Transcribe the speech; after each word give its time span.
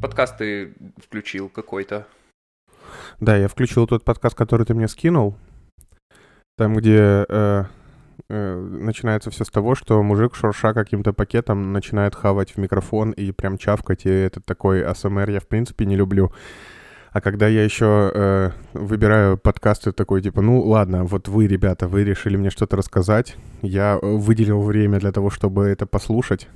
Подкаст 0.00 0.38
ты 0.38 0.72
включил 1.02 1.48
какой-то. 1.48 2.06
Да, 3.18 3.36
я 3.36 3.48
включил 3.48 3.88
тот 3.88 4.04
подкаст, 4.04 4.36
который 4.36 4.64
ты 4.64 4.74
мне 4.74 4.86
скинул. 4.86 5.36
Там, 6.56 6.74
где 6.76 7.26
э, 7.28 7.64
э, 8.28 8.56
начинается 8.56 9.32
все 9.32 9.44
с 9.44 9.50
того, 9.50 9.74
что 9.74 10.00
мужик, 10.04 10.36
шурша 10.36 10.72
каким-то 10.72 11.12
пакетом, 11.12 11.72
начинает 11.72 12.14
хавать 12.14 12.52
в 12.52 12.58
микрофон 12.58 13.10
и 13.10 13.32
прям 13.32 13.58
чавкать, 13.58 14.06
и 14.06 14.10
это 14.10 14.40
такой 14.40 14.84
АСМР 14.84 15.30
я 15.30 15.40
в 15.40 15.48
принципе 15.48 15.84
не 15.84 15.96
люблю. 15.96 16.32
А 17.14 17.20
когда 17.20 17.46
я 17.46 17.62
еще 17.62 18.10
э, 18.12 18.50
выбираю 18.72 19.38
подкасты 19.38 19.92
такой, 19.92 20.20
типа, 20.20 20.42
ну 20.42 20.60
ладно, 20.60 21.04
вот 21.04 21.28
вы, 21.28 21.46
ребята, 21.46 21.86
вы 21.86 22.02
решили 22.02 22.36
мне 22.36 22.50
что-то 22.50 22.74
рассказать, 22.74 23.36
я 23.62 24.00
выделил 24.02 24.60
время 24.60 24.98
для 24.98 25.12
того, 25.12 25.30
чтобы 25.30 25.66
это 25.66 25.86
послушать. 25.86 26.48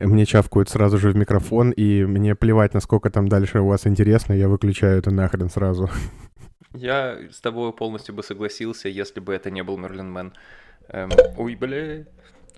Мне 0.00 0.24
чавкают 0.24 0.70
сразу 0.70 0.96
же 0.96 1.10
в 1.10 1.16
микрофон, 1.16 1.70
и 1.70 2.06
мне 2.06 2.34
плевать, 2.34 2.72
насколько 2.72 3.10
там 3.10 3.28
дальше 3.28 3.60
у 3.60 3.66
вас 3.66 3.86
интересно, 3.86 4.32
я 4.32 4.48
выключаю 4.48 4.98
это 4.98 5.10
нахрен 5.10 5.50
сразу. 5.50 5.90
Я 6.72 7.18
с 7.30 7.42
тобой 7.42 7.74
полностью 7.74 8.14
бы 8.14 8.22
согласился, 8.22 8.88
если 8.88 9.20
бы 9.20 9.34
это 9.34 9.50
не 9.50 9.62
был 9.62 9.76
Мерлин 9.76 10.10
Мэн. 10.12 10.32
Эм, 10.88 11.10
ой, 11.36 11.56
бля. 11.56 12.06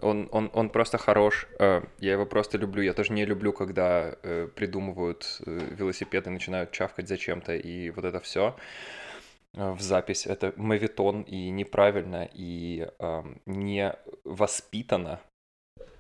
Он, 0.01 0.29
он, 0.33 0.51
он 0.53 0.71
просто 0.71 0.99
хорош. 0.99 1.49
Э, 1.59 1.83
я 1.99 2.13
его 2.13 2.27
просто 2.27 2.59
люблю. 2.59 2.83
Я 2.83 2.93
тоже 2.93 3.13
не 3.13 3.25
люблю, 3.25 3.53
когда 3.53 4.17
э, 4.23 4.49
придумывают 4.55 5.41
э, 5.47 5.61
велосипеды, 5.79 6.31
начинают 6.31 6.73
чавкать 6.73 7.09
зачем-то, 7.09 7.55
и 7.57 7.91
вот 7.91 8.05
это 8.05 8.21
все 8.21 8.55
в 9.55 9.81
запись. 9.81 10.27
Это 10.27 10.53
мавитон 10.57 11.23
и 11.23 11.51
неправильно, 11.51 12.29
и 12.33 12.89
э, 12.99 13.23
не 13.47 13.95
воспитано. 14.25 15.21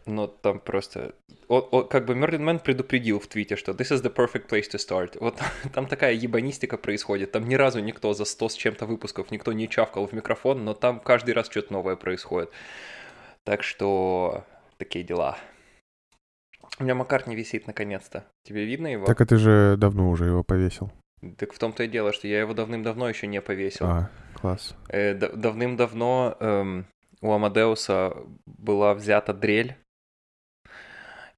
Но 0.06 0.26
там 0.26 0.58
просто... 0.58 1.14
О, 1.48 1.58
о, 1.58 1.82
как 1.82 2.06
бы 2.06 2.14
Мерлин 2.14 2.44
Мэн 2.44 2.60
предупредил 2.60 3.20
в 3.20 3.26
твите, 3.26 3.56
что 3.56 3.72
this 3.72 3.92
is 3.92 4.02
the 4.02 4.14
perfect 4.14 4.48
place 4.48 4.70
to 4.70 4.78
start. 4.78 5.19
Вот 5.20 5.38
там 5.74 5.86
такая 5.86 6.14
ебанистика 6.14 6.78
происходит. 6.78 7.32
Там 7.32 7.48
ни 7.48 7.54
разу 7.56 7.80
никто 7.80 8.14
за 8.14 8.24
100 8.24 8.48
с 8.48 8.54
чем-то 8.54 8.86
выпусков, 8.86 9.30
никто 9.30 9.52
не 9.52 9.69
чавкал 9.69 10.06
в 10.06 10.12
микрофон, 10.12 10.64
но 10.64 10.74
там 10.74 11.00
каждый 11.00 11.34
раз 11.34 11.50
что-то 11.50 11.72
новое 11.72 11.96
происходит. 11.96 12.50
Так 13.48 13.62
что 13.62 14.44
такие 14.77 15.02
дела. 15.02 15.38
У 16.78 16.82
меня 16.82 16.94
Макар 16.94 17.27
не 17.27 17.34
висит 17.34 17.66
наконец-то. 17.66 18.27
Тебе 18.44 18.66
видно 18.66 18.88
его? 18.88 19.06
Так 19.06 19.22
а 19.22 19.24
ты 19.24 19.38
же 19.38 19.77
давно 19.78 20.10
уже 20.10 20.27
его 20.27 20.44
повесил. 20.44 20.92
Так 21.38 21.54
в 21.54 21.58
том-то 21.58 21.84
и 21.84 21.88
дело, 21.88 22.12
что 22.12 22.28
я 22.28 22.41
его 22.41 22.52
давным-давно 22.52 23.08
еще 23.08 23.26
не 23.26 23.41
повесил. 23.41 23.86
А, 23.86 24.10
класс. 24.34 24.76
Э, 24.91 25.14
давным-давно 25.14 26.36
эм, 26.38 26.86
у 27.22 27.32
Амадеуса 27.32 28.19
была 28.44 28.92
взята 28.92 29.32
дрель, 29.32 29.78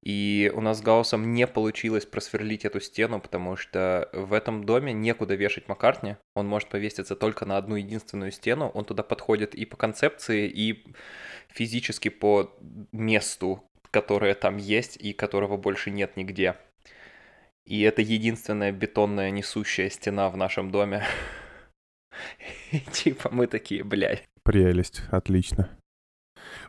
и 0.03 0.51
у 0.55 0.63
нас 0.63 0.79
с 0.79 0.83
Гаусом 0.83 1.35
не 1.35 1.47
получилось 1.47 2.07
просверлить 2.07 2.65
эту 2.65 2.81
стену, 2.81 3.21
потому 3.21 3.57
что 3.57 4.09
в 4.13 4.33
этом 4.33 4.65
доме 4.65 4.95
некуда 4.95 5.35
вешать 5.35 5.69
Маккартни. 5.69 6.17
Он 6.35 6.47
может 6.47 6.71
повеситься 6.71 7.15
только 7.15 7.45
на 7.45 7.59
одну 7.59 7.77
единственную 7.77 8.33
стену. 8.33 8.71
Он 8.73 8.87
туда 8.87 9.03
подходит 9.03 9.55
и 9.55 9.67
по 9.67 9.77
концепции, 9.77 10.49
и 10.49 10.87
физически 11.53 12.09
по 12.09 12.57
месту, 12.93 13.65
которое 13.91 14.35
там 14.35 14.57
есть 14.57 14.97
и 14.97 15.13
которого 15.13 15.57
больше 15.57 15.91
нет 15.91 16.17
нигде. 16.17 16.57
И 17.65 17.83
это 17.83 18.03
единственная 18.03 18.73
бетонная 18.73 19.31
несущая 19.31 19.91
стена 19.91 20.29
в 20.31 20.37
нашем 20.37 20.71
доме. 20.71 21.05
И 22.73 22.81
типа 22.81 23.31
мы 23.31 23.47
такие, 23.47 23.85
блядь. 23.85 24.25
Прелесть, 24.43 25.03
отлично. 25.11 25.71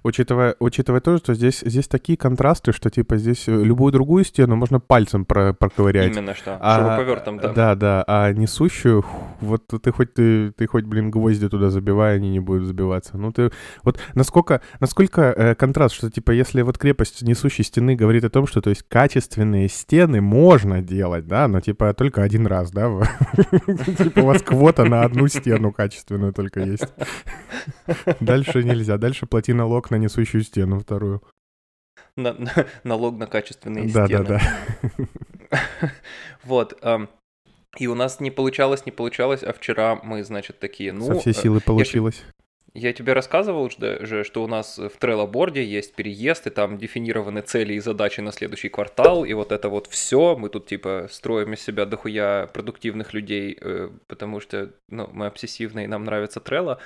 Учитывая, 0.04 0.56
учитывая 0.60 1.00
то, 1.00 1.18
что 1.18 1.36
здесь, 1.36 1.60
здесь 1.60 1.88
такие 1.88 2.18
контрасты, 2.18 2.72
что 2.72 2.90
типа 2.90 3.18
здесь 3.18 3.48
э, 3.48 3.52
любую 3.52 3.92
другую 3.92 4.24
стену 4.24 4.56
можно 4.56 4.80
пальцем 4.80 5.26
про 5.26 5.54
проковырять. 5.54 6.16
Именно 6.16 6.34
что, 6.34 6.58
а, 6.60 6.80
шуруповертом, 6.80 7.38
да. 7.38 7.54
Да, 7.54 7.76
да, 7.76 8.04
а 8.08 8.32
несущую, 8.34 9.06
вот 9.42 9.68
ты 9.68 9.92
хоть, 9.92 10.16
ты, 10.16 10.52
ты 10.54 10.66
хоть, 10.66 10.86
блин, 10.86 11.12
гвозди 11.12 11.48
туда 11.50 11.70
забивай, 11.70 12.16
они 12.16 12.32
не 12.32 12.40
будут 12.40 12.66
забиваться. 12.66 13.16
Ну 13.18 13.32
ты, 13.32 13.52
вот 13.84 14.00
насколько, 14.16 14.62
насколько 14.80 15.22
э, 15.22 15.54
контраст, 15.54 15.94
что 15.94 16.10
типа 16.10 16.32
если 16.32 16.64
вот 16.64 16.80
крепость 16.80 17.22
несущей 17.22 17.64
стены 17.64 17.96
говорит 17.96 18.24
о 18.24 18.32
том, 18.32 18.48
что 18.48 18.62
то 18.62 18.72
есть 18.72 18.84
качественные 18.88 19.70
стены 19.70 20.20
можно 20.20 20.82
делать, 20.82 21.28
да, 21.28 21.48
но 21.48 21.62
типа 21.62 21.94
только 21.94 22.24
один 22.24 22.48
раз, 22.48 22.72
да, 22.72 22.90
типа 23.98 24.22
у 24.22 24.26
вас 24.26 24.42
квота 24.42 24.84
на 24.86 25.04
одну 25.04 25.28
стену 25.28 25.72
качественную 25.72 26.34
только 26.34 26.62
есть. 26.62 26.92
Дальше 28.20 28.64
нельзя, 28.64 28.98
дальше 28.98 29.28
плати 29.28 29.54
налог 29.54 29.91
на 29.92 29.96
несущую 29.96 30.44
стену 30.44 30.80
вторую. 30.80 31.22
На, 32.16 32.34
на, 32.38 32.66
налог 32.84 33.18
на 33.18 33.28
качественные 33.28 33.92
да, 33.92 34.06
стены. 34.06 34.26
Да, 34.26 34.42
да, 35.50 35.92
Вот. 36.44 36.78
Эм, 36.82 37.10
и 37.78 37.88
у 37.88 37.96
нас 37.96 38.20
не 38.20 38.32
получалось, 38.32 38.86
не 38.86 38.92
получалось, 38.92 39.44
а 39.44 39.54
вчера 39.54 40.00
мы, 40.04 40.24
значит, 40.24 40.60
такие, 40.60 40.92
ну... 40.92 41.06
Со 41.06 41.16
всей 41.20 41.34
силы 41.34 41.60
э, 41.60 41.62
получилось. 41.62 42.24
Я, 42.74 42.90
я 42.90 42.94
тебе 42.94 43.14
рассказывал 43.14 43.70
же, 43.70 44.24
что 44.26 44.44
у 44.44 44.48
нас 44.48 44.78
в 44.78 44.92
Trello-борде 45.00 45.64
есть 45.64 45.96
переезд, 45.96 46.48
и 46.48 46.50
там 46.50 46.78
дефинированы 46.78 47.42
цели 47.42 47.74
и 47.74 47.80
задачи 47.80 48.20
на 48.20 48.34
следующий 48.34 48.68
квартал, 48.68 49.24
и 49.24 49.34
вот 49.34 49.54
это 49.54 49.70
вот 49.70 49.88
все. 49.88 50.36
Мы 50.36 50.50
тут, 50.50 50.68
типа, 50.68 51.08
строим 51.10 51.54
из 51.54 51.62
себя 51.62 51.86
дохуя 51.86 52.48
продуктивных 52.48 53.14
людей, 53.14 53.58
э, 53.60 53.90
потому 54.08 54.42
что, 54.42 54.72
ну, 54.90 55.10
мы 55.14 55.28
обсессивные, 55.28 55.86
и 55.86 55.88
нам 55.88 56.04
нравится 56.04 56.42
Trello. 56.42 56.78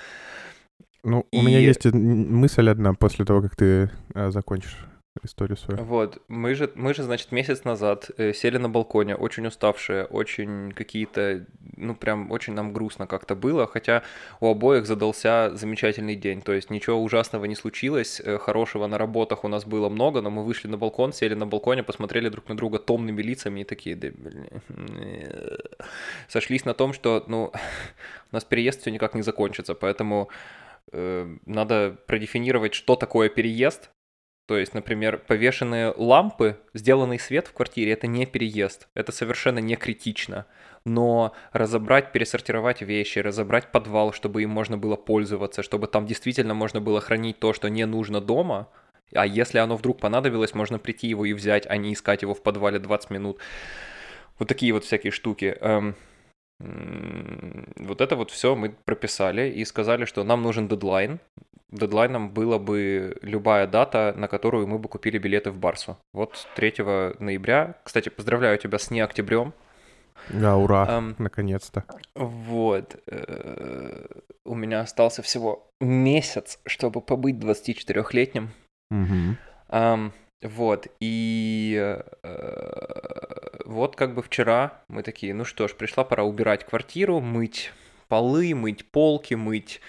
Ну, 1.06 1.28
и... 1.32 1.38
у 1.38 1.44
меня 1.44 1.60
есть 1.60 1.86
мысль 1.86 2.70
одна 2.70 2.94
после 2.94 3.26
того, 3.26 3.42
как 3.42 3.56
ты 3.56 3.92
а, 4.16 4.32
закончишь 4.32 4.76
историю 5.24 5.56
свою. 5.56 5.82
Вот, 5.84 6.22
мы 6.28 6.56
же, 6.56 6.70
мы 6.76 6.94
же, 6.94 7.04
значит, 7.04 7.32
месяц 7.32 7.64
назад 7.64 8.10
э, 8.18 8.34
сели 8.34 8.58
на 8.58 8.70
балконе, 8.70 9.16
очень 9.16 9.48
уставшие, 9.48 10.06
очень 10.06 10.72
какие-то, 10.74 11.46
ну, 11.78 11.96
прям 11.96 12.32
очень 12.32 12.54
нам 12.54 12.74
грустно 12.74 13.08
как-то 13.08 13.36
было, 13.36 13.66
хотя 13.66 14.04
у 14.42 14.48
обоих 14.48 14.86
задался 14.86 15.52
замечательный 15.56 16.16
день, 16.16 16.42
то 16.42 16.52
есть 16.52 16.70
ничего 16.70 17.02
ужасного 17.02 17.46
не 17.46 17.56
случилось, 17.56 18.20
э, 18.20 18.38
хорошего 18.38 18.88
на 18.88 18.98
работах 18.98 19.46
у 19.46 19.48
нас 19.48 19.64
было 19.64 19.88
много, 19.88 20.22
но 20.22 20.30
мы 20.30 20.44
вышли 20.44 20.68
на 20.68 20.78
балкон, 20.78 21.14
сели 21.14 21.34
на 21.34 21.48
балконе, 21.48 21.84
посмотрели 21.84 22.28
друг 22.28 22.50
на 22.50 22.58
друга 22.58 22.78
томными 22.80 23.22
лицами 23.22 23.62
и 23.62 23.64
такие, 23.64 23.96
да, 23.96 24.10
блин, 24.12 24.48
сошлись 26.28 26.66
на 26.66 26.74
том, 26.74 26.92
что, 26.92 27.24
ну, 27.28 27.54
у 28.32 28.36
нас 28.36 28.44
переезд 28.44 28.82
все 28.82 28.92
никак 28.92 29.14
не 29.14 29.22
закончится, 29.22 29.76
поэтому 29.76 30.30
надо 31.46 31.98
продефинировать, 32.08 32.74
что 32.74 32.96
такое 32.96 33.30
переезд. 33.30 33.90
То 34.48 34.58
есть, 34.58 34.76
например, 34.76 35.18
повешенные 35.18 35.92
лампы, 35.98 36.60
сделанный 36.76 37.18
свет 37.18 37.48
в 37.48 37.54
квартире– 37.54 37.92
это 37.94 38.06
не 38.06 38.28
переезд, 38.28 38.90
это 38.94 39.12
совершенно 39.12 39.58
не 39.58 39.76
критично. 39.76 40.46
Но 40.86 41.34
разобрать, 41.52 42.12
пересортировать 42.12 42.84
вещи, 42.84 43.18
разобрать 43.18 43.72
подвал, 43.72 44.14
чтобы 44.14 44.44
им 44.44 44.52
можно 44.52 44.78
было 44.78 44.96
пользоваться, 44.96 45.64
чтобы 45.64 45.88
там 45.88 46.06
действительно 46.06 46.54
можно 46.54 46.80
было 46.80 47.02
хранить 47.02 47.40
то, 47.40 47.54
что 47.54 47.70
не 47.70 47.86
нужно 47.88 48.22
дома, 48.22 48.70
а 49.14 49.26
если 49.26 49.58
оно 49.58 49.78
вдруг 49.78 50.00
понадобилось, 50.00 50.54
можно 50.54 50.78
прийти 50.78 51.08
его 51.08 51.26
и 51.26 51.34
взять, 51.34 51.66
а 51.68 51.78
не 51.78 51.94
искать 51.94 52.22
его 52.22 52.36
в 52.36 52.44
подвале 52.44 52.78
20 52.78 53.10
минут. 53.10 53.40
Вот 54.38 54.48
такие 54.48 54.74
вот 54.74 54.84
всякие 54.84 55.12
штуки. 55.12 55.58
Эм, 56.60 57.68
вот 57.78 58.02
это 58.02 58.16
вот 58.16 58.32
все 58.32 58.56
мы 58.56 58.70
прописали 58.70 59.50
и 59.50 59.66
сказали, 59.66 60.06
что 60.06 60.24
нам 60.24 60.42
нужен 60.42 60.68
дедлайн. 60.68 61.20
Дедлайном 61.72 62.30
была 62.30 62.60
бы 62.60 63.18
любая 63.22 63.68
дата, 63.68 64.14
на 64.16 64.28
которую 64.28 64.68
мы 64.68 64.80
бы 64.80 64.88
купили 64.88 65.18
билеты 65.18 65.52
в 65.52 65.58
Барсу. 65.58 65.98
Вот 66.14 66.48
3 66.56 66.74
ноября. 67.20 67.76
Кстати, 67.84 68.10
поздравляю 68.10 68.58
тебя 68.58 68.78
с 68.78 68.92
не 68.92 69.02
октябрем. 69.02 69.54
Да, 70.30 70.56
ура, 70.56 70.88
um, 70.90 71.16
наконец-то. 71.18 71.84
Вот. 72.16 72.96
Э, 73.08 74.06
у 74.46 74.56
меня 74.56 74.82
остался 74.82 75.22
всего 75.22 75.70
месяц, 75.82 76.60
чтобы 76.66 77.02
побыть 77.02 77.36
24-летним. 77.36 78.50
Угу. 78.92 79.38
Um, 79.70 80.12
вот, 80.42 80.88
и 81.00 81.98
э, 82.24 83.45
вот 83.66 83.96
как 83.96 84.14
бы 84.14 84.22
вчера 84.22 84.84
мы 84.88 85.04
такие, 85.04 85.34
ну 85.34 85.46
что 85.46 85.68
ж, 85.68 85.74
пришла 85.74 86.04
пора 86.04 86.24
убирать 86.24 86.66
квартиру, 86.66 87.20
мыть 87.20 87.72
полы, 88.08 88.54
мыть 88.54 88.86
полки, 88.86 89.34
мыть 89.34 89.82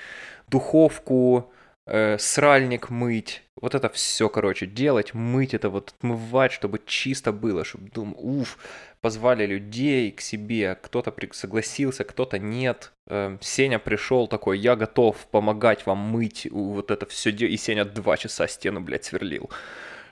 духовку, 0.48 1.52
э, 1.86 2.18
сральник 2.18 2.90
мыть, 2.90 3.42
вот 3.60 3.74
это 3.74 3.88
все, 3.88 4.28
короче, 4.28 4.66
делать, 4.66 5.14
мыть 5.14 5.54
это, 5.54 5.68
вот 5.70 5.94
отмывать, 5.96 6.52
чтобы 6.52 6.80
чисто 6.84 7.32
было, 7.32 7.64
чтобы, 7.64 7.90
думал, 7.90 8.16
уф, 8.18 8.58
позвали 9.00 9.46
людей 9.46 10.10
к 10.12 10.20
себе, 10.20 10.76
кто-то 10.80 11.14
согласился, 11.32 12.04
кто-то 12.04 12.38
нет. 12.38 12.92
Э, 13.06 13.38
Сеня 13.40 13.78
пришел 13.78 14.28
такой, 14.28 14.58
я 14.58 14.76
готов 14.76 15.16
помогать 15.30 15.86
вам 15.86 15.98
мыть 15.98 16.46
вот 16.50 16.90
это 16.90 17.06
все, 17.06 17.30
и 17.30 17.56
Сеня 17.56 17.84
два 17.84 18.16
часа 18.16 18.46
стену, 18.48 18.80
блядь, 18.80 19.04
сверлил 19.04 19.50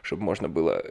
чтобы 0.04 0.22
можно 0.22 0.48
было 0.48 0.84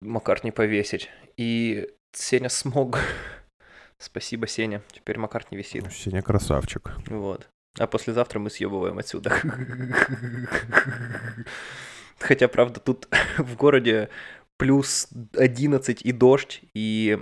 Маккартни 0.00 0.50
повесить. 0.50 1.10
И 1.36 1.88
Сеня 2.12 2.48
смог 2.48 2.98
Спасибо, 3.98 4.46
Сеня. 4.46 4.82
Теперь 4.92 5.18
Макарт 5.18 5.50
не 5.50 5.58
висит. 5.58 5.90
Сеня 5.92 6.22
красавчик. 6.22 6.92
Вот. 7.06 7.48
А 7.78 7.86
послезавтра 7.86 8.38
мы 8.38 8.50
съебываем 8.50 8.98
отсюда. 8.98 9.30
Хотя, 12.18 12.48
правда, 12.48 12.80
тут 12.80 13.08
в 13.38 13.56
городе 13.56 14.08
плюс 14.56 15.08
11 15.36 16.02
и 16.02 16.12
дождь, 16.12 16.62
и 16.74 17.18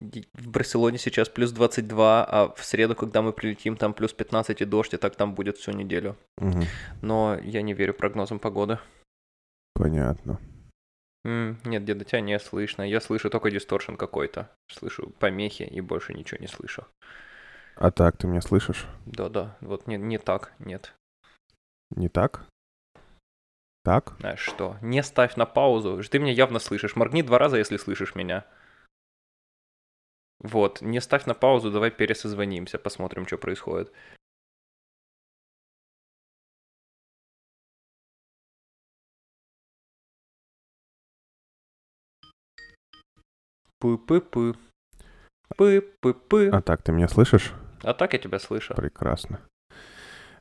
в 0.00 0.48
Барселоне 0.48 0.98
сейчас 0.98 1.28
плюс 1.28 1.50
22, 1.52 2.24
а 2.24 2.54
в 2.54 2.64
среду, 2.64 2.94
когда 2.94 3.20
мы 3.20 3.32
прилетим, 3.32 3.76
там 3.76 3.94
плюс 3.94 4.12
15 4.12 4.60
и 4.60 4.64
дождь, 4.64 4.94
и 4.94 4.96
так 4.96 5.16
там 5.16 5.34
будет 5.34 5.56
всю 5.56 5.72
неделю. 5.72 6.16
Мгм. 6.38 6.64
Но 7.02 7.38
я 7.42 7.62
не 7.62 7.74
верю 7.74 7.94
прогнозам 7.94 8.38
погоды. 8.38 8.78
Понятно. 9.74 10.38
М, 11.24 11.58
Нет, 11.64 11.84
деда, 11.84 12.04
тебя 12.04 12.20
не 12.20 12.38
слышно. 12.38 12.82
Я 12.82 13.00
слышу 13.00 13.30
только 13.30 13.50
дисторшн 13.50 13.94
какой-то. 13.94 14.50
Слышу 14.70 15.10
помехи 15.18 15.62
и 15.62 15.80
больше 15.80 16.14
ничего 16.14 16.38
не 16.40 16.46
слышу. 16.46 16.86
А 17.76 17.90
так, 17.90 18.16
ты 18.16 18.26
меня 18.26 18.40
слышишь? 18.40 18.86
Да-да, 19.06 19.56
вот 19.60 19.86
не, 19.86 19.96
не 19.96 20.18
так, 20.18 20.52
нет. 20.58 20.94
Не 21.90 22.08
так? 22.08 22.46
Так? 23.84 24.16
Знаешь 24.20 24.40
что, 24.40 24.76
не 24.82 25.02
ставь 25.02 25.36
на 25.36 25.46
паузу. 25.46 26.02
Ты 26.02 26.18
меня 26.18 26.32
явно 26.32 26.58
слышишь. 26.58 26.96
Моргни 26.96 27.22
два 27.22 27.38
раза, 27.38 27.56
если 27.56 27.76
слышишь 27.76 28.14
меня. 28.14 28.44
Вот, 30.40 30.82
не 30.82 31.00
ставь 31.00 31.26
на 31.26 31.34
паузу, 31.34 31.70
давай 31.70 31.90
пересозвонимся, 31.90 32.78
посмотрим, 32.78 33.26
что 33.26 33.38
происходит. 33.38 33.92
Пы-пы-пы. 43.80 44.54
Пы-пы-пы. 45.56 46.48
А 46.50 46.60
так, 46.60 46.82
ты 46.82 46.92
меня 46.92 47.08
слышишь? 47.08 47.52
А 47.82 47.94
так 47.94 48.12
я 48.12 48.18
тебя 48.18 48.38
слышу. 48.38 48.74
Прекрасно. 48.74 49.40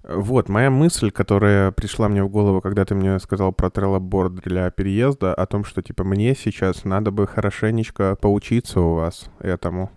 Вот, 0.04 0.48
моя 0.48 0.70
мысль, 0.70 1.12
которая 1.12 1.72
пришла 1.72 2.08
мне 2.08 2.24
в 2.24 2.30
голову, 2.30 2.62
когда 2.62 2.86
ты 2.86 2.96
мне 2.96 3.20
сказал 3.20 3.52
про 3.52 3.70
треллоборд 3.70 4.36
для 4.36 4.70
переезда, 4.72 5.34
о 5.34 5.46
том, 5.46 5.66
что, 5.66 5.82
типа, 5.82 6.04
мне 6.04 6.34
сейчас 6.36 6.86
надо 6.86 7.12
бы 7.12 7.28
хорошенечко 7.28 8.16
поучиться 8.16 8.80
у 8.80 8.94
вас 8.94 9.30
этому. 9.40 9.92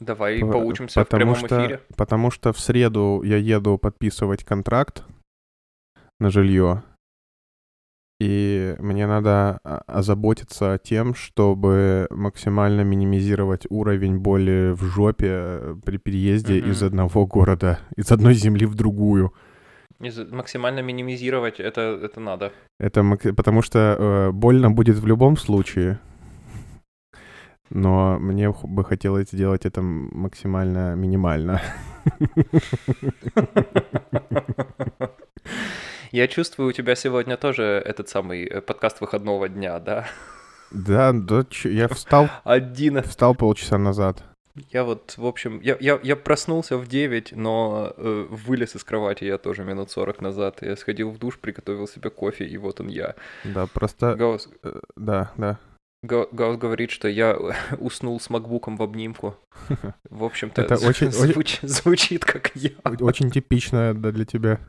Давай 0.00 0.40
П- 0.40 0.50
поучимся 0.52 1.04
в 1.04 1.08
прямом 1.08 1.36
что, 1.36 1.46
эфире. 1.46 1.80
Потому 1.96 2.30
что 2.30 2.52
в 2.52 2.58
среду 2.58 3.22
я 3.24 3.36
еду 3.36 3.78
подписывать 3.78 4.44
контракт 4.44 5.04
на 6.20 6.30
жилье, 6.30 6.82
и 8.22 8.76
мне 8.78 9.08
надо 9.08 9.58
а, 9.64 9.82
озаботиться 9.88 10.78
тем, 10.80 11.12
чтобы 11.14 12.06
максимально 12.10 12.82
минимизировать 12.82 13.66
уровень 13.68 14.18
боли 14.18 14.72
в 14.76 14.84
жопе 14.84 15.26
э, 15.30 15.74
при 15.84 15.96
переезде 15.96 16.60
Мгм. 16.60 16.70
из 16.70 16.82
одного 16.84 17.26
города, 17.26 17.80
из 17.96 18.12
одной 18.12 18.34
земли 18.34 18.64
в 18.64 18.76
другую. 18.76 19.32
Из- 20.00 20.30
Максимально 20.30 20.82
минимизировать 20.82 21.58
это, 21.58 21.80
это 21.80 22.20
надо. 22.20 22.52
Это 22.78 23.02
потому 23.36 23.60
что 23.62 23.78
э, 23.98 24.30
больно 24.30 24.70
будет 24.70 24.98
в 24.98 25.06
любом 25.06 25.36
случае. 25.36 25.98
Но 27.70 28.18
мне 28.20 28.50
бы 28.50 28.84
хотелось 28.84 29.30
сделать 29.32 29.66
это 29.66 29.82
максимально 29.82 30.94
минимально. 30.94 31.60
Я 36.12 36.28
чувствую, 36.28 36.68
у 36.68 36.72
тебя 36.72 36.94
сегодня 36.94 37.38
тоже 37.38 37.82
этот 37.84 38.06
самый 38.10 38.44
э, 38.44 38.60
подкаст 38.60 39.00
выходного 39.00 39.48
дня, 39.48 39.78
да? 39.80 40.06
Да, 40.70 41.12
да, 41.14 41.46
я 41.64 41.88
встал, 41.88 42.28
Один. 42.44 43.02
встал 43.02 43.34
полчаса 43.34 43.78
назад. 43.78 44.22
Я 44.70 44.84
вот, 44.84 45.14
в 45.16 45.24
общем, 45.24 45.58
я, 45.62 45.78
я, 45.80 45.98
я 46.02 46.14
проснулся 46.14 46.76
в 46.76 46.86
9, 46.86 47.32
но 47.34 47.94
э, 47.96 48.26
вылез 48.28 48.76
из 48.76 48.84
кровати 48.84 49.24
я 49.24 49.38
тоже 49.38 49.64
минут 49.64 49.90
40 49.90 50.20
назад. 50.20 50.58
Я 50.60 50.76
сходил 50.76 51.10
в 51.10 51.18
душ, 51.18 51.38
приготовил 51.38 51.88
себе 51.88 52.10
кофе, 52.10 52.44
и 52.46 52.58
вот 52.58 52.80
он 52.82 52.88
я. 52.88 53.14
Да, 53.44 53.66
просто... 53.66 54.14
Гаус, 54.14 54.50
э, 54.62 54.80
Да, 54.96 55.32
да. 55.38 55.58
Га- 56.02 56.26
Гаус 56.30 56.58
говорит, 56.58 56.90
что 56.90 57.08
я 57.08 57.34
уснул 57.78 58.20
с 58.20 58.28
макбуком 58.28 58.76
в 58.76 58.82
обнимку. 58.82 59.34
В 60.10 60.24
общем-то, 60.24 60.60
Это 60.60 60.74
очень- 60.74 61.08
очень- 61.08 61.32
звуч- 61.32 61.60
звучит 61.62 62.26
как 62.26 62.50
я. 62.54 62.70
Очень 63.00 63.30
типично 63.30 63.94
да, 63.94 64.12
для 64.12 64.26
тебя. 64.26 64.60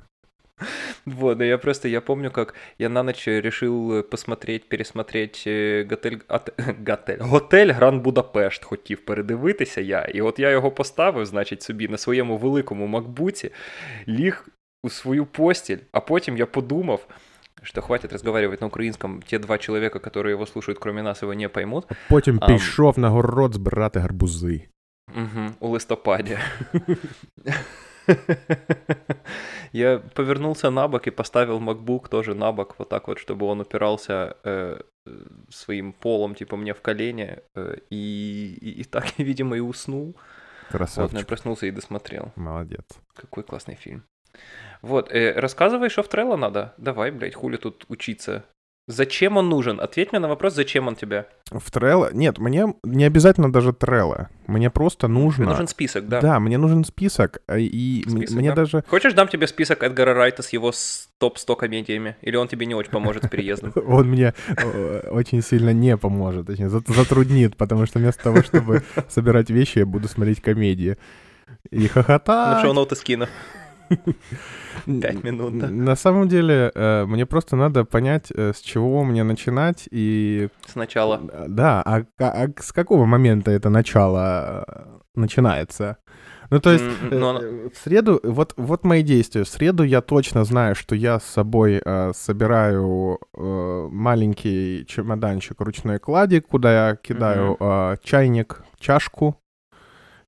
Вот, 1.05 1.37
да 1.37 1.45
я 1.45 1.57
просто, 1.57 1.87
я 1.87 2.01
помню, 2.01 2.31
как 2.31 2.55
я 2.77 2.89
на 2.89 3.03
ночь 3.03 3.27
решил 3.27 3.93
э, 3.93 4.03
посмотреть, 4.03 4.69
пересмотреть 4.69 5.43
е, 5.47 5.87
готель, 5.89 6.19
готель, 6.87 7.17
готель 7.19 7.71
Гранд 7.71 8.03
Будапешт, 8.03 8.63
хотів 8.63 9.05
передивитися 9.05 9.81
я. 9.81 10.01
І 10.01 10.21
от 10.21 10.39
я 10.39 10.49
його 10.49 10.71
поставив, 10.71 11.25
значить, 11.25 11.63
собі 11.63 11.87
на 11.87 11.97
своєму 11.97 12.37
великому 12.37 12.87
макбуці, 12.87 13.51
ліг 14.07 14.47
у 14.83 14.89
свою 14.89 15.25
постіль, 15.25 15.77
а 15.91 15.99
потім 15.99 16.37
я 16.37 16.45
подумав, 16.45 17.07
что 17.63 17.81
хватит 17.81 18.13
разговаривать 18.13 18.61
на 18.61 18.67
украинском. 18.67 19.21
Те 19.21 19.39
два 19.39 19.57
человека, 19.57 19.99
которые 19.99 20.33
его 20.33 20.45
слушают, 20.45 20.79
кроме 20.79 21.01
нас, 21.01 21.23
его 21.23 21.33
не 21.33 21.49
поймут. 21.49 21.85
Потім 22.09 22.39
Ам. 22.41 22.53
пішов 22.53 22.99
на 22.99 23.09
город 23.09 23.53
збирати 23.53 23.99
гарбузи. 23.99 24.67
Угу, 25.15 25.49
у 25.59 25.67
листопаді. 25.69 26.37
Я 29.73 29.99
повернулся 30.13 30.69
на 30.69 30.87
бок 30.87 31.07
и 31.07 31.11
поставил 31.11 31.59
MacBook 31.59 32.07
тоже 32.07 32.35
на 32.35 32.51
бок, 32.51 32.75
вот 32.77 32.89
так 32.89 33.07
вот, 33.07 33.17
чтобы 33.19 33.47
он 33.47 33.59
упирался 33.59 34.37
э, 34.43 34.79
своим 35.49 35.93
полом, 35.93 36.35
типа, 36.35 36.55
мне 36.55 36.73
в 36.73 36.81
колени. 36.81 37.39
э, 37.55 37.77
и, 37.89 38.57
и, 38.61 38.81
и 38.81 38.83
так 38.83 39.05
видимо, 39.17 39.57
и 39.57 39.59
уснул. 39.59 40.05
Вот, 40.05 40.15
но 40.15 40.77
я 40.77 40.77
Красавчик. 40.77 41.27
проснулся 41.27 41.65
и 41.65 41.71
досмотрел. 41.71 42.31
Молодец. 42.35 42.85
Какой 43.15 43.43
классный 43.43 43.75
фильм. 43.75 44.03
Вот, 44.81 45.11
э, 45.11 45.33
рассказывай, 45.33 45.89
что 45.89 46.03
в 46.03 46.07
Трелло 46.07 46.35
надо. 46.37 46.73
Давай, 46.77 47.11
блядь, 47.11 47.35
хули 47.35 47.57
тут 47.57 47.85
учиться. 47.87 48.43
Зачем 48.87 49.37
он 49.37 49.47
нужен? 49.47 49.79
Ответь 49.79 50.11
мне 50.11 50.19
на 50.19 50.27
вопрос, 50.27 50.53
зачем 50.55 50.89
он 50.89 50.95
тебе. 50.97 51.25
В 51.49 51.71
Trello... 51.71 52.09
Нет, 52.13 52.37
мне 52.37 52.73
не 52.83 53.05
обязательно 53.05 53.49
даже 53.51 53.69
Trello. 53.69 54.27
Мне 54.45 54.69
просто 54.69 55.07
нужно... 55.07 55.43
Мне 55.45 55.51
нужен 55.51 55.67
список, 55.69 56.09
да. 56.09 56.19
Да, 56.19 56.39
мне 56.41 56.57
нужен 56.57 56.83
список, 56.83 57.41
а, 57.47 57.57
и 57.57 58.03
Список, 58.05 58.35
мне 58.35 58.49
да. 58.49 58.55
даже... 58.55 58.83
Хочешь, 58.89 59.13
дам 59.13 59.29
тебе 59.29 59.47
список 59.47 59.83
Эдгара 59.83 60.13
Райта 60.13 60.43
с 60.43 60.49
его 60.49 60.73
с- 60.73 61.07
топ-100 61.17 61.55
комедиями? 61.55 62.17
Или 62.21 62.35
он 62.35 62.49
тебе 62.49 62.65
не 62.65 62.75
очень 62.75 62.91
поможет 62.91 63.23
с 63.23 63.29
переездом? 63.29 63.71
Он 63.87 64.09
мне 64.09 64.33
э, 64.57 65.07
очень 65.11 65.41
сильно 65.41 65.69
не 65.71 65.95
поможет, 65.95 66.47
точнее, 66.47 66.67
зат- 66.67 66.93
затруднит, 66.93 67.55
потому 67.55 67.85
что 67.85 67.99
вместо 67.99 68.21
того, 68.23 68.41
чтобы 68.43 68.83
собирать 69.07 69.49
вещи, 69.49 69.79
я 69.79 69.85
буду 69.85 70.09
смотреть 70.09 70.41
комедии. 70.41 70.97
И 71.71 71.83
Ну, 71.83 71.87
хохотать. 71.87 72.61
шоу-ноуты 72.61 72.97
скину. 72.97 73.27
Пять 74.85 75.23
минут, 75.23 75.57
да. 75.59 75.67
На 75.69 75.95
самом 75.95 76.27
деле, 76.27 76.71
э, 76.73 77.05
мне 77.05 77.25
просто 77.25 77.55
надо 77.55 77.85
понять, 77.85 78.31
э, 78.35 78.51
с 78.53 78.59
чего 78.61 79.03
мне 79.03 79.23
начинать, 79.23 79.87
и... 79.91 80.49
Сначала. 80.67 81.21
э, 81.31 81.45
Да, 81.47 81.81
а, 81.85 82.01
ка- 82.17 82.31
а 82.31 82.47
с 82.61 82.71
какого 82.71 83.05
момента 83.05 83.51
это 83.51 83.69
начало 83.69 84.99
начинается? 85.15 85.97
Ну, 86.49 86.59
то 86.59 86.71
есть, 86.71 86.83
э, 87.09 87.69
в 87.73 87.77
среду, 87.77 88.19
вот, 88.23 88.53
вот 88.57 88.83
мои 88.83 89.01
действия. 89.01 89.43
В 89.43 89.47
среду 89.47 89.83
я 89.83 90.01
точно 90.01 90.43
знаю, 90.43 90.75
что 90.75 90.93
я 90.95 91.19
с 91.19 91.23
собой 91.23 91.81
э, 91.83 92.11
собираю 92.13 93.17
э, 93.35 93.87
маленький 93.91 94.85
чемоданчик 94.87 95.59
ручной 95.61 95.97
клади, 95.99 96.41
куда 96.41 96.89
я 96.89 96.95
кидаю 96.95 97.57
э, 97.59 97.95
чайник, 98.03 98.63
чашку, 98.79 99.39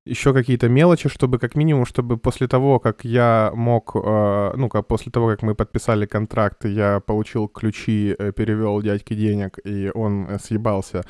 еще 0.05 0.33
какие-то 0.33 0.69
мелочи, 0.69 1.09
чтобы 1.09 1.39
как 1.39 1.55
минимум, 1.55 1.85
чтобы 1.85 2.17
после 2.17 2.47
того, 2.47 2.79
как 2.79 3.03
я 3.05 3.51
мог, 3.55 3.95
э, 3.95 4.53
ну, 4.55 4.69
как 4.69 4.87
после 4.87 5.11
того, 5.11 5.29
как 5.29 5.41
мы 5.41 5.55
подписали 5.55 6.05
контракт, 6.05 6.65
я 6.65 6.99
получил 6.99 7.47
ключи, 7.47 8.15
э, 8.17 8.31
перевел 8.31 8.81
дядьке 8.81 9.15
денег, 9.15 9.57
и 9.63 9.91
он 9.93 10.27
э, 10.29 10.39
съебался, 10.39 11.03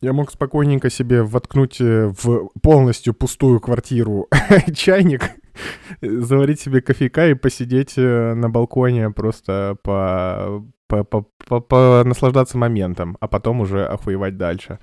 я 0.00 0.12
мог 0.14 0.30
спокойненько 0.30 0.88
себе 0.88 1.22
воткнуть 1.22 1.80
в 1.80 2.48
полностью 2.62 3.12
пустую 3.12 3.60
квартиру 3.60 4.28
чайник, 4.74 5.22
заварить 6.00 6.60
себе 6.60 6.80
кофейка 6.80 7.28
и 7.28 7.34
посидеть 7.34 7.96
на 7.96 8.48
балконе 8.48 9.10
просто 9.10 9.76
по, 9.82 10.64
по, 10.86 11.04
по, 11.04 11.26
по- 11.46 11.60
по- 11.60 12.04
наслаждаться 12.04 12.56
моментом, 12.56 13.18
а 13.20 13.28
потом 13.28 13.60
уже 13.60 13.84
охуевать 13.86 14.38
дальше. 14.38 14.78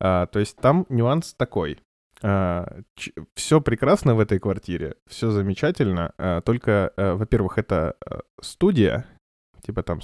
А, 0.00 0.26
то 0.26 0.38
есть 0.38 0.56
там 0.56 0.86
нюанс 0.88 1.34
такой. 1.34 1.78
Все 2.20 3.60
прекрасно 3.60 4.14
в 4.14 4.20
этой 4.20 4.40
квартире, 4.40 4.96
все 5.06 5.30
замечательно, 5.30 6.12
а, 6.18 6.40
только, 6.40 6.92
э, 6.96 7.12
во-первых, 7.12 7.58
это 7.58 7.96
э, 8.04 8.18
студия, 8.40 9.06
типа 9.62 9.82
там 9.82 10.00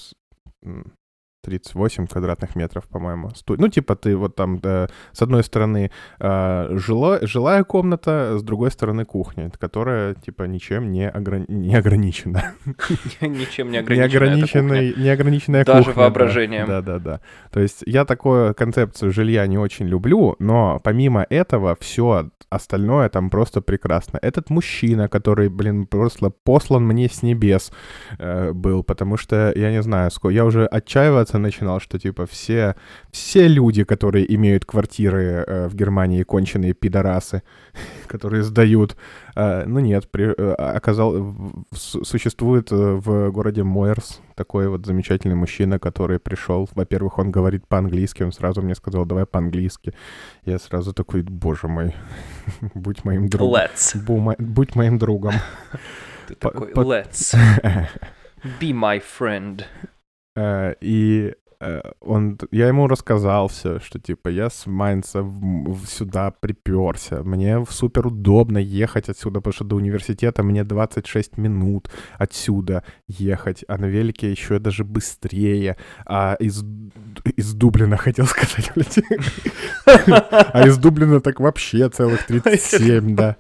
38 1.44 2.06
квадратных 2.06 2.56
метров, 2.56 2.84
по-моему. 2.88 3.30
Сту... 3.34 3.56
Ну, 3.58 3.68
типа 3.68 3.94
ты 3.94 4.16
вот 4.16 4.34
там 4.34 4.60
э, 4.62 4.88
с 5.12 5.22
одной 5.22 5.42
стороны 5.44 5.90
э, 6.18 6.68
жило... 6.76 7.18
жилая 7.22 7.64
комната, 7.64 8.38
с 8.38 8.42
другой 8.42 8.70
стороны 8.70 9.04
кухня, 9.04 9.50
которая 9.58 10.14
типа 10.14 10.44
ничем 10.44 10.92
не, 10.92 11.08
ограни... 11.08 11.44
не 11.48 11.76
ограничена. 11.76 12.54
Ничем 13.20 13.70
не 13.70 13.78
ограниченная 13.78 14.92
Неограниченная 14.96 15.64
Даже 15.64 15.92
воображением. 15.92 16.66
Да-да-да. 16.66 17.20
То 17.50 17.60
есть 17.60 17.82
я 17.86 18.04
такую 18.04 18.54
концепцию 18.54 19.12
жилья 19.12 19.46
не 19.46 19.58
очень 19.58 19.86
люблю, 19.86 20.36
но 20.38 20.80
помимо 20.82 21.26
этого 21.28 21.76
все 21.80 22.30
остальное 22.50 23.08
там 23.08 23.30
просто 23.30 23.60
прекрасно. 23.60 24.18
Этот 24.22 24.50
мужчина, 24.50 25.08
который, 25.08 25.48
блин, 25.48 25.86
просто 25.86 26.30
послан 26.30 26.86
мне 26.86 27.08
с 27.08 27.22
небес 27.22 27.72
э, 28.18 28.52
был, 28.52 28.82
потому 28.82 29.16
что, 29.16 29.52
я 29.56 29.70
не 29.70 29.82
знаю, 29.82 30.10
сколько, 30.10 30.34
я 30.34 30.44
уже 30.44 30.66
отчаиваться 30.66 31.33
начинал, 31.38 31.80
что, 31.80 31.98
типа, 31.98 32.26
все, 32.26 32.74
все 33.10 33.48
люди, 33.48 33.84
которые 33.84 34.32
имеют 34.34 34.64
квартиры 34.64 35.44
э, 35.46 35.68
в 35.68 35.74
Германии, 35.74 36.22
конченые 36.22 36.74
пидорасы, 36.74 37.42
которые 38.06 38.42
сдают, 38.42 38.96
э, 39.36 39.64
ну 39.66 39.80
нет, 39.80 40.10
при, 40.10 40.26
э, 40.26 40.52
оказал, 40.54 41.34
существует 41.72 42.72
э, 42.72 42.76
в 42.76 43.30
городе 43.30 43.62
Мойерс 43.62 44.20
такой 44.34 44.68
вот 44.68 44.86
замечательный 44.86 45.34
мужчина, 45.34 45.78
который 45.78 46.18
пришел, 46.18 46.68
во-первых, 46.74 47.18
он 47.18 47.30
говорит 47.30 47.66
по-английски, 47.66 48.22
он 48.22 48.32
сразу 48.32 48.62
мне 48.62 48.74
сказал, 48.74 49.04
давай 49.06 49.26
по-английски. 49.26 49.94
Я 50.44 50.58
сразу 50.58 50.92
такой, 50.92 51.22
боже 51.22 51.68
мой, 51.68 51.94
будь 52.74 53.04
моим 53.04 53.28
другом. 53.28 53.60
Let's. 53.60 54.36
Будь 54.38 54.74
моим 54.74 54.98
другом. 54.98 55.34
Ты 56.28 56.34
такой, 56.34 56.72
let's. 56.72 57.34
Be 58.60 58.72
my 58.72 59.00
friend. 59.00 59.64
Э, 60.36 60.74
и 60.80 61.34
Э, 61.64 61.80
он, 62.00 62.38
я 62.50 62.68
ему 62.68 62.86
рассказал 62.88 63.48
все, 63.48 63.80
что 63.80 63.98
типа 63.98 64.28
я 64.28 64.50
с 64.50 64.66
Майнца 64.66 65.22
в, 65.22 65.72
в, 65.72 65.86
сюда 65.86 66.30
приперся, 66.30 67.22
мне 67.22 67.64
супер 67.68 68.06
удобно 68.08 68.58
ехать 68.58 69.08
отсюда, 69.08 69.40
потому 69.40 69.54
что 69.54 69.64
до 69.64 69.76
университета 69.76 70.42
мне 70.42 70.64
26 70.64 71.38
минут 71.38 71.90
отсюда 72.18 72.84
ехать, 73.08 73.64
а 73.66 73.78
на 73.78 73.86
велике 73.86 74.30
еще 74.30 74.58
даже 74.58 74.84
быстрее, 74.84 75.76
а 76.04 76.36
из, 76.38 76.62
из 77.36 77.54
Дублина 77.54 77.96
хотел 78.04 78.26
сказать, 78.26 78.70
а 79.86 80.66
из 80.66 80.76
Дублина 80.76 81.20
так 81.20 81.40
вообще 81.40 81.88
целых 81.88 82.26
37, 82.26 83.16
да. 83.16 83.36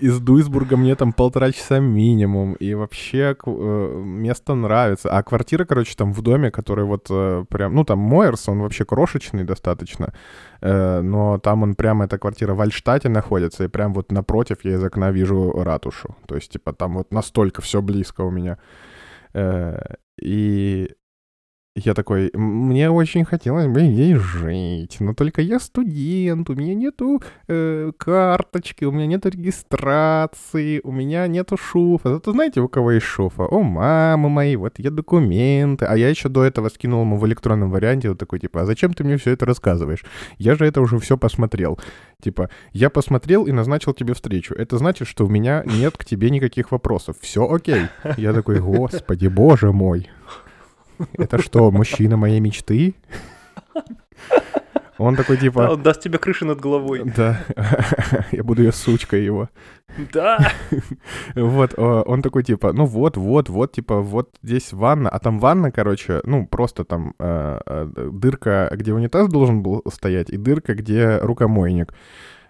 Из 0.00 0.20
Дуйсбурга 0.20 0.76
мне 0.76 0.94
там 0.96 1.12
полтора 1.12 1.52
часа 1.52 1.78
минимум, 1.78 2.54
и 2.54 2.74
вообще 2.74 3.36
э, 3.46 4.02
место 4.04 4.54
нравится. 4.54 5.10
А 5.10 5.22
квартира, 5.22 5.64
короче, 5.64 5.94
там 5.96 6.12
в 6.12 6.22
доме, 6.22 6.50
который 6.50 6.84
вот 6.84 7.06
э, 7.10 7.44
прям, 7.48 7.74
ну 7.74 7.84
там 7.84 7.98
Мойерс, 7.98 8.48
он 8.48 8.60
вообще 8.60 8.84
крошечный 8.84 9.44
достаточно, 9.44 10.12
э, 10.60 11.00
но 11.00 11.38
там 11.38 11.62
он 11.62 11.74
прямо, 11.74 12.04
эта 12.04 12.18
квартира 12.18 12.54
в 12.54 12.60
Альштате 12.60 13.08
находится, 13.08 13.64
и 13.64 13.68
прям 13.68 13.94
вот 13.94 14.12
напротив 14.12 14.58
я 14.64 14.74
из 14.74 14.84
окна 14.84 15.12
вижу 15.12 15.52
ратушу. 15.52 16.16
То 16.26 16.34
есть, 16.34 16.52
типа, 16.52 16.72
там 16.72 16.94
вот 16.94 17.12
настолько 17.12 17.62
все 17.62 17.80
близко 17.80 18.22
у 18.22 18.30
меня. 18.30 18.58
И 20.20 20.90
я 21.76 21.92
такой, 21.92 22.30
мне 22.32 22.90
очень 22.90 23.26
хотелось 23.26 23.66
бы 23.66 23.80
здесь 23.80 24.18
жить, 24.18 24.96
но 24.98 25.12
только 25.12 25.42
я 25.42 25.60
студент, 25.60 26.48
у 26.48 26.54
меня 26.54 26.74
нету 26.74 27.22
э, 27.48 27.92
карточки, 27.98 28.86
у 28.86 28.92
меня 28.92 29.06
нету 29.06 29.28
регистрации, 29.28 30.80
у 30.82 30.90
меня 30.90 31.26
нету 31.26 31.58
шуфа. 31.58 32.14
Зато 32.14 32.32
знаете, 32.32 32.62
у 32.62 32.68
кого 32.68 32.92
есть 32.92 33.04
шуфа? 33.04 33.42
О, 33.42 33.62
мамы 33.62 34.30
мои, 34.30 34.56
вот 34.56 34.78
я 34.78 34.90
документы. 34.90 35.84
А 35.84 35.96
я 35.96 36.08
еще 36.08 36.30
до 36.30 36.44
этого 36.44 36.70
скинул 36.70 37.02
ему 37.02 37.18
в 37.18 37.26
электронном 37.26 37.70
варианте 37.70 38.08
вот 38.08 38.18
такой, 38.18 38.38
типа, 38.38 38.62
а 38.62 38.64
зачем 38.64 38.94
ты 38.94 39.04
мне 39.04 39.18
все 39.18 39.32
это 39.32 39.44
рассказываешь? 39.44 40.04
Я 40.38 40.54
же 40.54 40.64
это 40.64 40.80
уже 40.80 40.98
все 40.98 41.18
посмотрел. 41.18 41.78
Типа, 42.22 42.48
я 42.72 42.88
посмотрел 42.88 43.44
и 43.44 43.52
назначил 43.52 43.92
тебе 43.92 44.14
встречу. 44.14 44.54
Это 44.54 44.78
значит, 44.78 45.08
что 45.08 45.26
у 45.26 45.28
меня 45.28 45.62
нет 45.66 45.98
к 45.98 46.06
тебе 46.06 46.30
никаких 46.30 46.72
вопросов. 46.72 47.16
Все 47.20 47.46
окей. 47.46 47.82
Я 48.16 48.32
такой, 48.32 48.60
господи, 48.60 49.26
боже 49.26 49.72
мой. 49.72 50.08
Это 51.14 51.38
что, 51.42 51.70
мужчина 51.70 52.16
моей 52.16 52.40
мечты? 52.40 52.94
Он 54.98 55.14
такой 55.14 55.36
типа... 55.36 55.62
Да, 55.62 55.72
он 55.72 55.82
даст 55.82 56.00
тебе 56.00 56.18
крыши 56.18 56.44
над 56.44 56.60
головой. 56.60 57.02
Да, 57.16 57.44
я 58.32 58.42
буду 58.42 58.62
ее 58.62 58.72
сучкой 58.72 59.24
его. 59.24 59.48
Да. 60.12 60.38
Вот, 61.34 61.78
он 61.78 62.22
такой 62.22 62.42
типа, 62.42 62.72
ну 62.72 62.86
вот, 62.86 63.16
вот, 63.16 63.48
вот, 63.48 63.72
типа, 63.72 64.00
вот 64.00 64.30
здесь 64.42 64.72
ванна, 64.72 65.10
а 65.10 65.18
там 65.18 65.38
ванна, 65.38 65.70
короче, 65.70 66.20
ну 66.24 66.46
просто 66.46 66.84
там 66.84 67.14
э, 67.18 67.60
э, 67.66 68.10
дырка, 68.12 68.70
где 68.72 68.92
унитаз 68.92 69.28
должен 69.28 69.62
был 69.62 69.82
стоять, 69.92 70.30
и 70.30 70.36
дырка, 70.36 70.74
где 70.74 71.18
рукомойник. 71.18 71.92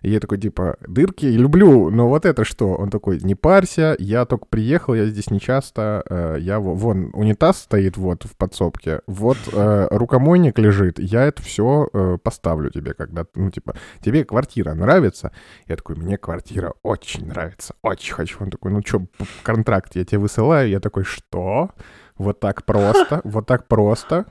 И 0.02 0.10
я 0.10 0.20
такой, 0.20 0.38
типа, 0.38 0.76
дырки 0.86 1.26
люблю, 1.26 1.90
но 1.90 2.08
вот 2.08 2.26
это 2.26 2.44
что? 2.44 2.74
Он 2.74 2.90
такой, 2.90 3.20
не 3.20 3.34
парься, 3.34 3.96
я 3.98 4.24
только 4.24 4.46
приехал, 4.46 4.94
я 4.94 5.06
здесь 5.06 5.30
не 5.30 5.40
часто, 5.40 6.04
э, 6.08 6.36
я, 6.40 6.60
вон, 6.60 7.10
унитаз 7.12 7.60
стоит 7.60 7.96
вот 7.96 8.24
в 8.24 8.36
подсобке, 8.36 9.00
вот 9.06 9.38
э, 9.52 9.88
рукомойник 9.90 10.58
лежит, 10.58 10.98
я 10.98 11.24
это 11.24 11.42
все 11.42 11.88
э, 11.92 12.18
поставлю 12.22 12.70
тебе, 12.70 12.94
когда, 12.94 13.26
ну, 13.34 13.50
типа, 13.50 13.76
тебе 14.00 14.24
квартира 14.24 14.74
нравится? 14.74 15.32
Я 15.66 15.76
такой, 15.76 15.96
мне 15.96 16.18
квартира 16.18 16.74
очень 16.82 17.26
нравится, 17.26 17.74
очень 17.82 18.14
хочу. 18.14 18.38
Он 18.40 18.50
такой, 18.50 18.70
ну 18.70 18.82
что, 18.84 19.06
контракт 19.42 19.96
я 19.96 20.04
тебе 20.04 20.18
высылаю? 20.18 20.68
Я 20.68 20.80
такой, 20.80 21.04
что? 21.04 21.70
Вот 22.18 22.40
так 22.40 22.64
просто, 22.64 23.20
вот 23.24 23.46
так 23.46 23.68
просто. 23.68 24.26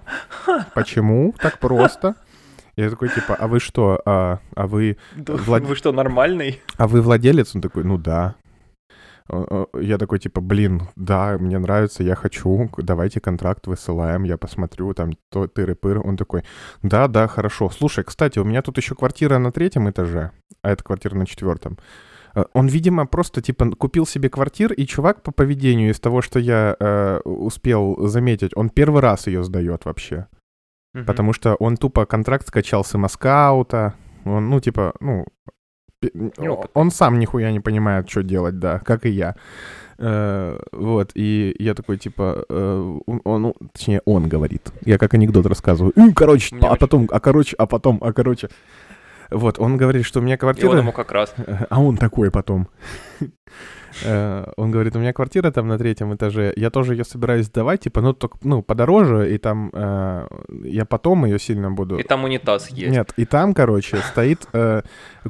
Почему 0.73 1.33
так 1.39 1.59
просто? 1.59 2.15
Я 2.75 2.89
такой, 2.89 3.09
типа, 3.09 3.35
а 3.35 3.47
вы 3.47 3.59
что, 3.59 4.01
а, 4.05 4.39
а 4.53 4.67
вы... 4.67 4.97
Влад... 5.15 5.63
Вы 5.63 5.75
что, 5.75 5.91
нормальный? 5.91 6.61
А 6.77 6.87
вы 6.87 7.01
владелец? 7.01 7.55
Он 7.55 7.61
такой, 7.61 7.83
ну 7.83 7.97
да. 7.97 8.35
Я 9.27 9.97
такой, 9.97 10.19
типа, 10.19 10.39
блин, 10.39 10.83
да, 10.95 11.37
мне 11.39 11.57
нравится, 11.57 12.03
я 12.03 12.13
хочу, 12.13 12.69
давайте 12.77 13.19
контракт 13.19 13.65
высылаем, 13.65 14.23
я 14.23 14.37
посмотрю, 14.37 14.93
там, 14.93 15.13
то 15.31 15.45
тыры-пыры. 15.45 15.99
Он 15.99 16.15
такой, 16.15 16.43
да, 16.83 17.07
да, 17.07 17.27
хорошо. 17.27 17.71
Слушай, 17.71 18.03
кстати, 18.03 18.37
у 18.37 18.43
меня 18.43 18.61
тут 18.61 18.77
еще 18.77 18.93
квартира 18.93 19.39
на 19.39 19.51
третьем 19.51 19.89
этаже, 19.89 20.31
а 20.61 20.69
это 20.69 20.83
квартира 20.83 21.15
на 21.15 21.25
четвертом. 21.25 21.79
Э, 22.35 22.45
он, 22.53 22.67
видимо, 22.67 23.07
просто, 23.07 23.41
типа, 23.41 23.71
купил 23.71 24.05
себе 24.05 24.29
квартир, 24.29 24.73
и 24.73 24.85
чувак 24.85 25.23
по 25.23 25.31
поведению 25.31 25.89
из 25.89 25.99
того, 25.99 26.21
что 26.21 26.37
я 26.37 26.75
э, 26.79 27.21
успел 27.23 28.07
заметить, 28.07 28.51
он 28.55 28.69
первый 28.69 29.01
раз 29.01 29.25
ее 29.25 29.43
сдает 29.43 29.85
вообще. 29.85 30.27
Угу. 30.95 31.03
Потому 31.05 31.33
что 31.33 31.55
он 31.55 31.75
тупо 31.75 32.05
контракт 32.05 32.47
скачал 32.47 32.85
с 32.85 32.97
Маскаута. 32.97 33.93
Он, 34.23 34.49
ну, 34.49 34.59
типа, 34.61 34.93
ну, 35.01 35.25
Неопытный. 36.01 36.71
он 36.73 36.91
сам 36.91 37.19
нихуя 37.19 37.51
не 37.51 37.59
понимает, 37.59 38.09
что 38.09 38.23
делать, 38.23 38.59
да, 38.59 38.79
как 38.79 39.05
и 39.05 39.09
я. 39.09 39.35
Uh, 39.97 40.61
вот, 40.73 41.11
и 41.15 41.55
я 41.57 41.73
такой, 41.73 41.97
типа, 41.97 42.45
uh, 42.49 43.01
он, 43.23 43.41
ну, 43.41 43.55
точнее, 43.73 44.01
он 44.05 44.27
говорит. 44.27 44.71
Я 44.85 44.97
как 44.97 45.13
анекдот 45.13 45.45
рассказываю. 45.45 45.93
Короче, 46.15 46.55
а 46.61 46.71
очень... 46.71 46.79
потом, 46.79 47.09
а 47.11 47.19
короче, 47.19 47.55
а 47.57 47.65
потом, 47.65 47.99
а 48.01 48.13
короче. 48.13 48.49
Вот, 49.31 49.59
он 49.59 49.77
говорит, 49.77 50.05
что 50.05 50.19
у 50.19 50.23
меня 50.23 50.37
квартира... 50.37 50.67
И 50.67 50.71
он 50.71 50.77
ему 50.79 50.91
как 50.91 51.11
раз. 51.11 51.33
А 51.69 51.81
он 51.81 51.97
такой 51.97 52.31
потом. 52.31 52.67
Э, 54.03 54.51
он 54.57 54.71
говорит, 54.71 54.95
у 54.95 54.99
меня 54.99 55.13
квартира 55.13 55.51
там 55.51 55.69
на 55.69 55.77
третьем 55.77 56.13
этаже, 56.13 56.51
я 56.57 56.69
тоже 56.69 56.95
ее 56.95 57.05
собираюсь 57.05 57.45
сдавать, 57.45 57.81
типа, 57.81 58.01
ну, 58.01 58.13
только, 58.13 58.37
ну, 58.43 58.61
подороже, 58.61 59.33
и 59.33 59.37
там 59.37 59.69
э, 59.71 60.27
я 60.63 60.83
потом 60.83 61.25
ее 61.25 61.39
сильно 61.39 61.71
буду... 61.71 61.97
И 61.97 62.03
там 62.03 62.25
унитаз 62.25 62.69
есть. 62.71 62.91
Нет, 62.91 63.13
и 63.15 63.25
там, 63.25 63.53
короче, 63.53 63.97
стоит 63.99 64.47
э, 64.51 64.81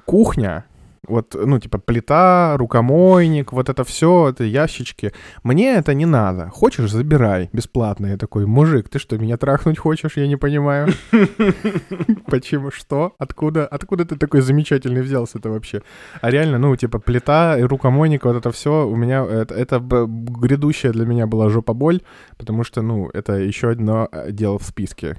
кухня, 0.06 0.66
вот, 1.08 1.36
ну, 1.36 1.60
типа, 1.60 1.78
плита, 1.78 2.56
рукомойник, 2.58 3.52
вот 3.54 3.70
это 3.70 3.84
все, 3.84 4.30
это 4.30 4.44
ящички. 4.44 5.12
Мне 5.44 5.76
это 5.76 5.94
не 5.94 6.06
надо. 6.06 6.50
Хочешь, 6.50 6.92
забирай, 6.92 7.50
бесплатно. 7.54 8.08
Я 8.08 8.18
такой, 8.18 8.46
мужик, 8.46 8.90
ты 8.90 9.00
что, 9.00 9.18
меня 9.18 9.38
трахнуть 9.38 9.78
хочешь? 9.78 10.18
Я 10.18 10.28
не 10.28 10.38
понимаю. 10.38 10.88
Почему? 12.26 12.72
Что? 12.72 13.14
Откуда? 13.18 13.66
Откуда 13.66 14.06
ты 14.06 14.16
такой 14.16 14.42
замечательный 14.42 15.02
взялся-то 15.02 15.50
вообще? 15.50 15.82
А 16.22 16.30
реально, 16.30 16.58
ну, 16.58 16.76
типа, 16.76 17.00
плита 17.00 17.58
и 17.58 17.64
рукомойник, 17.64 18.26
вот 18.26 18.36
это 18.36 18.52
все, 18.52 18.88
у 18.88 18.96
меня, 18.96 19.26
это, 19.26 19.56
это 19.56 19.80
грядущая 19.80 20.92
для 20.92 21.06
меня 21.06 21.28
была 21.28 21.50
жопа 21.50 21.74
боль, 21.74 22.02
потому 22.38 22.64
что, 22.64 22.82
ну, 22.82 23.10
это 23.14 23.34
еще 23.34 23.70
одно 23.70 24.08
э, 24.12 24.32
дело 24.32 24.58
в 24.58 24.64
списке 24.64 25.18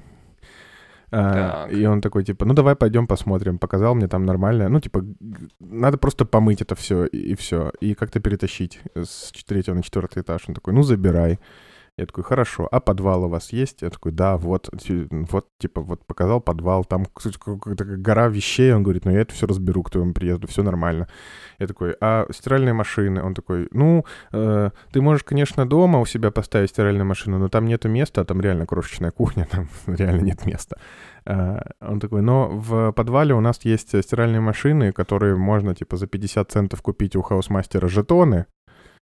а, 1.10 1.68
и 1.68 1.84
он 1.86 2.00
такой, 2.00 2.24
типа, 2.24 2.44
ну 2.44 2.54
давай 2.54 2.74
пойдем 2.74 3.06
посмотрим. 3.06 3.58
Показал 3.58 3.94
мне 3.94 4.08
там 4.08 4.24
нормально. 4.24 4.68
Ну, 4.68 4.80
типа, 4.80 5.04
надо 5.60 5.98
просто 5.98 6.24
помыть 6.24 6.62
это 6.62 6.74
все 6.74 7.06
и, 7.06 7.32
и 7.32 7.34
все. 7.34 7.72
И 7.80 7.94
как-то 7.94 8.20
перетащить 8.20 8.80
с 8.94 9.32
третьего 9.44 9.74
на 9.74 9.82
четвертый 9.82 10.22
этаж. 10.22 10.42
Он 10.48 10.54
такой, 10.54 10.74
ну 10.74 10.82
забирай. 10.82 11.38
Я 11.98 12.04
такой, 12.04 12.24
хорошо, 12.24 12.68
а 12.70 12.78
подвал 12.80 13.24
у 13.24 13.28
вас 13.28 13.54
есть? 13.54 13.80
Я 13.80 13.88
такой, 13.88 14.12
да, 14.12 14.36
вот, 14.36 14.68
вот, 15.10 15.46
типа, 15.58 15.80
вот 15.80 16.04
показал 16.04 16.42
подвал, 16.42 16.84
там 16.84 17.06
какая-то 17.06 17.84
гора 17.84 18.28
вещей, 18.28 18.74
он 18.74 18.82
говорит, 18.82 19.06
ну 19.06 19.12
я 19.12 19.20
это 19.20 19.32
все 19.32 19.46
разберу 19.46 19.82
к 19.82 19.90
твоему 19.90 20.12
приезду, 20.12 20.46
все 20.46 20.62
нормально. 20.62 21.08
Я 21.58 21.66
такой, 21.66 21.96
а 22.02 22.26
стиральные 22.30 22.74
машины? 22.74 23.22
Он 23.22 23.32
такой, 23.32 23.68
ну, 23.70 24.04
э, 24.32 24.70
ты 24.92 25.00
можешь, 25.00 25.24
конечно, 25.24 25.66
дома 25.66 25.98
у 25.98 26.04
себя 26.04 26.30
поставить 26.30 26.68
стиральную 26.68 27.06
машину, 27.06 27.38
но 27.38 27.48
там 27.48 27.64
нету 27.64 27.88
места, 27.88 28.20
а 28.20 28.24
там 28.24 28.42
реально 28.42 28.66
крошечная 28.66 29.10
кухня, 29.10 29.46
там 29.50 29.68
реально 29.86 30.20
нет 30.20 30.44
места. 30.44 30.76
Э, 31.24 31.60
он 31.80 31.98
такой, 31.98 32.20
но 32.20 32.50
в 32.50 32.92
подвале 32.92 33.34
у 33.34 33.40
нас 33.40 33.64
есть 33.64 34.02
стиральные 34.02 34.40
машины, 34.40 34.92
которые 34.92 35.36
можно, 35.36 35.74
типа, 35.74 35.96
за 35.96 36.06
50 36.06 36.52
центов 36.52 36.82
купить 36.82 37.16
у 37.16 37.22
Hausmeister 37.22 37.83
а 37.83 37.88
жетоны, 37.88 38.44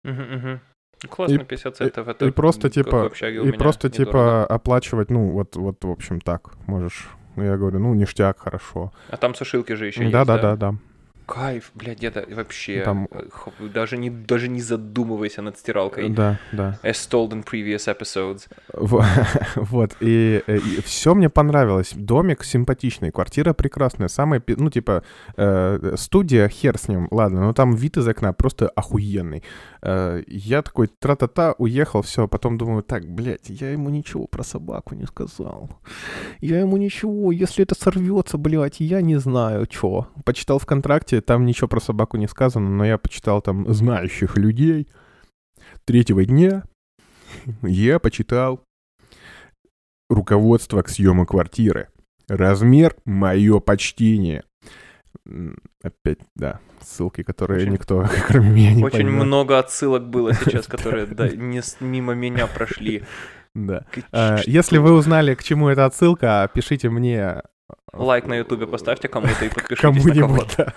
Угу, 0.04 0.61
Классно, 1.08 1.44
50 1.44 1.76
центов. 1.76 2.08
Это 2.08 2.26
и 2.26 2.30
просто 2.30 2.70
типа, 2.70 3.10
и 3.44 3.52
просто 3.52 3.90
типа 3.90 4.44
оплачивать, 4.46 5.10
ну 5.10 5.30
вот, 5.30 5.56
вот, 5.56 5.84
в 5.84 5.90
общем, 5.90 6.20
так 6.20 6.54
можешь. 6.66 7.08
Ну, 7.36 7.44
я 7.44 7.56
говорю, 7.56 7.78
ну, 7.78 7.94
ништяк, 7.94 8.40
хорошо. 8.40 8.92
А 9.10 9.16
там 9.16 9.32
сушилки 9.32 9.74
же 9.74 9.86
еще 9.86 10.00
да, 10.00 10.04
есть, 10.06 10.12
да? 10.12 10.24
Да, 10.24 10.38
да, 10.38 10.56
да. 10.56 10.74
Кайф, 11.28 11.73
блядь, 11.75 12.02
это 12.02 12.25
вообще... 12.35 12.82
Там... 12.85 13.06
Э, 13.11 13.68
даже, 13.75 13.99
не, 13.99 14.08
даже 14.08 14.49
не 14.49 14.62
задумывайся 14.62 15.42
над 15.42 15.58
стиралкой. 15.58 16.08
Да, 16.08 16.38
да. 16.52 16.78
As 16.82 17.08
told 17.11 17.32
in 17.32 17.44
previous 17.44 17.87
episodes. 17.87 18.49
вот, 19.54 19.97
и, 20.00 20.42
э, 20.47 20.56
и 20.56 20.80
все 20.80 21.14
мне 21.14 21.28
понравилось. 21.28 21.92
Домик 21.94 22.44
симпатичный, 22.44 23.11
квартира 23.11 23.52
прекрасная. 23.52 24.08
Самая, 24.08 24.42
ну, 24.47 24.70
типа, 24.70 25.02
э, 25.37 25.94
студия, 25.99 26.49
хер 26.49 26.78
с 26.78 26.88
ним, 26.88 27.08
ладно, 27.11 27.42
но 27.42 27.52
там 27.52 27.75
вид 27.75 27.99
из 27.99 28.08
окна 28.08 28.32
просто 28.32 28.70
охуенный. 28.70 29.42
Э, 29.82 30.23
я 30.26 30.62
такой 30.62 30.87
тра-та-та, 30.87 31.54
уехал, 31.58 32.00
все, 32.00 32.26
потом 32.26 32.56
думаю, 32.56 32.82
так, 32.82 33.06
блядь, 33.06 33.50
я 33.50 33.70
ему 33.70 33.90
ничего 33.90 34.26
про 34.26 34.42
собаку 34.42 34.94
не 34.94 35.04
сказал. 35.04 35.68
Я 36.40 36.61
ему 36.61 36.78
ничего, 36.78 37.32
если 37.32 37.64
это 37.64 37.75
сорвется, 37.75 38.38
блядь, 38.38 38.80
я 38.80 39.02
не 39.02 39.16
знаю, 39.16 39.66
что. 39.70 40.08
Почитал 40.25 40.58
в 40.58 40.64
контракте, 40.64 41.17
там 41.20 41.46
ничего 41.46 41.68
про 41.68 41.80
собаку 41.80 42.16
не 42.16 42.26
сказано, 42.26 42.68
но 42.68 42.84
я 42.84 42.98
почитал 42.98 43.42
там 43.42 43.72
знающих 43.72 44.37
людей. 44.37 44.88
Третьего 45.84 46.25
дня 46.25 46.64
я 47.62 47.98
почитал 47.98 48.64
руководство 50.08 50.82
к 50.82 50.88
съему 50.88 51.26
квартиры. 51.26 51.88
Размер— 52.28 52.96
мое 53.04 53.60
почтение. 53.60 54.44
Опять, 55.82 56.20
да, 56.34 56.60
ссылки, 56.80 57.22
которые 57.22 57.62
очень, 57.62 57.72
никто, 57.72 58.06
кроме 58.26 58.50
меня, 58.50 58.75
не 58.75 58.84
Очень 58.84 59.04
поймет. 59.04 59.25
много 59.25 59.58
отсылок 59.58 60.08
было 60.08 60.34
сейчас, 60.44 60.66
которые 60.66 61.06
да, 61.06 61.28
не, 61.28 61.60
мимо 61.80 62.14
меня 62.14 62.46
прошли. 62.46 63.04
Да. 63.54 63.84
А, 64.12 64.38
если 64.46 64.78
вы 64.78 64.92
узнали, 64.92 65.34
к 65.34 65.42
чему 65.42 65.68
эта 65.68 65.84
отсылка, 65.84 66.50
пишите 66.54 66.90
мне 66.90 67.42
Лайк 67.92 68.26
на 68.26 68.35
ютубе 68.35 68.66
поставьте 68.66 69.09
кому-то 69.09 69.45
и 69.45 69.49
подпишитесь 69.49 69.80
Кому-нибудь, 69.80 70.57
да. 70.57 70.75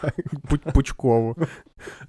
Пучкову. 0.74 1.36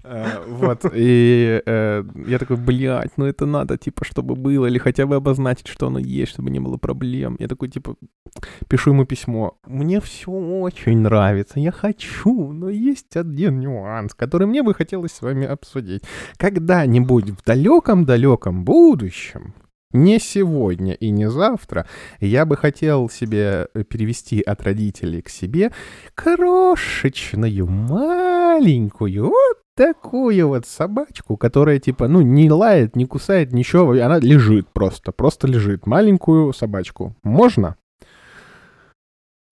Э, 0.04 0.44
вот, 0.46 0.84
и 0.92 1.62
э, 1.64 2.04
я 2.26 2.38
такой, 2.38 2.56
блядь, 2.56 3.16
ну 3.16 3.24
это 3.24 3.46
надо, 3.46 3.78
типа, 3.78 4.04
чтобы 4.04 4.36
было, 4.36 4.66
или 4.66 4.78
хотя 4.78 5.06
бы 5.06 5.16
обозначить, 5.16 5.66
что 5.66 5.86
оно 5.86 5.98
есть, 5.98 6.32
чтобы 6.32 6.50
не 6.50 6.60
было 6.60 6.76
проблем. 6.76 7.36
Я 7.38 7.48
такой, 7.48 7.68
типа, 7.68 7.96
пишу 8.68 8.90
ему 8.90 9.04
письмо. 9.04 9.58
Мне 9.66 10.00
все 10.00 10.30
очень 10.30 10.98
нравится, 10.98 11.60
я 11.60 11.72
хочу, 11.72 12.52
но 12.52 12.68
есть 12.68 13.16
один 13.16 13.60
нюанс, 13.60 14.14
который 14.14 14.46
мне 14.46 14.62
бы 14.62 14.74
хотелось 14.74 15.12
с 15.12 15.22
вами 15.22 15.46
обсудить. 15.46 16.02
Когда-нибудь 16.36 17.30
в 17.30 17.44
далеком-далеком 17.44 18.64
будущем 18.64 19.54
не 19.92 20.18
сегодня 20.18 20.94
и 20.94 21.10
не 21.10 21.28
завтра, 21.30 21.86
я 22.20 22.44
бы 22.44 22.56
хотел 22.56 23.08
себе 23.08 23.68
э, 23.74 23.84
перевести 23.84 24.40
от 24.40 24.62
родителей 24.62 25.22
к 25.22 25.28
себе 25.28 25.72
крошечную, 26.14 27.66
маленькую, 27.66 29.28
вот 29.28 29.58
такую 29.74 30.48
вот 30.48 30.66
собачку, 30.66 31.36
которая 31.36 31.78
типа, 31.78 32.08
ну, 32.08 32.20
не 32.20 32.50
лает, 32.50 32.96
не 32.96 33.06
кусает, 33.06 33.52
ничего, 33.52 33.92
она 33.92 34.18
лежит 34.18 34.68
просто, 34.72 35.12
просто 35.12 35.46
лежит. 35.46 35.86
Маленькую 35.86 36.52
собачку. 36.52 37.16
Можно? 37.22 37.76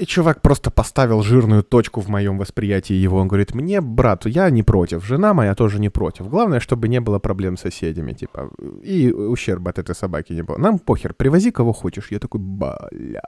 И 0.01 0.07
чувак 0.07 0.41
просто 0.41 0.71
поставил 0.71 1.23
жирную 1.23 1.63
точку 1.63 2.01
в 2.01 2.09
моем 2.09 2.39
восприятии 2.39 3.05
его. 3.05 3.19
Он 3.19 3.29
говорит, 3.29 3.55
мне, 3.55 3.81
брат, 3.81 4.27
я 4.27 4.51
не 4.51 4.63
против, 4.63 5.05
жена 5.05 5.35
моя 5.35 5.55
тоже 5.55 5.79
не 5.79 5.91
против. 5.91 6.29
Главное, 6.29 6.61
чтобы 6.61 6.89
не 6.89 7.01
было 7.01 7.19
проблем 7.19 7.57
с 7.57 7.61
соседями, 7.61 8.15
типа, 8.15 8.51
и 8.83 9.13
ущерба 9.13 9.71
от 9.71 9.79
этой 9.79 9.95
собаки 9.95 10.33
не 10.33 10.43
было. 10.43 10.59
Нам 10.59 10.79
похер, 10.79 11.13
привози 11.13 11.51
кого 11.51 11.73
хочешь. 11.73 12.11
Я 12.11 12.19
такой, 12.19 12.41
бля. 12.41 13.23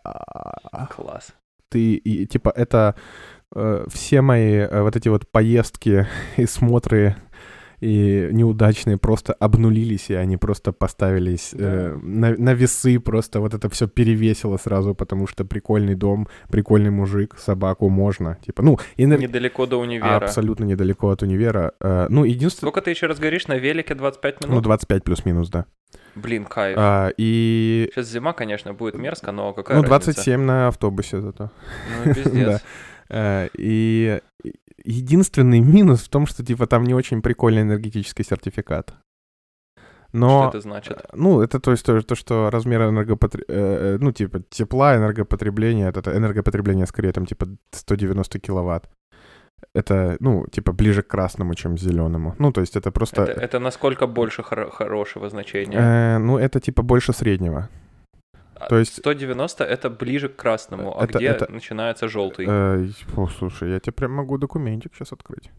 Класс. 0.97 1.35
Ты, 1.69 1.95
и, 1.95 2.27
типа, 2.27 2.51
это 2.57 2.95
э, 3.55 3.85
все 3.89 4.23
мои 4.23 4.55
э, 4.55 4.83
вот 4.83 4.97
эти 4.97 5.11
вот 5.11 5.29
поездки 5.31 6.07
и 6.39 6.47
смотры 6.47 7.17
и 7.83 8.29
неудачные 8.31 8.97
просто 8.97 9.33
обнулились, 9.33 10.09
и 10.11 10.15
они 10.15 10.37
просто 10.37 10.73
поставились 10.73 11.51
да. 11.53 11.65
э, 11.65 11.97
на, 11.97 12.31
на 12.37 12.55
весы, 12.55 13.01
просто 13.01 13.41
вот 13.41 13.55
это 13.55 13.69
все 13.69 13.89
перевесило 13.89 14.57
сразу, 14.57 14.95
потому 14.95 15.27
что 15.27 15.45
прикольный 15.45 15.97
дом, 15.97 16.29
прикольный 16.49 16.91
мужик, 16.91 17.37
собаку 17.39 17.89
можно, 17.89 18.39
типа, 18.47 18.63
ну... 18.63 18.79
И 18.97 19.07
на... 19.07 19.15
Недалеко 19.15 19.67
до 19.67 19.81
универа. 19.81 20.17
Абсолютно 20.17 20.65
недалеко 20.65 21.11
от 21.11 21.23
универа. 21.23 21.73
Э, 21.81 22.07
ну, 22.09 22.23
единственное... 22.23 22.71
Сколько 22.71 22.83
ты 22.83 22.91
еще 22.91 23.07
раз 23.07 23.19
говоришь, 23.19 23.49
на 23.49 23.59
велике 23.59 23.97
25 23.97 24.43
минут? 24.43 24.55
Ну, 24.55 24.61
25 24.61 25.03
плюс-минус, 25.03 25.49
да. 25.49 25.67
Блин, 26.15 26.45
кайф. 26.45 26.77
А, 26.79 27.11
и... 27.17 27.91
Сейчас 27.93 28.09
зима, 28.09 28.33
конечно, 28.33 28.75
будет 28.75 28.95
мерзко, 28.95 29.33
но 29.33 29.53
какая 29.53 29.79
Ну, 29.79 29.83
27 29.83 30.33
разница? 30.33 30.47
на 30.47 30.69
автобусе 30.69 31.21
зато. 31.21 31.51
Ну, 32.05 32.15
пиздец. 32.15 32.63
Э, 33.15 33.49
и 33.59 34.21
единственный 34.85 35.61
минус 35.61 36.01
в 36.03 36.09
том, 36.09 36.27
что, 36.27 36.45
типа, 36.45 36.67
там 36.67 36.85
не 36.85 36.95
очень 36.95 37.23
прикольный 37.23 37.63
энергетический 37.63 38.25
сертификат. 38.25 38.95
Но, 40.13 40.43
что 40.43 40.49
это 40.59 40.61
значит? 40.61 40.99
Э, 40.99 41.05
ну, 41.15 41.41
это 41.41 41.59
то 41.59 41.71
есть 41.71 41.87
то, 41.87 42.01
то 42.03 42.15
что 42.15 42.51
размер 42.51 42.83
энергопотребления, 42.83 43.95
э, 43.95 43.99
ну, 43.99 44.13
типа, 44.13 44.43
тепла, 44.51 44.97
энергопотребления, 44.97 45.89
это 45.89 46.15
энергопотребление 46.15 46.87
скорее 46.87 47.13
там, 47.13 47.25
типа, 47.27 47.47
190 47.71 48.39
киловатт. 48.39 48.91
Это, 49.75 50.17
ну, 50.21 50.47
типа, 50.49 50.73
ближе 50.73 51.03
к 51.03 51.09
красному, 51.09 51.55
чем 51.55 51.77
к 51.77 51.81
зеленому. 51.81 52.35
Ну, 52.39 52.53
то 52.53 52.61
есть 52.61 52.77
это 52.77 52.91
просто... 52.91 53.23
Это, 53.23 53.41
это 53.41 53.59
насколько 53.59 54.07
больше 54.07 54.43
хор- 54.43 54.71
хорошего 54.71 55.31
значения? 55.31 55.79
Э, 55.79 56.19
ну, 56.19 56.37
это, 56.37 56.61
типа, 56.61 56.83
больше 56.83 57.13
среднего. 57.13 57.69
А 58.65 58.69
То 58.69 58.79
есть 58.79 58.99
190 58.99 59.65
это 59.65 59.91
ближе 59.91 60.29
к 60.29 60.37
красному, 60.37 60.99
а 60.99 61.05
это, 61.05 61.19
где 61.19 61.29
это... 61.29 61.53
начинается 61.53 62.09
желтый? 62.09 62.47
Э, 62.49 62.87
о, 63.17 63.29
слушай, 63.29 63.71
я 63.71 63.81
тебе 63.81 63.93
прям 63.93 64.13
могу 64.13 64.39
документик 64.39 64.95
сейчас 64.95 65.13
открыть. 65.13 65.51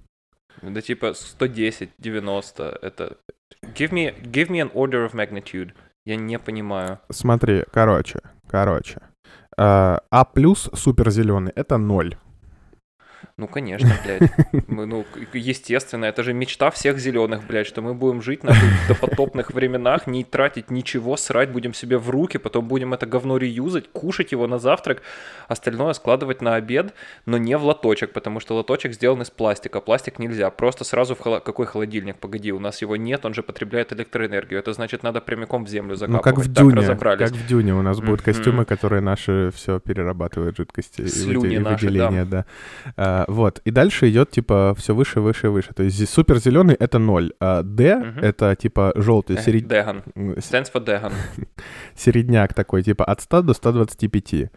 Да 0.62 0.82
типа 0.82 1.14
110, 1.14 1.90
90, 1.98 2.80
это... 2.82 3.18
Give 3.76 3.92
me, 3.92 4.14
give 4.22 4.50
me 4.50 4.62
an 4.62 4.72
order 4.74 5.06
of 5.06 5.14
magnitude. 5.14 5.72
Я 6.06 6.16
не 6.16 6.40
понимаю. 6.40 7.00
Смотри, 7.10 7.64
короче, 7.72 8.20
короче. 8.48 9.02
Э, 9.58 9.98
а 10.10 10.26
плюс 10.26 10.70
супер 10.74 11.12
зеленый 11.12 11.52
это 11.56 11.78
0. 11.78 12.18
Ну, 13.36 13.48
конечно, 13.48 13.90
блядь. 14.06 14.32
Мы, 14.68 14.86
ну, 14.86 15.06
естественно, 15.34 16.06
это 16.06 16.22
же 16.22 16.34
мечта 16.34 16.70
всех 16.70 17.00
зеленых, 17.00 17.48
блядь, 17.48 17.66
что 17.66 17.82
мы 17.82 17.96
будем 17.96 18.22
жить 18.22 18.44
на 18.44 18.54
допотопных 18.88 19.52
временах, 19.52 20.06
не 20.06 20.24
тратить 20.24 20.70
ничего, 20.70 21.18
срать 21.18 21.52
будем 21.52 21.74
себе 21.74 21.98
в 21.98 22.12
руки, 22.12 22.38
потом 22.38 22.68
будем 22.68 22.94
это 22.94 23.08
говно 23.08 23.38
реюзать, 23.38 23.90
кушать 23.92 24.32
его 24.34 24.46
на 24.46 24.60
завтрак, 24.60 25.02
остальное 25.48 25.94
складывать 25.94 26.42
на 26.44 26.54
обед, 26.54 26.94
но 27.26 27.40
не 27.40 27.58
в 27.58 27.64
лоточек, 27.64 28.14
потому 28.14 28.40
что 28.40 28.56
лоточек 28.56 28.94
сделан 28.94 29.24
из 29.24 29.32
пластика, 29.32 29.82
пластик 29.82 30.20
нельзя, 30.20 30.52
просто 30.52 30.84
сразу 30.84 31.16
в 31.16 31.20
холод... 31.20 31.44
какой 31.44 31.66
холодильник, 31.66 32.18
погоди, 32.18 32.52
у 32.52 32.60
нас 32.60 32.84
его 32.84 32.98
нет, 32.98 33.26
он 33.26 33.34
же 33.34 33.42
потребляет 33.42 33.92
электроэнергию, 33.94 34.60
это 34.60 34.74
значит, 34.74 35.02
надо 35.02 35.22
прямиком 35.22 35.66
в 35.66 35.70
землю 35.70 35.96
закапывать. 35.96 36.26
Ну, 36.26 36.32
как 36.32 36.46
в 36.46 36.54
Дюне, 36.54 37.18
как 37.18 37.32
в 37.32 37.48
Дюне, 37.48 37.74
у 37.74 37.82
нас 37.82 38.00
будут 38.00 38.22
костюмы, 38.22 38.66
которые 38.66 39.02
наши 39.02 39.52
все 39.56 39.80
перерабатывают 39.80 40.56
жидкости 40.56 41.08
Слюни 41.08 41.56
и 41.56 41.60
выделения, 41.60 42.26
да. 42.26 42.46
да. 42.96 43.23
А, 43.24 43.32
вот. 43.32 43.62
И 43.66 43.72
дальше 43.72 44.10
идет, 44.10 44.32
типа, 44.32 44.74
все 44.78 44.94
выше, 44.94 45.20
выше, 45.20 45.50
выше. 45.50 45.74
То 45.74 45.84
есть 45.84 46.10
супер 46.10 46.38
зеленый 46.38 46.76
это 46.76 47.00
0, 47.00 47.34
а 47.40 47.64
D 47.64 47.96
угу. 47.96 48.20
это, 48.20 48.56
типа, 48.56 48.94
желтый. 48.96 49.38
Серед... 49.38 49.68
Деган. 49.68 50.04
Stands 50.16 50.72
for 50.74 50.84
Деган. 50.84 51.14
Середняк 51.96 52.54
такой, 52.54 52.84
типа, 52.84 53.06
от 53.06 53.22
100 53.22 53.42
до 53.42 53.54
125. 53.54 54.52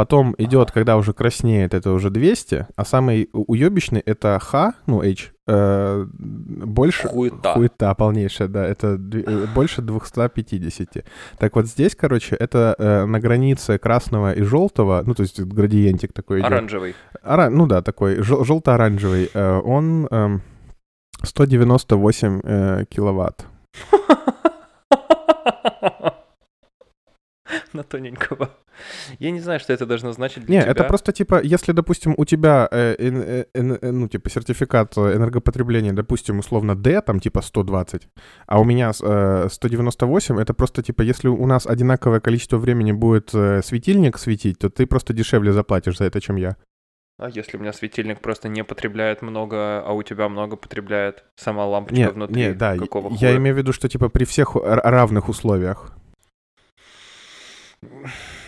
Потом 0.00 0.34
идет, 0.38 0.70
когда 0.70 0.96
уже 0.96 1.12
краснеет, 1.12 1.74
это 1.74 1.92
уже 1.92 2.08
200, 2.08 2.68
а 2.74 2.84
самый 2.86 3.28
уебищный 3.34 4.00
это 4.00 4.38
Х, 4.38 4.72
ну 4.86 5.02
H, 5.02 5.34
э, 5.46 6.06
больше... 6.14 7.06
Хуета. 7.06 7.52
Хуета 7.52 7.94
полнейшая, 7.94 8.48
да, 8.48 8.64
это 8.64 8.98
э, 8.98 9.46
больше 9.54 9.82
250. 9.82 11.04
Так 11.38 11.54
вот 11.54 11.66
здесь, 11.66 11.94
короче, 11.94 12.34
это 12.34 12.74
э, 12.78 13.04
на 13.04 13.20
границе 13.20 13.76
красного 13.76 14.32
и 14.32 14.40
желтого, 14.40 15.02
ну 15.04 15.12
то 15.12 15.22
есть 15.22 15.38
градиентик 15.38 16.14
такой 16.14 16.40
Оранжевый. 16.40 16.94
Ора... 17.22 17.50
Ну 17.50 17.66
да, 17.66 17.82
такой 17.82 18.22
жел- 18.22 18.42
желто-оранжевый. 18.42 19.28
Э, 19.34 19.60
он 19.62 20.08
э, 20.10 20.38
198 21.24 22.40
э, 22.42 22.84
киловатт. 22.88 23.44
на 27.72 27.82
тоненького. 27.82 28.50
Я 29.18 29.30
не 29.30 29.40
знаю, 29.40 29.60
что 29.60 29.72
это 29.72 29.86
должно 29.86 30.12
значить 30.12 30.44
для 30.44 30.56
не, 30.56 30.62
тебя. 30.62 30.70
это 30.70 30.84
просто 30.84 31.12
типа, 31.12 31.40
если, 31.42 31.72
допустим, 31.72 32.14
у 32.16 32.24
тебя, 32.24 32.68
э, 32.70 32.96
э, 32.98 33.44
э, 33.54 33.78
э, 33.82 33.90
ну, 33.90 34.08
типа, 34.08 34.30
сертификат 34.30 34.96
энергопотребления, 34.96 35.92
допустим, 35.92 36.38
условно 36.38 36.74
D, 36.74 37.00
там, 37.00 37.20
типа, 37.20 37.42
120, 37.42 38.08
а 38.46 38.60
у 38.60 38.64
меня 38.64 38.92
э, 39.02 39.48
198, 39.50 40.40
это 40.40 40.54
просто, 40.54 40.82
типа, 40.82 41.02
если 41.02 41.28
у 41.28 41.46
нас 41.46 41.66
одинаковое 41.66 42.20
количество 42.20 42.58
времени 42.58 42.92
будет 42.92 43.30
э, 43.34 43.62
светильник 43.62 44.18
светить, 44.18 44.58
то 44.58 44.68
ты 44.70 44.86
просто 44.86 45.12
дешевле 45.12 45.52
заплатишь 45.52 45.98
за 45.98 46.04
это, 46.04 46.20
чем 46.20 46.36
я. 46.36 46.56
А 47.18 47.28
если 47.28 47.58
у 47.58 47.60
меня 47.60 47.74
светильник 47.74 48.20
просто 48.20 48.48
не 48.48 48.64
потребляет 48.64 49.20
много, 49.20 49.82
а 49.82 49.92
у 49.92 50.02
тебя 50.02 50.30
много 50.30 50.56
потребляет 50.56 51.24
сама 51.36 51.66
лампочка 51.66 51.96
нет, 51.96 52.14
внутри? 52.14 52.36
Нет, 52.36 52.56
да, 52.56 52.76
какого 52.78 53.14
я 53.14 53.36
имею 53.36 53.54
в 53.54 53.58
виду, 53.58 53.74
что 53.74 53.90
типа 53.90 54.08
при 54.08 54.24
всех 54.24 54.56
равных 54.56 55.28
условиях. 55.28 55.92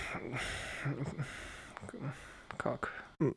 Как? 2.62 2.90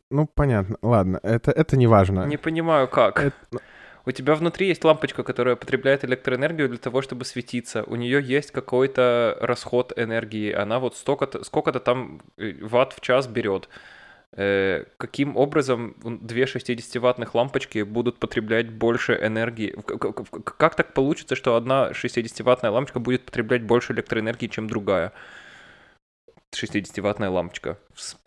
Ну, 0.09 0.27
понятно. 0.33 0.77
Ладно, 0.81 1.19
это, 1.23 1.51
это 1.51 1.77
не 1.77 1.87
важно. 1.87 2.25
Не 2.25 2.37
понимаю, 2.37 2.87
как. 2.87 3.19
Это... 3.19 3.35
Ну 3.51 3.59
у 4.05 4.11
тебя 4.11 4.35
внутри 4.35 4.67
есть 4.67 4.83
лампочка, 4.83 5.23
которая 5.23 5.55
потребляет 5.55 6.05
электроэнергию 6.05 6.69
для 6.69 6.77
того, 6.77 7.01
чтобы 7.01 7.25
светиться. 7.25 7.83
У 7.83 7.95
нее 7.95 8.21
есть 8.21 8.51
какой-то 8.51 9.37
расход 9.41 9.93
энергии. 9.97 10.51
Она 10.51 10.79
вот 10.79 10.95
столько-то, 10.95 11.43
сколько-то 11.43 11.79
там 11.79 12.21
э, 12.37 12.53
ватт 12.61 12.93
в 12.93 13.01
час 13.01 13.27
берет. 13.27 13.67
Э, 14.33 14.83
каким 14.97 15.35
образом 15.37 15.95
две 16.03 16.43
60-ваттных 16.43 17.29
лампочки 17.33 17.81
будут 17.81 18.19
потреблять 18.19 18.69
больше 18.69 19.13
энергии? 19.21 19.75
Как 20.57 20.75
так 20.75 20.93
получится, 20.93 21.35
что 21.35 21.55
одна 21.55 21.89
60-ваттная 21.91 22.69
лампочка 22.69 22.99
будет 22.99 23.25
потреблять 23.25 23.63
больше 23.63 23.93
электроэнергии, 23.93 24.47
чем 24.47 24.67
другая? 24.67 25.13
60-ваттная 26.63 27.29
лампочка. 27.29 27.77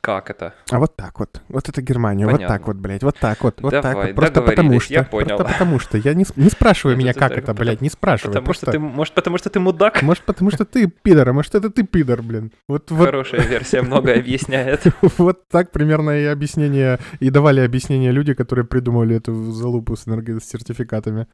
Как 0.01 0.31
это? 0.31 0.55
А 0.71 0.79
вот 0.79 0.97
так 0.97 1.19
вот. 1.21 1.43
Вот 1.49 1.69
это 1.69 1.83
Германия. 1.83 2.25
Понятно. 2.25 2.47
Вот 2.47 2.55
так 2.55 2.67
вот, 2.67 2.77
блядь. 2.77 3.03
Вот 3.03 3.19
так 3.19 3.43
вот. 3.43 3.61
Вот 3.61 3.71
Давай, 3.71 3.83
так 3.83 4.07
вот. 4.07 4.15
Просто 4.15 4.43
потому 4.43 4.81
что. 4.81 4.95
Я 4.95 5.03
понял. 5.03 5.37
Просто 5.37 5.53
потому 5.53 5.79
что. 5.79 5.99
Я 5.99 6.15
не, 6.15 6.25
не 6.37 6.49
спрашиваю 6.49 6.97
меня, 6.97 7.13
как 7.13 7.33
это, 7.33 7.53
блядь. 7.53 7.81
Не 7.81 7.91
спрашивай. 7.91 8.35
Потому 8.35 8.55
что 8.55 8.71
ты, 8.71 8.79
может, 8.79 9.15
потому 9.15 9.39
что 9.39 9.51
ты 9.51 9.61
мудак? 9.61 10.03
Может, 10.09 10.25
потому 10.25 10.51
что 10.51 10.65
ты 10.65 10.87
пидор, 10.87 11.29
а 11.29 11.33
может, 11.33 11.55
это 11.55 11.69
ты 11.71 11.83
пидор, 11.83 12.23
блин. 12.23 12.51
Вот, 12.67 12.91
вот. 12.91 13.05
Хорошая 13.05 13.43
версия 13.43 13.83
много 13.83 14.15
объясняет. 14.15 14.85
Вот 15.19 15.49
так 15.49 15.71
примерно 15.71 16.11
и 16.11 16.25
объяснение, 16.25 16.99
и 17.21 17.31
давали 17.31 17.61
объяснение 17.61 18.13
люди, 18.13 18.35
которые 18.35 18.65
придумали 18.65 19.17
эту 19.17 19.53
залупу 19.53 19.97
с 19.97 20.07
энергосертификатами. 20.07 21.27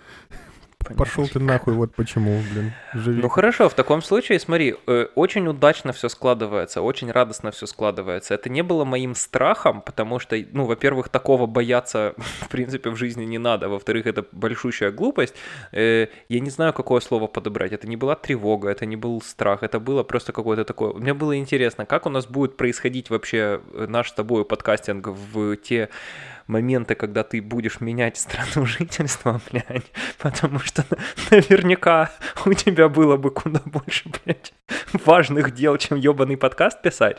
Понятно. 0.84 1.04
Пошел 1.04 1.26
ты 1.26 1.40
нахуй, 1.40 1.72
вот 1.72 1.94
почему, 1.94 2.42
блин. 2.52 2.72
Живи. 2.92 3.22
Ну 3.22 3.28
хорошо, 3.28 3.70
в 3.70 3.74
таком 3.74 4.02
случае, 4.02 4.38
смотри, 4.38 4.76
э, 4.86 5.06
очень 5.14 5.46
удачно 5.48 5.94
все 5.94 6.10
складывается, 6.10 6.82
очень 6.82 7.10
радостно 7.10 7.50
все 7.52 7.66
складывается. 7.66 8.34
Это 8.34 8.50
не 8.50 8.62
было 8.62 8.84
моим 8.84 9.14
страхом, 9.14 9.80
потому 9.80 10.18
что, 10.18 10.36
ну, 10.52 10.66
во-первых, 10.66 11.08
такого 11.08 11.46
бояться, 11.46 12.14
в 12.40 12.48
принципе, 12.48 12.90
в 12.90 12.96
жизни 12.96 13.24
не 13.24 13.38
надо. 13.38 13.70
Во-вторых, 13.70 14.06
это 14.06 14.26
большущая 14.32 14.90
глупость. 14.90 15.34
Э, 15.72 16.08
я 16.28 16.40
не 16.40 16.50
знаю, 16.50 16.74
какое 16.74 17.00
слово 17.00 17.28
подобрать. 17.28 17.72
Это 17.72 17.88
не 17.88 17.96
была 17.96 18.14
тревога, 18.14 18.68
это 18.68 18.84
не 18.84 18.96
был 18.96 19.22
страх, 19.22 19.62
это 19.62 19.80
было 19.80 20.02
просто 20.02 20.32
какое-то 20.32 20.64
такое. 20.64 20.92
Мне 20.92 21.14
было 21.14 21.38
интересно, 21.38 21.86
как 21.86 22.04
у 22.04 22.10
нас 22.10 22.26
будет 22.26 22.58
происходить 22.58 23.08
вообще 23.08 23.62
э, 23.72 23.86
наш 23.88 24.10
с 24.10 24.12
тобой 24.12 24.44
подкастинг 24.44 25.06
в 25.06 25.56
те 25.56 25.88
моменты, 26.46 26.94
когда 26.94 27.22
ты 27.22 27.40
будешь 27.40 27.80
менять 27.80 28.16
страну 28.16 28.66
жительства, 28.66 29.40
блядь, 29.50 29.90
потому 30.18 30.58
что 30.58 30.84
наверняка 31.30 32.10
у 32.44 32.52
тебя 32.52 32.88
было 32.88 33.16
бы 33.16 33.30
куда 33.30 33.60
больше, 33.64 34.10
блядь, 34.24 34.52
важных 35.04 35.54
дел, 35.54 35.76
чем 35.78 35.98
ебаный 35.98 36.36
подкаст 36.36 36.82
писать. 36.82 37.18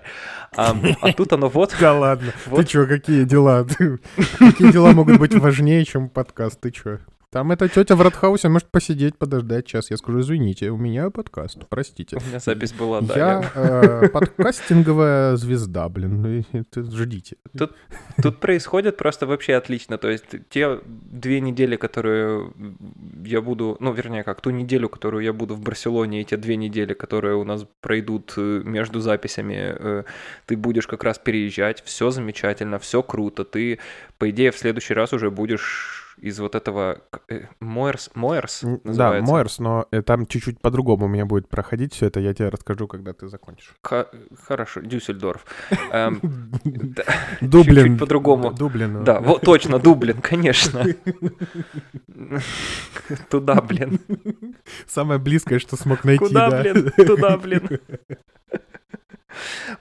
А, 0.55 0.75
а 1.01 1.13
тут 1.13 1.33
оно 1.33 1.49
вот... 1.49 1.75
Да 1.79 1.93
ладно, 1.93 2.33
вот. 2.45 2.57
ты 2.57 2.65
чё, 2.65 2.87
какие 2.87 3.23
дела? 3.23 3.65
Какие 4.39 4.71
дела 4.71 4.91
могут 4.91 5.17
быть 5.17 5.33
важнее, 5.35 5.85
чем 5.85 6.09
подкаст, 6.09 6.59
ты 6.61 6.71
чё? 6.71 6.99
Там 7.35 7.51
эта 7.51 7.67
тетя 7.67 7.97
в 7.97 8.01
Радхаусе 8.01 8.47
может 8.47 8.69
посидеть, 8.69 9.17
подождать 9.17 9.65
час. 9.65 9.91
Я 9.91 9.97
скажу, 9.97 10.21
извините, 10.21 10.69
у 10.69 10.77
меня 10.77 11.09
подкаст, 11.09 11.67
простите. 11.67 12.15
У 12.15 12.25
меня 12.25 12.39
запись 12.39 12.71
была, 12.71 13.01
да. 13.01 13.13
Я 13.17 13.51
э, 13.55 14.07
подкастинговая 14.07 15.35
звезда, 15.35 15.89
блин, 15.89 16.45
ждите. 16.73 17.35
Тут, 17.57 17.75
тут 18.23 18.39
происходит 18.39 18.95
просто 18.95 19.27
вообще 19.27 19.55
отлично. 19.55 19.97
То 19.97 20.09
есть 20.09 20.23
те 20.49 20.79
две 20.85 21.41
недели, 21.41 21.75
которые 21.75 22.53
я 23.25 23.41
буду, 23.41 23.75
ну, 23.81 23.91
вернее, 23.91 24.23
как, 24.23 24.39
ту 24.39 24.51
неделю, 24.51 24.87
которую 24.87 25.21
я 25.21 25.33
буду 25.33 25.55
в 25.55 25.59
Барселоне, 25.59 26.21
и 26.21 26.23
те 26.23 26.37
две 26.37 26.55
недели, 26.55 26.93
которые 26.93 27.35
у 27.35 27.43
нас 27.43 27.65
пройдут 27.81 28.35
э, 28.37 28.61
между 28.63 29.01
записями, 29.01 29.75
э, 29.77 30.03
ты 30.45 30.55
будешь 30.55 30.87
как 30.87 31.03
раз 31.03 31.19
переезжать, 31.19 31.83
все 31.83 32.11
замечательно, 32.11 32.79
все 32.79 33.03
круто. 33.03 33.43
Ты, 33.43 33.79
по 34.19 34.29
идее, 34.29 34.51
в 34.51 34.57
следующий 34.57 34.93
раз 34.93 35.11
уже 35.11 35.29
будешь 35.29 36.04
из 36.17 36.39
вот 36.39 36.55
этого 36.55 37.01
Мойерс, 37.59 38.11
Мойерс 38.15 38.63
Да, 38.83 39.21
Мойерс, 39.21 39.59
но 39.59 39.87
э, 39.91 40.01
там 40.01 40.25
чуть-чуть 40.25 40.59
по-другому 40.59 41.05
у 41.05 41.09
меня 41.09 41.25
будет 41.25 41.47
проходить 41.49 41.93
все 41.93 42.07
это. 42.07 42.19
Я 42.19 42.33
тебе 42.33 42.49
расскажу, 42.49 42.87
когда 42.87 43.13
ты 43.13 43.27
закончишь. 43.27 43.73
Хорошо, 43.81 44.81
Дюссельдорф. 44.81 45.45
Эм, 45.91 46.19
Дублин. 47.41 47.83
Чуть-чуть 47.83 47.99
по-другому. 47.99 48.51
Дублин. 48.51 49.03
Да, 49.03 49.19
вот 49.19 49.41
точно, 49.41 49.79
Дублин, 49.79 50.21
конечно. 50.21 50.85
Туда, 53.29 53.61
блин. 53.61 53.99
Самое 54.87 55.19
близкое, 55.19 55.59
что 55.59 55.75
смог 55.75 56.03
найти, 56.03 56.25
Куда, 56.25 56.49
блин? 56.49 56.91
Туда, 56.97 57.37
блин. 57.37 57.79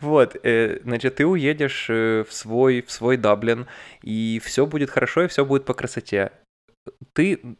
Вот, 0.00 0.36
э, 0.42 0.80
значит, 0.82 1.16
ты 1.16 1.26
уедешь 1.26 1.86
э, 1.88 2.24
в 2.28 2.32
свой, 2.32 2.82
в 2.82 2.90
свой 2.90 3.16
Даблин, 3.16 3.66
и 4.02 4.40
все 4.44 4.66
будет 4.66 4.90
хорошо, 4.90 5.22
и 5.22 5.28
все 5.28 5.44
будет 5.44 5.64
по 5.64 5.74
красоте. 5.74 6.32
Ты 7.12 7.56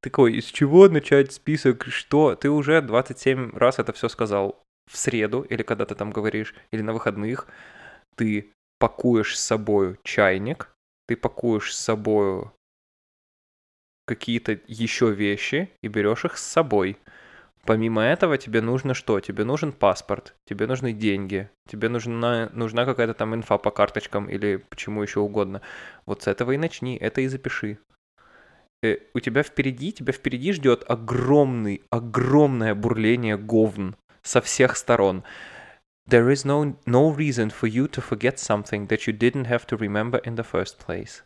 такой, 0.00 0.34
из 0.34 0.44
чего 0.46 0.88
начать 0.88 1.32
список, 1.32 1.86
что? 1.88 2.34
Ты 2.34 2.50
уже 2.50 2.80
27 2.80 3.56
раз 3.56 3.78
это 3.78 3.92
все 3.92 4.08
сказал. 4.08 4.62
В 4.90 4.96
среду, 4.96 5.42
или 5.42 5.62
когда 5.62 5.84
ты 5.84 5.94
там 5.94 6.10
говоришь, 6.10 6.54
или 6.72 6.80
на 6.80 6.94
выходных, 6.94 7.46
ты 8.16 8.52
пакуешь 8.78 9.38
с 9.38 9.44
собой 9.44 9.98
чайник, 10.02 10.70
ты 11.06 11.16
пакуешь 11.16 11.74
с 11.74 11.78
собой 11.78 12.50
какие-то 14.06 14.58
еще 14.66 15.12
вещи 15.12 15.70
и 15.82 15.88
берешь 15.88 16.24
их 16.24 16.38
с 16.38 16.42
собой. 16.42 16.96
Помимо 17.68 18.00
этого 18.00 18.38
тебе 18.38 18.62
нужно 18.62 18.94
что? 18.94 19.20
Тебе 19.20 19.44
нужен 19.44 19.72
паспорт, 19.72 20.34
тебе 20.46 20.66
нужны 20.66 20.94
деньги, 20.94 21.50
тебе 21.68 21.90
нужна, 21.90 22.48
нужна 22.54 22.86
какая-то 22.86 23.12
там 23.12 23.34
инфа 23.34 23.58
по 23.58 23.70
карточкам 23.70 24.30
или 24.30 24.56
почему 24.56 25.02
еще 25.02 25.20
угодно. 25.20 25.60
Вот 26.06 26.22
с 26.22 26.28
этого 26.28 26.52
и 26.52 26.56
начни, 26.56 26.96
это 26.96 27.20
и 27.20 27.26
запиши. 27.26 27.76
Э, 28.82 28.96
у 29.12 29.20
тебя 29.20 29.42
впереди, 29.42 29.92
тебя 29.92 30.14
впереди 30.14 30.54
ждет 30.54 30.82
огромный, 30.88 31.82
огромное 31.90 32.74
бурление 32.74 33.36
говн 33.36 33.96
со 34.22 34.40
всех 34.40 34.74
сторон. 34.74 35.22
There 36.08 36.32
is 36.32 36.46
no, 36.46 36.74
no 36.86 37.14
reason 37.14 37.50
for 37.50 37.68
you 37.68 37.86
to 37.90 38.00
forget 38.00 38.38
something 38.38 38.88
that 38.88 39.06
you 39.06 39.12
didn't 39.12 39.44
have 39.44 39.66
to 39.66 39.76
remember 39.76 40.22
in 40.24 40.36
the 40.36 40.46
first 40.50 40.78
place 40.86 41.22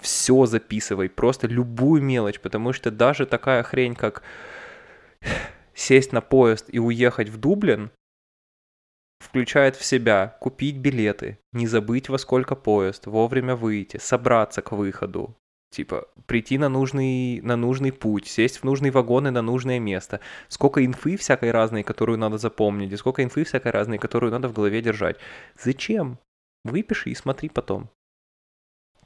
все 0.00 0.46
записывай, 0.46 1.08
просто 1.08 1.46
любую 1.46 2.02
мелочь, 2.02 2.40
потому 2.40 2.72
что 2.72 2.90
даже 2.90 3.26
такая 3.26 3.62
хрень, 3.62 3.94
как 3.94 4.22
сесть 5.74 6.12
на 6.12 6.20
поезд 6.20 6.66
и 6.68 6.78
уехать 6.78 7.28
в 7.28 7.38
Дублин 7.38 7.90
включает 9.18 9.76
в 9.76 9.84
себя 9.84 10.36
купить 10.40 10.76
билеты, 10.78 11.38
не 11.52 11.66
забыть 11.66 12.08
во 12.08 12.18
сколько 12.18 12.54
поезд, 12.56 13.06
вовремя 13.06 13.54
выйти, 13.54 13.98
собраться 13.98 14.62
к 14.62 14.72
выходу, 14.72 15.36
типа 15.70 16.08
прийти 16.26 16.58
на 16.58 16.68
нужный, 16.68 17.40
на 17.42 17.56
нужный 17.56 17.92
путь, 17.92 18.26
сесть 18.26 18.58
в 18.58 18.64
нужный 18.64 18.90
вагон 18.90 19.28
и 19.28 19.30
на 19.30 19.42
нужное 19.42 19.78
место. 19.78 20.20
Сколько 20.48 20.84
инфы 20.84 21.16
всякой 21.16 21.50
разной, 21.50 21.82
которую 21.82 22.18
надо 22.18 22.38
запомнить, 22.38 22.92
и 22.92 22.96
сколько 22.96 23.22
инфы 23.22 23.44
всякой 23.44 23.72
разной, 23.72 23.98
которую 23.98 24.32
надо 24.32 24.48
в 24.48 24.52
голове 24.52 24.82
держать. 24.82 25.16
Зачем? 25.58 26.18
Выпиши 26.64 27.10
и 27.10 27.14
смотри 27.14 27.48
потом. 27.48 27.90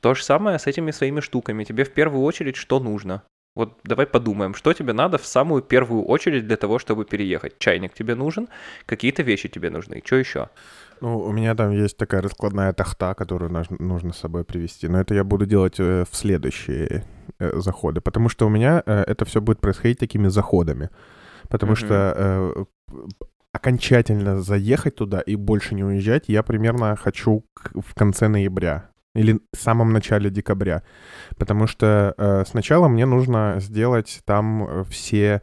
То 0.00 0.14
же 0.14 0.22
самое 0.22 0.58
с 0.58 0.66
этими 0.66 0.90
своими 0.90 1.20
штуками. 1.20 1.64
Тебе 1.64 1.84
в 1.84 1.92
первую 1.92 2.22
очередь 2.22 2.56
что 2.56 2.78
нужно? 2.80 3.22
Вот 3.54 3.78
давай 3.84 4.06
подумаем, 4.06 4.54
что 4.54 4.72
тебе 4.72 4.92
надо 4.92 5.16
в 5.16 5.26
самую 5.26 5.62
первую 5.62 6.04
очередь 6.04 6.46
для 6.46 6.56
того, 6.56 6.78
чтобы 6.78 7.04
переехать. 7.04 7.58
Чайник 7.58 7.94
тебе 7.94 8.16
нужен, 8.16 8.48
какие-то 8.86 9.22
вещи 9.22 9.48
тебе 9.48 9.70
нужны. 9.70 10.02
Что 10.04 10.16
еще? 10.16 10.48
Ну, 11.00 11.18
у 11.18 11.32
меня 11.32 11.54
там 11.54 11.70
есть 11.70 11.96
такая 11.96 12.22
раскладная 12.22 12.72
тахта, 12.72 13.14
которую 13.14 13.52
нужно 13.78 14.12
с 14.12 14.18
собой 14.18 14.44
привезти. 14.44 14.88
Но 14.88 15.00
это 15.00 15.14
я 15.14 15.22
буду 15.22 15.46
делать 15.46 15.78
э, 15.78 16.04
в 16.10 16.16
следующие 16.16 17.04
э, 17.38 17.60
заходы. 17.60 18.00
Потому 18.00 18.28
что 18.28 18.46
у 18.46 18.50
меня 18.50 18.82
э, 18.84 19.04
это 19.06 19.24
все 19.24 19.40
будет 19.40 19.60
происходить 19.60 19.98
такими 19.98 20.28
заходами. 20.28 20.90
Потому 21.48 21.72
mm-hmm. 21.72 21.76
что 21.76 22.66
окончательно 23.52 24.42
заехать 24.42 24.96
туда 24.96 25.20
и 25.20 25.36
больше 25.36 25.76
не 25.76 25.84
уезжать 25.84 26.24
я 26.26 26.42
примерно 26.42 26.96
хочу 26.96 27.44
в 27.74 27.94
конце 27.94 28.26
ноября. 28.28 28.90
Или 29.14 29.40
в 29.52 29.56
самом 29.56 29.92
начале 29.92 30.30
декабря. 30.30 30.82
Потому 31.36 31.66
что 31.66 32.14
э, 32.16 32.44
сначала 32.46 32.88
мне 32.88 33.06
нужно 33.06 33.56
сделать 33.60 34.20
там 34.24 34.66
э, 34.66 34.84
все 34.90 35.40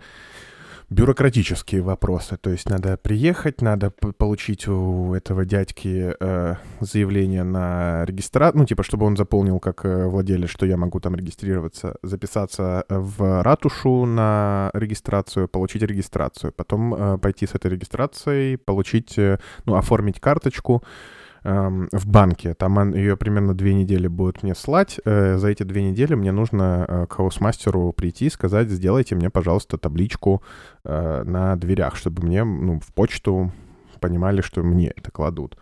бюрократические 0.91 1.81
вопросы. 1.81 2.37
То 2.37 2.49
есть 2.49 2.69
надо 2.69 2.97
приехать, 2.97 3.61
надо 3.61 3.91
получить 3.91 4.67
у 4.67 5.13
этого 5.13 5.45
дядьки 5.45 6.13
э, 6.19 6.55
заявление 6.81 7.43
на 7.43 8.03
регистрацию, 8.05 8.59
ну, 8.59 8.65
типа, 8.65 8.83
чтобы 8.83 9.05
он 9.05 9.15
заполнил 9.15 9.59
как 9.59 9.85
э, 9.85 10.07
владелец, 10.07 10.49
что 10.49 10.65
я 10.65 10.75
могу 10.75 10.99
там 10.99 11.15
регистрироваться, 11.15 11.95
записаться 12.03 12.83
в 12.89 13.41
ратушу 13.41 14.05
на 14.05 14.69
регистрацию, 14.73 15.47
получить 15.47 15.81
регистрацию, 15.81 16.51
потом 16.51 16.93
э, 16.93 17.17
пойти 17.19 17.47
с 17.47 17.55
этой 17.55 17.71
регистрацией, 17.71 18.57
получить, 18.57 19.17
э, 19.17 19.39
ну, 19.63 19.75
оформить 19.75 20.19
карточку, 20.19 20.83
в 21.43 22.07
банке. 22.07 22.53
Там 22.53 22.93
ее 22.93 23.17
примерно 23.17 23.53
две 23.53 23.73
недели 23.73 24.07
будут 24.07 24.43
мне 24.43 24.53
слать. 24.53 24.99
Э, 25.05 25.37
за 25.37 25.49
эти 25.49 25.63
две 25.63 25.83
недели 25.83 26.13
мне 26.13 26.31
нужно 26.31 26.85
э, 26.87 27.05
к 27.07 27.13
Hausmeister 27.13 27.85
у 27.85 27.91
прийти 27.93 28.27
и 28.27 28.29
сказать, 28.29 28.69
сделайте 28.69 29.15
мне, 29.15 29.29
пожалуйста, 29.29 29.77
табличку 29.77 30.43
э, 30.83 31.23
на 31.23 31.55
дверях, 31.55 31.95
чтобы 31.95 32.23
мне 32.23 32.43
ну, 32.43 32.79
в 32.79 32.93
почту 32.93 33.51
понимали, 33.99 34.41
что 34.41 34.61
мне 34.61 34.89
это 34.95 35.11
кладут. 35.11 35.57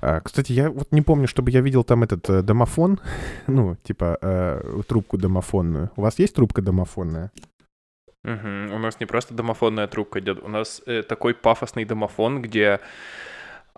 А, 0.00 0.20
кстати, 0.20 0.52
я 0.52 0.70
вот 0.70 0.92
не 0.92 1.02
помню, 1.02 1.26
чтобы 1.26 1.50
я 1.50 1.60
видел 1.60 1.84
там 1.84 2.04
этот 2.04 2.44
домофон, 2.44 3.00
ну, 3.46 3.76
типа 3.82 4.62
трубку 4.86 5.18
домофонную. 5.18 5.90
У 5.96 6.02
вас 6.02 6.18
есть 6.18 6.34
трубка 6.34 6.62
домофонная? 6.62 7.32
Угу. 8.24 8.74
У 8.74 8.78
нас 8.78 8.98
не 9.00 9.06
просто 9.06 9.34
домофонная 9.34 9.86
трубка 9.86 10.20
идет, 10.20 10.42
у 10.42 10.48
нас 10.48 10.82
э, 10.86 11.02
такой 11.02 11.34
пафосный 11.34 11.84
домофон, 11.84 12.42
где 12.42 12.80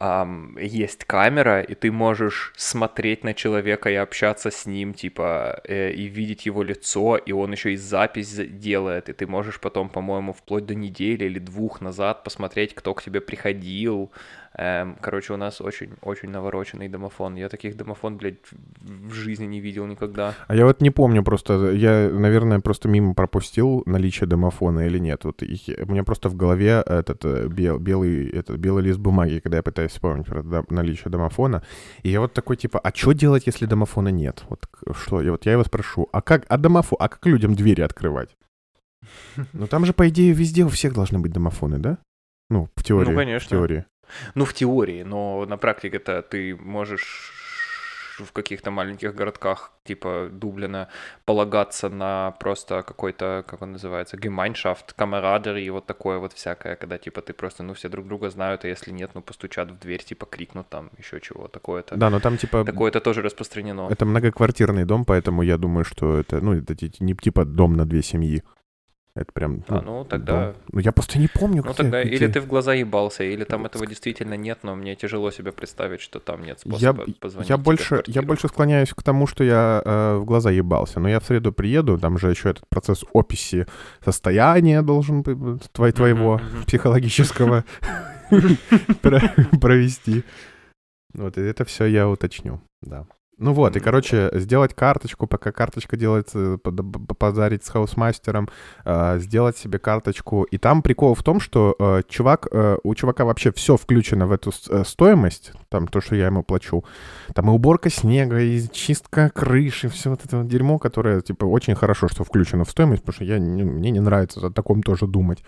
um, 0.01 0.61
есть 0.61 1.05
камера, 1.05 1.61
и 1.63 1.75
ты 1.75 1.93
можешь 1.93 2.53
смотреть 2.57 3.25
на 3.25 3.35
человека 3.35 3.91
и 3.91 3.95
общаться 3.95 4.51
с 4.51 4.67
ним, 4.67 4.95
типа, 4.95 5.61
э, 5.65 5.93
и 5.93 6.05
видеть 6.05 6.47
его 6.47 6.63
лицо, 6.63 7.17
и 7.17 7.33
он 7.33 7.53
еще 7.53 7.73
и 7.73 7.77
запись 7.77 8.35
делает, 8.35 9.09
и 9.09 9.13
ты 9.13 9.27
можешь 9.27 9.61
потом, 9.61 9.89
по-моему, 9.89 10.33
вплоть 10.33 10.67
до 10.67 10.75
недели 10.75 11.25
или 11.27 11.39
двух 11.39 11.81
назад 11.81 12.25
посмотреть, 12.25 12.75
кто 12.75 12.95
к 12.95 13.03
тебе 13.03 13.21
приходил, 13.21 14.01
Эм, 14.01 14.09
короче, 14.55 15.33
у 15.33 15.37
нас 15.37 15.61
очень-очень 15.61 16.29
навороченный 16.29 16.89
домофон. 16.89 17.37
Я 17.37 17.49
таких 17.49 17.77
домофон, 17.77 18.17
блядь, 18.17 18.39
в 18.81 19.13
жизни 19.13 19.47
не 19.47 19.61
видел 19.61 19.87
никогда. 19.87 20.35
А 20.49 20.55
я 20.55 20.67
вот 20.67 20.81
не 20.81 20.91
помню 20.91 21.23
просто, 21.23 21.71
я, 21.71 22.11
наверное, 22.11 22.61
просто 22.61 22.89
мимо 22.89 23.15
пропустил 23.15 23.83
наличие 23.87 24.27
домофона 24.27 24.87
или 24.87 24.99
нет. 24.99 25.25
Вот 25.25 25.43
их, 25.43 25.63
у 25.87 25.93
меня 25.93 26.03
просто 26.03 26.29
в 26.29 26.35
голове 26.35 26.83
этот 26.85 27.25
э, 27.25 27.47
бел, 27.49 27.79
белый, 27.79 28.29
этот 28.29 28.57
белый 28.59 28.83
лист 28.83 28.99
бумаги, 28.99 29.39
когда 29.39 29.59
я 29.59 29.63
пытаюсь 29.63 29.93
вспомнить 29.93 30.27
про 30.27 30.65
наличие 30.69 31.11
домофона. 31.11 31.63
И 32.03 32.11
я 32.11 32.21
вот 32.21 32.33
такой, 32.33 32.57
типа, 32.57 32.81
а 32.81 32.93
что 32.95 33.13
делать, 33.13 33.47
если 33.47 33.67
домофона 33.67 34.09
нет? 34.09 34.45
Вот 34.49 34.67
что, 34.97 35.23
я, 35.23 35.31
вот 35.31 35.47
я 35.47 35.53
его 35.53 35.65
спрошу, 35.65 36.09
а 36.13 36.23
как, 36.23 36.45
а 36.49 36.59
домофон, 36.59 36.99
а 37.01 37.09
как 37.09 37.25
людям 37.27 37.55
двери 37.55 37.83
открывать? 37.83 38.37
Ну 39.53 39.67
там 39.67 39.87
же, 39.87 39.93
по 39.93 40.09
идее, 40.09 40.33
везде 40.33 40.65
у 40.65 40.69
всех 40.69 40.95
должны 40.95 41.19
быть 41.19 41.33
домофоны, 41.33 41.79
да? 41.79 41.99
Ну, 42.51 42.69
в 42.75 42.83
теории. 42.83 43.11
Ну, 43.11 43.17
конечно. 43.17 43.47
В 43.47 43.51
теории. 43.51 43.85
Ну, 44.35 44.45
в 44.45 44.55
теории, 44.55 45.03
но 45.03 45.47
на 45.47 45.57
практике-то 45.57 46.23
ты 46.23 46.57
можешь 46.57 47.33
в 48.25 48.33
каких-то 48.33 48.71
маленьких 48.71 49.15
городках 49.15 49.73
типа 49.85 50.29
Дублина 50.31 50.89
полагаться 51.25 51.89
на 51.89 52.33
просто 52.33 52.83
какой-то, 52.83 53.45
как 53.47 53.63
он 53.63 53.73
называется, 53.73 54.17
гемайншафт, 54.17 54.93
камарадери 54.93 55.63
и 55.63 55.71
вот 55.71 55.87
такое 55.87 56.19
вот 56.19 56.33
всякое, 56.33 56.77
когда 56.77 56.99
типа 56.99 57.23
ты 57.23 57.33
просто, 57.33 57.63
ну, 57.63 57.75
все 57.75 57.89
друг 57.89 58.07
друга 58.07 58.31
знают, 58.31 58.65
а 58.65 58.69
если 58.69 58.93
нет, 58.93 59.11
ну, 59.15 59.23
постучат 59.23 59.71
в 59.71 59.79
дверь, 59.79 60.03
типа 60.03 60.27
крикнут 60.27 60.69
там 60.69 60.91
еще 60.99 61.21
чего, 61.21 61.49
такое-то. 61.49 61.97
Да, 61.97 62.11
но 62.11 62.21
там 62.21 62.37
типа... 62.37 62.65
Такое-то 62.65 63.01
тоже 63.01 63.23
распространено. 63.23 63.89
Это 63.91 64.05
многоквартирный 64.05 64.85
дом, 64.85 65.05
поэтому 65.05 65.43
я 65.43 65.57
думаю, 65.57 65.85
что 65.85 66.19
это, 66.19 66.41
ну, 66.41 66.55
это 66.55 66.75
не 67.01 67.15
типа 67.15 67.45
дом 67.45 67.77
на 67.77 67.87
две 67.87 68.03
семьи. 68.03 68.43
Это 69.17 69.33
прям... 69.33 69.65
А, 69.69 69.81
ну, 69.81 69.99
ну 69.99 70.05
тогда... 70.05 70.47
Дом. 70.47 70.55
Ну, 70.73 70.81
я 70.81 70.93
просто 70.93 71.19
не 71.19 71.27
помню, 71.27 71.63
Ну, 71.67 71.75
тогда 71.75 72.01
или 72.03 72.29
ты 72.29 72.41
в 72.41 72.47
глаза 72.47 72.75
ебался, 72.75 73.25
или 73.25 73.45
там 73.45 73.67
этого 73.67 73.87
действительно 73.87 74.35
нет, 74.35 74.61
но 74.63 74.77
мне 74.77 74.95
тяжело 74.95 75.31
себе 75.33 75.51
представить, 75.51 76.01
что 76.01 76.21
там 76.21 76.45
нет 76.45 76.61
способа 76.61 77.05
я, 77.07 77.15
позвонить 77.19 77.51
я 77.51 77.57
больше, 77.57 78.03
я 78.07 78.23
больше 78.23 78.49
склоняюсь 78.49 78.91
к 78.91 79.03
тому, 79.03 79.27
что 79.27 79.43
я 79.43 79.83
э, 79.85 80.17
в 80.17 80.25
глаза 80.25 80.51
ебался. 80.51 81.01
Но 81.01 81.09
я 81.09 81.19
в 81.19 81.25
среду 81.25 81.53
приеду, 81.53 81.99
там 81.99 82.19
же 82.19 82.31
еще 82.31 82.51
этот 82.51 82.69
процесс 82.69 83.05
описи 83.13 83.67
состояния 84.05 84.83
должен 84.83 85.23
быть 85.23 85.63
твоего 85.73 86.41
психологического 86.67 87.65
провести. 89.61 90.25
Вот, 91.15 91.37
и 91.37 91.41
это 91.41 91.65
все 91.65 91.87
я 91.87 92.09
уточню, 92.09 92.61
да. 92.83 93.07
Ну 93.41 93.55
вот, 93.55 93.75
и, 93.75 93.81
короче, 93.81 94.29
сделать 94.35 94.75
карточку, 94.75 95.27
пока 95.27 95.51
карточка 95.51 95.97
делается, 95.97 96.59
позарить 97.19 97.65
с 97.65 97.71
хаусмастером, 97.71 98.51
э, 98.85 99.19
сделать 99.19 99.57
себе 99.57 99.79
карточку. 99.79 100.43
И 100.43 100.59
там 100.59 100.83
прикол 100.83 101.15
в 101.15 101.23
том, 101.23 101.41
что 101.41 101.75
э, 101.79 102.03
чувак, 102.07 102.49
э, 102.53 102.77
у 102.83 102.95
чувака 102.95 103.25
вообще 103.25 103.51
все 103.51 103.79
включено 103.79 104.27
в 104.27 104.33
эту 104.33 104.53
э, 104.69 104.85
стоимость, 104.85 105.53
там 105.71 105.89
то, 105.89 106.03
что 106.03 106.17
я 106.17 106.27
ему 106.27 106.43
плачу. 106.43 106.85
Там 107.35 107.49
и 107.49 107.53
уборка 107.53 107.89
снега, 107.89 108.39
и 108.41 108.61
чистка 108.71 109.31
крыши, 109.31 109.89
все 109.89 110.11
вот 110.11 110.23
это 110.23 110.37
вот 110.37 110.47
дерьмо, 110.47 110.79
которое, 110.79 111.23
типа, 111.23 111.47
очень 111.47 111.75
хорошо, 111.75 112.09
что 112.09 112.25
включено 112.25 112.65
в 112.65 112.71
стоимость, 112.71 113.03
потому 113.03 113.15
что 113.15 113.25
я, 113.25 113.39
не, 113.39 113.65
мне 113.65 113.91
не 113.91 114.01
нравится 114.01 114.49
о 114.49 114.51
таком 114.51 114.83
тоже 114.83 115.07
думать. 115.07 115.43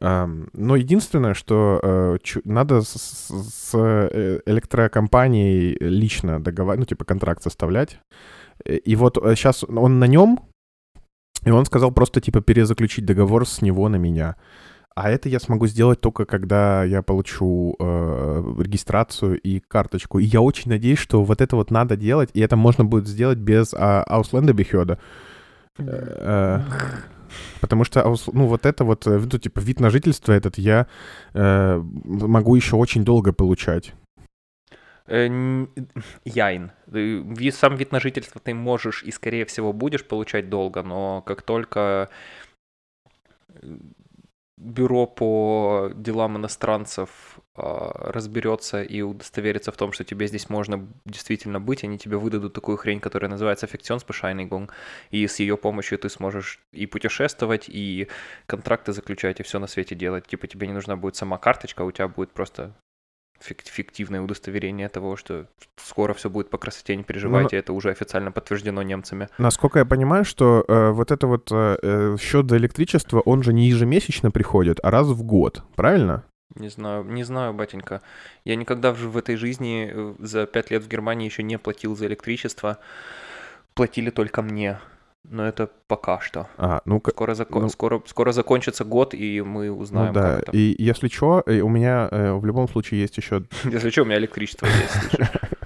Но 0.00 0.76
единственное, 0.76 1.34
что 1.34 1.80
э, 1.82 2.18
надо 2.44 2.82
с 2.82 3.70
э, 3.74 4.40
электрокомпанией 4.46 5.76
лично 5.80 6.40
договаривать, 6.40 6.80
ну, 6.80 6.86
типа 6.86 7.04
контракт 7.04 7.42
составлять. 7.42 8.00
И 8.64 8.96
вот 8.96 9.16
сейчас 9.16 9.64
э, 9.64 9.66
он 9.74 9.98
на 9.98 10.06
нем, 10.06 10.40
и 11.44 11.50
он 11.50 11.64
сказал 11.64 11.90
просто, 11.92 12.20
типа, 12.20 12.40
перезаключить 12.40 13.06
договор 13.06 13.46
с 13.46 13.62
него 13.62 13.88
на 13.88 13.96
меня. 13.96 14.36
А 14.94 15.10
это 15.10 15.28
я 15.28 15.38
смогу 15.38 15.68
сделать 15.68 16.00
только 16.00 16.24
когда 16.24 16.82
я 16.82 17.02
получу 17.02 17.76
э, 17.78 18.54
регистрацию 18.58 19.38
и 19.40 19.60
карточку. 19.60 20.18
И 20.18 20.24
я 20.24 20.40
очень 20.40 20.72
надеюсь, 20.72 20.98
что 20.98 21.22
вот 21.22 21.40
это 21.40 21.54
вот 21.54 21.70
надо 21.70 21.96
делать, 21.96 22.30
и 22.34 22.40
это 22.40 22.56
можно 22.56 22.84
будет 22.84 23.06
сделать 23.06 23.38
без 23.38 23.72
э, 23.74 23.76
Ausländer 23.76 24.54
Behörde. 24.54 24.98
Э, 27.28 27.58
Потому 27.60 27.84
что, 27.84 28.14
ну, 28.32 28.46
вот 28.46 28.66
это 28.66 28.84
вот, 28.84 29.06
э, 29.06 29.18
ну, 29.18 29.38
типа, 29.38 29.60
вид 29.60 29.80
на 29.80 29.90
жительство 29.90 30.32
этот 30.32 30.58
я 30.58 30.86
э, 31.34 31.82
могу 32.04 32.56
еще 32.56 32.76
очень 32.76 33.04
долго 33.04 33.32
получать. 33.32 33.94
Э, 35.06 35.26
яин. 36.24 36.70
Сам 37.52 37.76
вид 37.76 37.92
на 37.92 38.00
жительство 38.00 38.40
ты 38.40 38.54
можешь 38.54 39.02
и, 39.02 39.10
скорее 39.10 39.44
всего, 39.44 39.72
будешь 39.72 40.04
получать 40.04 40.48
долго, 40.48 40.82
но 40.82 41.22
как 41.22 41.42
только 41.42 42.08
бюро 44.58 45.06
по 45.06 45.90
делам 45.94 46.36
иностранцев 46.36 47.38
а, 47.54 48.12
разберется 48.12 48.82
и 48.82 49.02
удостоверится 49.02 49.70
в 49.72 49.76
том, 49.76 49.92
что 49.92 50.04
тебе 50.04 50.26
здесь 50.26 50.50
можно 50.50 50.88
действительно 51.04 51.60
быть, 51.60 51.84
они 51.84 51.98
тебе 51.98 52.16
выдадут 52.16 52.54
такую 52.54 52.76
хрень, 52.76 53.00
которая 53.00 53.30
называется 53.30 53.66
Affektionsbescheinigung, 53.66 54.70
и 55.10 55.26
с 55.26 55.38
ее 55.38 55.56
помощью 55.56 55.98
ты 55.98 56.08
сможешь 56.08 56.60
и 56.72 56.86
путешествовать, 56.86 57.66
и 57.68 58.08
контракты 58.46 58.92
заключать, 58.92 59.40
и 59.40 59.42
все 59.42 59.58
на 59.58 59.66
свете 59.66 59.94
делать. 59.94 60.26
Типа 60.26 60.46
тебе 60.46 60.66
не 60.66 60.74
нужна 60.74 60.96
будет 60.96 61.16
сама 61.16 61.38
карточка, 61.38 61.82
а 61.82 61.86
у 61.86 61.92
тебя 61.92 62.08
будет 62.08 62.32
просто 62.32 62.74
фиктивное 63.40 64.20
удостоверение 64.20 64.88
того, 64.88 65.16
что 65.16 65.46
скоро 65.76 66.14
все 66.14 66.28
будет 66.30 66.50
по 66.50 66.58
красоте, 66.58 66.96
не 66.96 67.04
переживайте, 67.04 67.56
ну, 67.56 67.60
это 67.60 67.72
уже 67.72 67.90
официально 67.90 68.32
подтверждено 68.32 68.82
немцами. 68.82 69.28
Насколько 69.38 69.78
я 69.78 69.84
понимаю, 69.84 70.24
что 70.24 70.64
э, 70.66 70.90
вот 70.90 71.10
это 71.10 71.26
вот 71.26 71.50
э, 71.52 71.78
э 71.82 72.16
счет 72.20 72.50
за 72.50 72.56
электричество, 72.56 73.20
он 73.20 73.42
же 73.42 73.52
не 73.52 73.68
ежемесячно 73.68 74.30
приходит, 74.30 74.78
а 74.82 74.90
раз 74.90 75.06
в 75.08 75.22
год, 75.22 75.62
правильно? 75.76 76.24
Не 76.54 76.68
знаю, 76.68 77.04
не 77.04 77.24
знаю, 77.24 77.52
батенька. 77.54 78.00
Я 78.44 78.56
никогда 78.56 78.92
в, 78.92 78.98
в 78.98 79.16
этой 79.16 79.36
жизни 79.36 79.90
э, 79.92 80.14
за 80.18 80.46
пять 80.46 80.70
лет 80.70 80.82
в 80.82 80.88
Германии 80.88 81.26
еще 81.26 81.42
не 81.42 81.58
платил 81.58 81.94
за 81.96 82.06
электричество. 82.06 82.78
Платили 83.74 84.10
только 84.10 84.42
мне. 84.42 84.78
Но 85.30 85.46
это 85.46 85.68
пока 85.86 86.20
что. 86.20 86.48
А, 86.56 86.80
ну, 86.84 87.02
скоро, 87.06 87.34
зако... 87.34 87.60
ну, 87.60 87.68
скоро, 87.68 88.02
скоро 88.06 88.32
закончится 88.32 88.84
год, 88.84 89.14
и 89.14 89.42
мы 89.42 89.70
узнаем, 89.70 90.08
ну, 90.08 90.14
да. 90.14 90.36
как 90.36 90.42
это. 90.42 90.52
И 90.56 90.74
если 90.78 91.08
что, 91.08 91.42
э, 91.46 91.60
у 91.60 91.68
меня 91.68 92.08
э, 92.10 92.32
в 92.32 92.44
любом 92.46 92.68
случае 92.68 93.00
есть 93.00 93.16
еще... 93.16 93.42
Если 93.64 93.90
что, 93.90 94.02
у 94.02 94.04
меня 94.06 94.18
электричество 94.18 94.66
есть. 94.66 95.30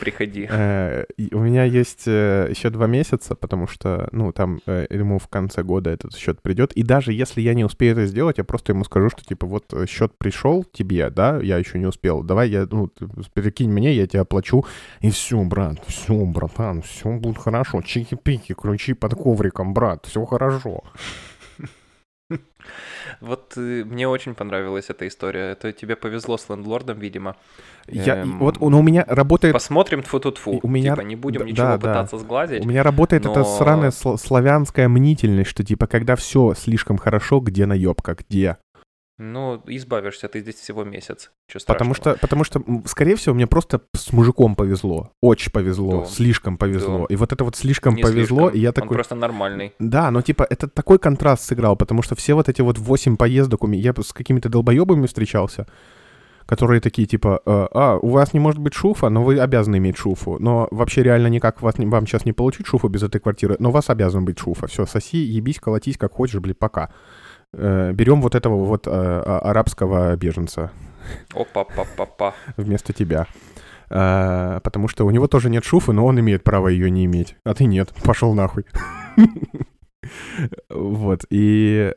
Приходи. 0.00 0.46
Э, 0.50 1.04
у 1.32 1.38
меня 1.38 1.64
есть 1.64 2.04
э, 2.06 2.48
еще 2.50 2.70
два 2.70 2.86
месяца, 2.86 3.34
потому 3.34 3.66
что, 3.66 4.08
ну, 4.12 4.32
там 4.32 4.60
э, 4.66 4.86
ему 4.90 5.18
в 5.18 5.28
конце 5.28 5.62
года 5.62 5.90
этот 5.90 6.16
счет 6.16 6.40
придет. 6.42 6.72
И 6.72 6.82
даже 6.82 7.12
если 7.12 7.40
я 7.40 7.54
не 7.54 7.64
успею 7.64 7.92
это 7.92 8.06
сделать, 8.06 8.38
я 8.38 8.44
просто 8.44 8.72
ему 8.72 8.84
скажу, 8.84 9.10
что, 9.10 9.24
типа, 9.24 9.46
вот 9.46 9.72
счет 9.88 10.12
пришел 10.18 10.64
тебе, 10.64 11.10
да, 11.10 11.38
я 11.40 11.58
еще 11.58 11.78
не 11.78 11.86
успел. 11.86 12.22
Давай 12.22 12.50
я, 12.50 12.66
ну, 12.70 12.90
перекинь 13.34 13.70
мне, 13.70 13.92
я 13.92 14.06
тебе 14.06 14.20
оплачу. 14.20 14.64
И 15.00 15.10
все, 15.10 15.42
брат, 15.44 15.82
все, 15.86 16.14
братан, 16.24 16.82
все 16.82 17.10
будет 17.12 17.38
хорошо. 17.38 17.80
Чики-пики, 17.80 18.54
ключи 18.54 18.94
под 18.94 19.14
ковриком, 19.14 19.74
брат, 19.74 20.06
все 20.06 20.24
хорошо. 20.24 20.84
Вот 23.20 23.54
э, 23.56 23.84
мне 23.84 24.06
очень 24.06 24.34
понравилась 24.34 24.90
эта 24.90 25.08
история. 25.08 25.52
Это 25.52 25.72
тебе 25.72 25.96
повезло 25.96 26.36
с 26.36 26.48
лендлордом, 26.48 26.98
видимо. 26.98 27.36
Я, 27.86 28.16
эм, 28.16 28.38
вот 28.38 28.58
он 28.60 28.74
у 28.74 28.82
меня 28.82 29.04
работает... 29.08 29.54
Посмотрим 29.54 30.02
тфу 30.02 30.20
тфу 30.20 30.32
тфу 30.32 30.60
У 30.62 30.68
меня... 30.68 30.94
Типа 30.94 31.02
не 31.02 31.16
будем 31.16 31.40
да, 31.40 31.46
ничего 31.46 31.66
да, 31.66 31.78
пытаться 31.78 32.18
сглазить. 32.18 32.64
У 32.64 32.68
меня 32.68 32.82
работает 32.82 33.24
но... 33.24 33.32
эта 33.32 33.44
сраная 33.44 33.90
славянская 33.90 34.88
мнительность, 34.88 35.50
что 35.50 35.64
типа 35.64 35.86
когда 35.86 36.16
все 36.16 36.54
слишком 36.54 36.98
хорошо, 36.98 37.40
где 37.40 37.64
наебка, 37.66 38.14
где? 38.14 38.58
Ну, 39.18 39.60
избавишься 39.66 40.28
ты 40.28 40.40
здесь 40.40 40.54
всего 40.54 40.84
месяц. 40.84 41.32
Потому 41.66 41.92
что, 41.94 42.16
потому 42.20 42.44
что, 42.44 42.62
скорее 42.84 43.16
всего, 43.16 43.34
мне 43.34 43.48
просто 43.48 43.80
с 43.92 44.12
мужиком 44.12 44.54
повезло. 44.54 45.10
Очень 45.20 45.50
повезло. 45.50 46.02
Да. 46.02 46.06
Слишком 46.06 46.56
повезло. 46.56 47.00
Да. 47.00 47.06
И 47.08 47.16
вот 47.16 47.32
это 47.32 47.42
вот 47.42 47.56
слишком 47.56 47.96
Не 47.96 48.02
повезло, 48.02 48.50
слишком. 48.50 48.56
и 48.56 48.60
я 48.60 48.68
Он 48.68 48.74
такой... 48.74 48.94
просто 48.94 49.16
нормальный. 49.16 49.72
Да, 49.80 50.12
но 50.12 50.22
типа 50.22 50.46
это 50.48 50.68
такой 50.68 51.00
контраст 51.00 51.42
сыграл, 51.42 51.74
потому 51.74 52.02
что 52.02 52.14
все 52.14 52.34
вот 52.34 52.48
эти 52.48 52.60
вот 52.60 52.78
восемь 52.78 53.16
поездок 53.16 53.64
у 53.64 53.66
меня, 53.66 53.82
я 53.82 54.02
с 54.02 54.12
какими-то 54.12 54.48
долбоебами 54.48 55.08
встречался, 55.08 55.66
которые 56.46 56.80
такие 56.80 57.08
типа, 57.08 57.42
«Э, 57.44 57.66
а, 57.72 57.98
у 57.98 58.10
вас 58.10 58.32
не 58.32 58.38
может 58.38 58.60
быть 58.60 58.74
шуфа, 58.74 59.08
но 59.08 59.24
вы 59.24 59.40
обязаны 59.40 59.78
иметь 59.78 59.96
шуфу. 59.96 60.36
Но 60.38 60.68
вообще 60.70 61.02
реально 61.02 61.26
никак 61.26 61.60
вас, 61.60 61.74
вам 61.76 62.06
сейчас 62.06 62.24
не 62.24 62.32
получить 62.32 62.68
шуфу 62.68 62.86
без 62.86 63.02
этой 63.02 63.20
квартиры, 63.20 63.56
но 63.58 63.70
у 63.70 63.72
вас 63.72 63.90
обязан 63.90 64.24
быть 64.24 64.38
шуфа. 64.38 64.68
Все, 64.68 64.86
соси, 64.86 65.18
ебись, 65.18 65.58
колотись 65.58 65.98
как 65.98 66.12
хочешь, 66.12 66.40
блин, 66.40 66.54
пока. 66.56 66.90
Э, 67.54 67.92
берем 67.92 68.20
вот 68.20 68.34
этого 68.34 68.64
вот 68.64 68.86
э, 68.86 68.90
а- 68.90 69.38
арабского 69.50 70.14
беженца 70.16 70.70
Опа-па-па-па. 71.34 72.34
вместо 72.56 72.92
тебя. 72.92 73.26
Э, 73.90 74.60
потому 74.62 74.86
что 74.88 75.06
у 75.06 75.10
него 75.10 75.28
тоже 75.28 75.48
нет 75.48 75.64
шуфы, 75.64 75.92
но 75.92 76.04
он 76.04 76.20
имеет 76.20 76.44
право 76.44 76.68
ее 76.68 76.90
не 76.90 77.06
иметь. 77.06 77.36
А 77.44 77.54
ты 77.54 77.64
нет. 77.64 77.92
Пошел 78.04 78.34
нахуй. 78.34 78.64
Вот. 80.70 81.24
И 81.28 81.92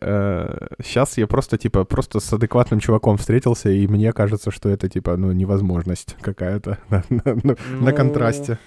сейчас 0.84 1.18
я 1.18 1.28
просто, 1.28 1.58
типа, 1.58 1.86
просто 1.86 2.20
с 2.20 2.34
адекватным 2.34 2.80
чуваком 2.80 3.16
встретился, 3.18 3.70
и 3.70 3.88
мне 3.88 4.12
кажется, 4.12 4.52
что 4.52 4.70
это, 4.70 4.90
типа, 4.90 5.16
ну, 5.18 5.32
невозможность 5.32 6.18
какая-то 6.20 6.78
на, 6.90 7.04
на- 7.10 7.22
на- 7.26 7.36
на 7.44 7.56
Ну, 7.80 7.96
контрасте. 7.96 8.58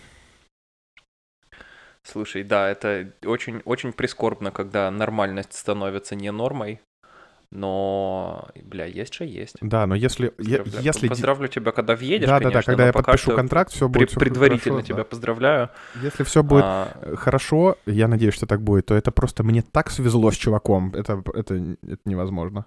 Слушай, 2.05 2.45
да, 2.45 2.69
это 2.71 3.13
очень, 3.25 3.63
очень 3.65 3.93
прискорбно, 3.93 4.51
когда 4.51 4.91
нормальность 4.91 5.55
становится 5.55 6.15
не 6.15 6.31
нормой, 6.31 6.81
но, 7.51 8.49
бля, 8.63 8.85
есть 8.85 9.15
же 9.15 9.25
есть. 9.25 9.57
Да, 9.61 9.87
но 9.87 9.95
если... 9.95 10.27
е- 10.39 10.59
Поздравля- 10.59 10.81
если 10.83 11.09
Поздравлю 11.09 11.49
тебя, 11.49 11.73
когда 11.73 11.95
въедешь, 11.97 12.27
Да, 12.27 12.39
да, 12.39 12.45
да, 12.45 12.51
конечно, 12.51 12.63
когда 12.73 12.83
но 12.83 12.87
я 12.89 12.93
подпишу 12.93 13.35
контракт, 13.35 13.71
все 13.73 13.89
при- 13.89 13.99
будет 14.01 14.11
всё 14.11 14.21
предварительно 14.21 14.75
хорошо, 14.77 14.87
тебя 14.87 14.97
да. 14.99 15.05
поздравляю. 15.05 15.71
Если 16.03 16.25
все 16.25 16.43
будет 16.43 16.65
А, 16.65 16.89
э, 17.01 17.17
хорошо, 17.17 17.79
я 17.87 18.09
надеюсь, 18.09 18.35
что 18.35 18.47
так 18.47 18.61
будет, 18.61 18.87
то 18.87 18.95
это 18.95 19.11
просто 19.13 19.43
мне 19.45 19.63
так 19.63 19.91
свезло 19.91 20.31
с 20.31 20.37
чуваком. 20.37 20.93
Это, 20.95 21.23
это, 21.33 21.55
это 21.55 22.01
невозможно. 22.05 22.67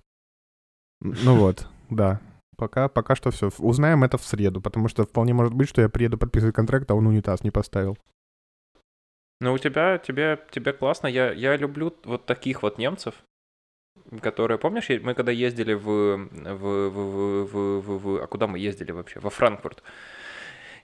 Ну 1.01 1.35
вот, 1.35 1.67
да. 1.89 2.19
Пока, 2.55 2.87
пока 2.87 3.15
что 3.15 3.29
все. 3.29 3.51
Узнаем 3.59 4.03
это 4.03 4.17
в 4.17 4.23
среду, 4.23 4.61
потому 4.61 4.87
что 4.87 5.03
вполне 5.05 5.33
может 5.33 5.53
быть, 5.53 5.69
что 5.69 5.81
я 5.81 5.89
приеду 5.89 6.17
подписывать 6.17 6.55
контракт, 6.55 6.89
а 6.89 6.95
он 6.95 7.05
унитаз 7.05 7.43
не 7.43 7.51
поставил. 7.51 7.97
Ну, 9.39 9.53
у 9.53 9.57
тебя, 9.57 9.97
тебе, 9.99 10.39
тебе 10.51 10.73
классно. 10.73 11.07
Я, 11.07 11.31
я 11.31 11.55
люблю 11.57 11.93
вот 12.05 12.25
таких 12.25 12.63
вот 12.63 12.77
немцев, 12.79 13.13
которые, 14.21 14.57
помнишь, 14.57 14.89
мы 15.01 15.13
когда 15.13 15.31
ездили 15.31 15.73
в, 15.73 15.83
в, 15.85 16.29
в, 16.57 16.89
в, 16.89 17.45
в- 17.45 17.81
в- 17.81 17.99
в- 18.03 18.23
а 18.23 18.27
куда 18.27 18.47
мы 18.47 18.57
ездили 18.57 18.91
вообще? 18.91 19.19
Во 19.19 19.29
Франкфурт. 19.29 19.83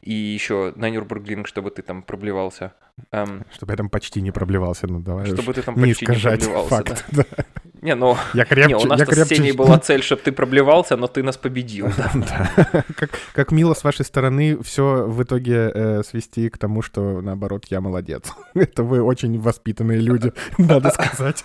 И 0.01 0.13
еще 0.13 0.73
на 0.75 0.89
Нюрнбурглинг, 0.89 1.47
чтобы 1.47 1.71
ты 1.71 1.81
там 1.81 2.03
проблевался. 2.03 2.73
Эм, 3.11 3.45
Чтобы 3.53 3.71
я 3.73 3.77
там 3.77 3.89
почти 3.89 4.21
не 4.21 4.31
проблевался, 4.31 4.85
ну 4.85 4.99
давай 4.99 5.25
чтобы 5.27 5.53
ты 5.53 5.61
там 5.61 5.75
не 5.75 5.93
почти 5.93 6.05
не 6.05 6.19
проблевался. 6.19 6.69
факт. 6.69 7.05
да. 7.11 7.23
да. 7.37 7.45
Не, 7.84 7.96
ну, 7.96 8.15
Я 8.34 8.46
крепче, 8.46 8.69
не, 8.69 8.76
у 8.76 8.80
я 8.80 8.88
нас 8.88 9.02
с 9.02 9.06
крепче. 9.06 9.36
Сеней 9.36 9.52
была 9.52 9.78
цель, 9.78 10.02
чтобы 10.02 10.22
ты 10.22 10.32
проблевался, 10.32 10.96
но 10.96 11.08
ты 11.08 11.22
нас 11.22 11.36
победил. 11.38 11.89
да. 11.98 12.12
Да. 12.63 12.84
Как, 12.96 13.10
как 13.34 13.52
мило 13.52 13.74
с 13.74 13.84
вашей 13.84 14.06
стороны 14.06 14.58
все 14.63 15.06
в 15.06 15.22
итоге 15.22 15.69
э, 15.74 16.04
свести 16.04 16.50
к 16.50 16.58
тому, 16.58 16.82
что 16.82 17.19
наоборот 17.22 17.65
я 17.69 17.82
молодец. 17.82 18.32
Это 18.54 18.84
вы 18.84 19.02
очень 19.02 19.38
воспитанные 19.38 20.00
люди, 20.00 20.32
надо 20.58 20.91
сказать. 20.91 21.43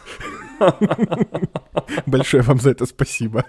Большое 2.07 2.45
вам 2.45 2.61
за 2.61 2.71
это 2.71 2.87
спасибо. 2.87 3.45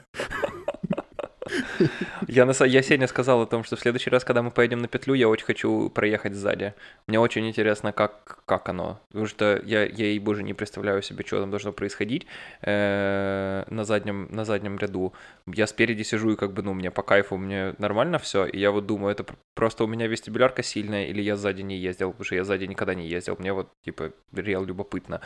Я, 2.28 2.46
на, 2.46 2.54
я 2.66 2.82
Сене 2.82 3.08
сказал 3.08 3.42
о 3.42 3.46
том, 3.46 3.64
что 3.64 3.76
в 3.76 3.80
следующий 3.80 4.10
раз, 4.10 4.24
когда 4.24 4.42
мы 4.42 4.52
поедем 4.52 4.80
на 4.80 4.88
петлю, 4.88 5.14
я 5.14 5.28
очень 5.28 5.46
хочу 5.46 5.90
проехать 5.90 6.36
сзади. 6.36 6.74
Мне 7.08 7.20
очень 7.20 7.48
интересно, 7.48 7.92
как, 7.92 8.44
как 8.46 8.70
оно. 8.70 9.00
Потому 9.08 9.26
что 9.28 9.62
я, 9.66 9.84
я 9.84 10.06
ей 10.06 10.20
боже 10.20 10.44
не 10.44 10.54
представляю 10.54 11.02
себе, 11.02 11.24
что 11.26 11.40
там 11.40 11.50
должно 11.50 11.72
происходить 11.72 12.28
э, 12.62 13.64
на, 13.70 13.84
заднем, 13.84 14.28
на 14.32 14.46
заднем 14.46 14.78
ряду. 14.78 15.14
Я 15.48 15.68
спереди 15.68 16.04
сижу 16.04 16.32
и 16.32 16.36
как 16.36 16.54
бы, 16.54 16.62
ну, 16.62 16.74
мне 16.74 16.92
по 16.92 17.04
кайфу, 17.04 17.38
мне 17.38 17.74
нормально 17.78 18.20
все. 18.20 18.46
И 18.46 18.60
я 18.60 18.72
вот 18.72 18.86
думаю, 18.86 19.12
это 19.12 19.24
пр- 19.24 19.38
просто 19.56 19.84
у 19.84 19.88
меня 19.88 20.08
вестибулярка 20.08 20.64
сильная, 20.64 21.06
или 21.06 21.22
я 21.22 21.36
сзади 21.36 21.62
не 21.62 21.78
ездил, 21.78 22.12
потому 22.12 22.26
что 22.26 22.36
я 22.36 22.44
сзади 22.44 22.66
никогда 22.66 22.94
не 22.94 23.08
ездил. 23.08 23.36
Мне 23.40 23.54
вот, 23.54 23.70
типа, 23.84 24.12
реал 24.34 24.66
любопытно. 24.66 25.22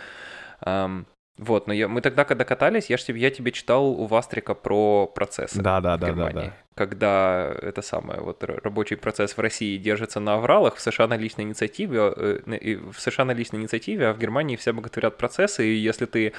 Ам, 0.61 1.05
вот, 1.37 1.67
но 1.67 1.73
я, 1.73 1.87
мы 1.87 2.01
тогда, 2.01 2.25
когда 2.25 2.45
катались, 2.45 2.89
я, 2.89 2.97
ж 2.97 3.03
тебе, 3.03 3.19
я 3.19 3.31
тебе 3.31 3.51
читал 3.51 3.85
у 3.87 4.05
Вастрика 4.05 4.53
про 4.53 5.07
процессы 5.07 5.61
Да, 5.61 5.81
да, 5.81 5.97
в 5.97 5.99
да, 5.99 6.07
да, 6.07 6.13
Германии. 6.13 6.47
да. 6.49 6.53
Когда 6.75 7.53
это 7.61 7.81
самое, 7.81 8.21
вот 8.21 8.43
рабочий 8.43 8.95
процесс 8.97 9.35
в 9.37 9.39
России 9.39 9.77
держится 9.77 10.19
на 10.19 10.35
авралах, 10.35 10.75
в 10.75 10.81
США 10.81 11.07
на 11.07 11.17
личной 11.17 11.43
инициативе, 11.45 11.99
э, 12.15 12.77
в 12.91 12.99
США 12.99 13.25
на 13.25 13.31
личной 13.33 13.59
инициативе, 13.61 14.07
а 14.09 14.13
в 14.13 14.19
Германии 14.19 14.55
все 14.55 14.73
боготворят 14.73 15.17
процессы, 15.17 15.65
и 15.65 15.75
если 15.75 16.05
ты 16.05 16.33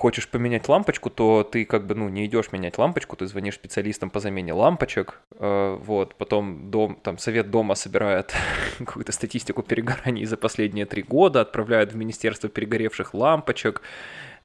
хочешь 0.00 0.28
поменять 0.28 0.66
лампочку, 0.66 1.10
то 1.10 1.44
ты 1.44 1.66
как 1.66 1.86
бы, 1.86 1.94
ну, 1.94 2.08
не 2.08 2.24
идешь 2.24 2.52
менять 2.52 2.78
лампочку, 2.78 3.16
ты 3.16 3.26
звонишь 3.26 3.56
специалистам 3.56 4.08
по 4.08 4.18
замене 4.18 4.54
лампочек, 4.54 5.20
э, 5.38 5.78
вот, 5.78 6.14
потом 6.14 6.70
дом, 6.70 6.98
там, 7.02 7.18
совет 7.18 7.50
дома 7.50 7.74
собирает 7.74 8.34
какую-то 8.78 9.12
статистику 9.12 9.62
перегораний 9.62 10.24
за 10.24 10.38
последние 10.38 10.86
три 10.86 11.02
года, 11.02 11.42
отправляет 11.42 11.92
в 11.92 11.96
Министерство 11.96 12.48
перегоревших 12.48 13.12
лампочек, 13.12 13.82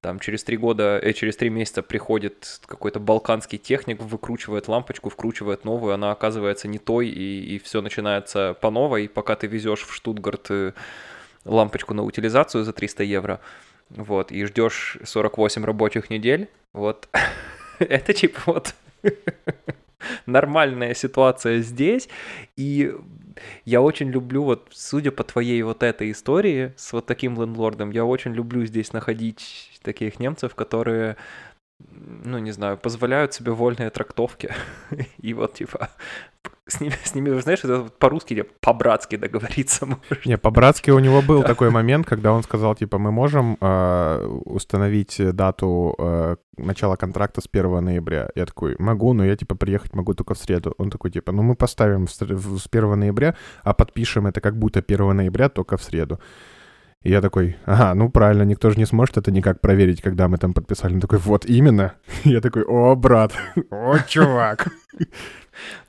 там 0.02 0.20
через 0.20 0.44
три 0.44 0.58
года, 0.58 1.00
э, 1.02 1.14
через 1.14 1.38
три 1.38 1.50
месяца 1.50 1.82
приходит 1.82 2.60
какой-то 2.66 3.00
балканский 3.00 3.58
техник, 3.58 4.02
выкручивает 4.02 4.68
лампочку, 4.68 5.10
вкручивает 5.10 5.64
новую, 5.64 5.94
она 5.94 6.12
оказывается 6.12 6.68
не 6.68 6.80
той, 6.80 7.08
и, 7.08 7.56
и 7.56 7.60
все 7.60 7.82
начинается 7.82 8.58
по 8.60 8.72
новой, 8.72 9.08
пока 9.08 9.38
ты 9.38 9.48
везешь 9.48 9.86
в 9.86 9.94
Штутгарт 9.94 10.48
э, 10.50 10.74
лампочку 11.46 11.94
на 11.94 12.04
утилизацию 12.04 12.66
за 12.66 12.74
300 12.74 13.04
евро, 13.04 13.40
вот, 13.96 14.32
и 14.32 14.46
ждешь 14.46 14.98
48 15.04 15.66
рабочих 15.66 16.10
недель, 16.10 16.50
вот, 16.74 17.10
это 17.80 18.14
типа 18.14 18.42
вот 18.46 18.76
нормальная 20.26 20.94
ситуация 20.94 21.60
здесь, 21.60 22.10
и 22.56 22.94
я 23.66 23.82
очень 23.82 24.10
люблю, 24.10 24.44
вот, 24.44 24.68
судя 24.72 25.12
по 25.12 25.24
твоей 25.24 25.62
вот 25.64 25.84
этой 25.84 26.12
истории 26.12 26.74
с 26.78 26.94
вот 26.94 27.06
таким 27.06 27.40
лендлордом, 27.40 27.92
я 27.92 28.06
очень 28.06 28.34
люблю 28.34 28.66
здесь 28.66 28.94
находить 28.94 29.72
таких 29.82 30.20
немцев, 30.20 30.56
которые, 30.56 31.18
ну, 31.80 32.40
не 32.40 32.52
знаю, 32.52 32.78
позволяют 32.78 33.34
себе 33.34 33.52
вольные 33.52 33.90
трактовки. 33.90 34.54
И 35.18 35.34
вот, 35.34 35.54
типа, 35.54 35.90
с 36.68 36.80
ними, 36.80 36.96
с 37.04 37.16
ними, 37.16 37.40
знаешь, 37.42 37.64
это 37.64 37.90
по-русски, 38.00 38.36
типа, 38.36 38.50
по-братски 38.62 39.18
договориться 39.18 39.86
можешь. 40.10 40.26
Не, 40.26 40.38
по-братски 40.38 40.92
у 40.92 41.00
него 41.00 41.22
был 41.22 41.44
такой 41.44 41.70
момент, 41.70 42.06
когда 42.08 42.32
он 42.32 42.44
сказал, 42.44 42.76
типа, 42.76 42.98
мы 42.98 43.12
можем 43.12 43.58
э, 43.62 44.26
установить 44.46 45.36
дату 45.36 45.96
э, 45.98 46.36
начала 46.58 46.96
контракта 46.96 47.42
с 47.42 47.50
1 47.52 47.84
ноября. 47.84 48.30
Я 48.36 48.46
такой, 48.46 48.76
могу, 48.80 49.14
но 49.14 49.26
я, 49.26 49.36
типа, 49.36 49.56
приехать 49.56 49.94
могу 49.94 50.14
только 50.14 50.34
в 50.34 50.38
среду. 50.38 50.74
Он 50.78 50.90
такой, 50.90 51.12
типа, 51.12 51.32
ну 51.32 51.44
мы 51.44 51.56
поставим 51.56 52.08
с 52.08 52.22
1 52.22 53.00
ноября, 53.00 53.36
а 53.64 53.74
подпишем 53.74 54.28
это 54.28 54.42
как 54.42 54.58
будто 54.58 54.80
1 54.80 55.16
ноября 55.16 55.50
только 55.50 55.78
в 55.78 55.84
среду. 55.84 56.20
И 57.06 57.12
я 57.12 57.22
такой, 57.22 57.56
ага, 57.66 57.94
ну 57.94 58.10
правильно, 58.10 58.42
никто 58.42 58.72
же 58.72 58.80
не 58.80 58.86
сможет 58.86 59.18
это 59.18 59.32
никак 59.32 59.62
проверить, 59.62 60.02
когда 60.02 60.28
мы 60.28 60.40
там 60.40 60.54
подписали. 60.54 60.96
Он 60.96 61.00
такой, 61.00 61.20
вот 61.20 61.46
именно. 61.46 61.94
Я 62.24 62.42
такой, 62.42 62.64
о, 62.64 62.96
брат, 62.96 63.32
о, 63.70 64.00
чувак. 64.08 64.70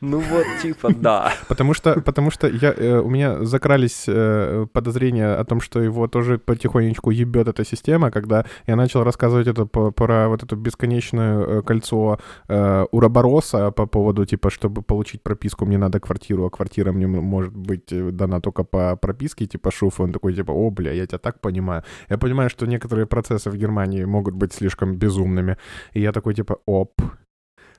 Ну 0.00 0.20
вот, 0.20 0.46
типа, 0.62 0.92
да. 0.94 1.33
Потому 1.48 1.74
что, 1.74 2.00
потому 2.00 2.31
что 2.31 2.48
я, 2.48 2.72
э, 2.76 2.98
у 2.98 3.09
меня 3.09 3.44
закрались 3.44 4.05
э, 4.09 4.66
подозрения 4.72 5.35
о 5.40 5.44
том, 5.44 5.61
что 5.61 5.81
его 5.81 6.09
тоже 6.09 6.38
потихонечку 6.38 7.11
ебет 7.11 7.48
эта 7.48 7.64
система, 7.64 8.11
когда 8.11 8.44
я 8.66 8.76
начал 8.76 9.05
рассказывать 9.05 9.46
это 9.46 9.66
по- 9.66 9.90
про 9.90 10.29
вот 10.29 10.42
это 10.42 10.57
бесконечное 10.57 11.38
э, 11.38 11.62
кольцо 11.62 12.18
э, 12.48 12.87
Урабороса 12.90 13.70
по 13.70 13.87
поводу, 13.87 14.24
типа, 14.24 14.50
чтобы 14.50 14.83
получить 14.83 15.22
прописку, 15.22 15.66
мне 15.66 15.79
надо 15.79 16.00
квартиру, 16.00 16.46
а 16.46 16.50
квартира 16.50 16.92
мне 16.92 17.07
может 17.07 17.57
быть 17.57 17.92
э, 17.92 18.11
дана 18.11 18.40
только 18.40 18.64
по 18.64 18.96
прописке, 18.96 19.46
типа, 19.46 19.70
шуф, 19.70 20.00
он 20.00 20.12
такой, 20.12 20.35
типа, 20.35 20.52
о, 20.52 20.70
бля, 20.70 20.92
я 20.92 21.07
тебя 21.07 21.18
так 21.18 21.40
понимаю. 21.40 21.83
Я 22.11 22.18
понимаю, 22.18 22.50
что 22.50 22.66
некоторые 22.66 23.07
процессы 23.07 23.50
в 23.50 23.57
Германии 23.57 24.05
могут 24.05 24.35
быть 24.35 24.52
слишком 24.52 24.96
безумными, 24.96 25.57
и 25.94 26.00
я 26.00 26.12
такой, 26.12 26.35
типа, 26.35 26.59
оп, 26.66 26.92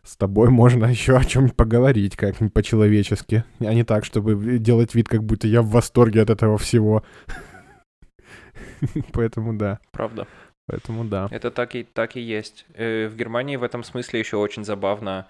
с 0.08 0.15
тобой 0.15 0.50
можно 0.50 0.86
еще 0.96 1.17
о 1.17 1.24
чем-нибудь 1.24 1.56
поговорить 1.56 2.15
как-нибудь 2.15 2.54
по-человечески, 2.54 3.43
а 3.60 3.74
не 3.74 3.84
так, 3.84 4.06
чтобы 4.06 4.58
делать 4.58 4.96
вид, 4.96 5.08
как 5.10 5.24
будто 5.24 5.48
я 5.48 5.62
в 5.62 5.67
восторге 5.70 6.22
от 6.22 6.30
этого 6.30 6.58
всего. 6.58 7.04
Поэтому 9.13 9.58
да, 9.58 9.80
Правда. 9.91 10.28
поэтому 10.67 11.04
да. 11.04 11.28
Это 11.32 11.52
так 11.52 11.76
и, 11.76 11.84
так 11.84 12.15
и 12.15 12.22
есть. 12.22 12.65
Э, 12.76 13.08
В 13.08 13.15
Германии 13.15 13.56
в 13.56 13.63
этом 13.63 13.84
смысле 13.84 14.20
еще 14.20 14.38
очень 14.38 14.63
забавно 14.63 15.27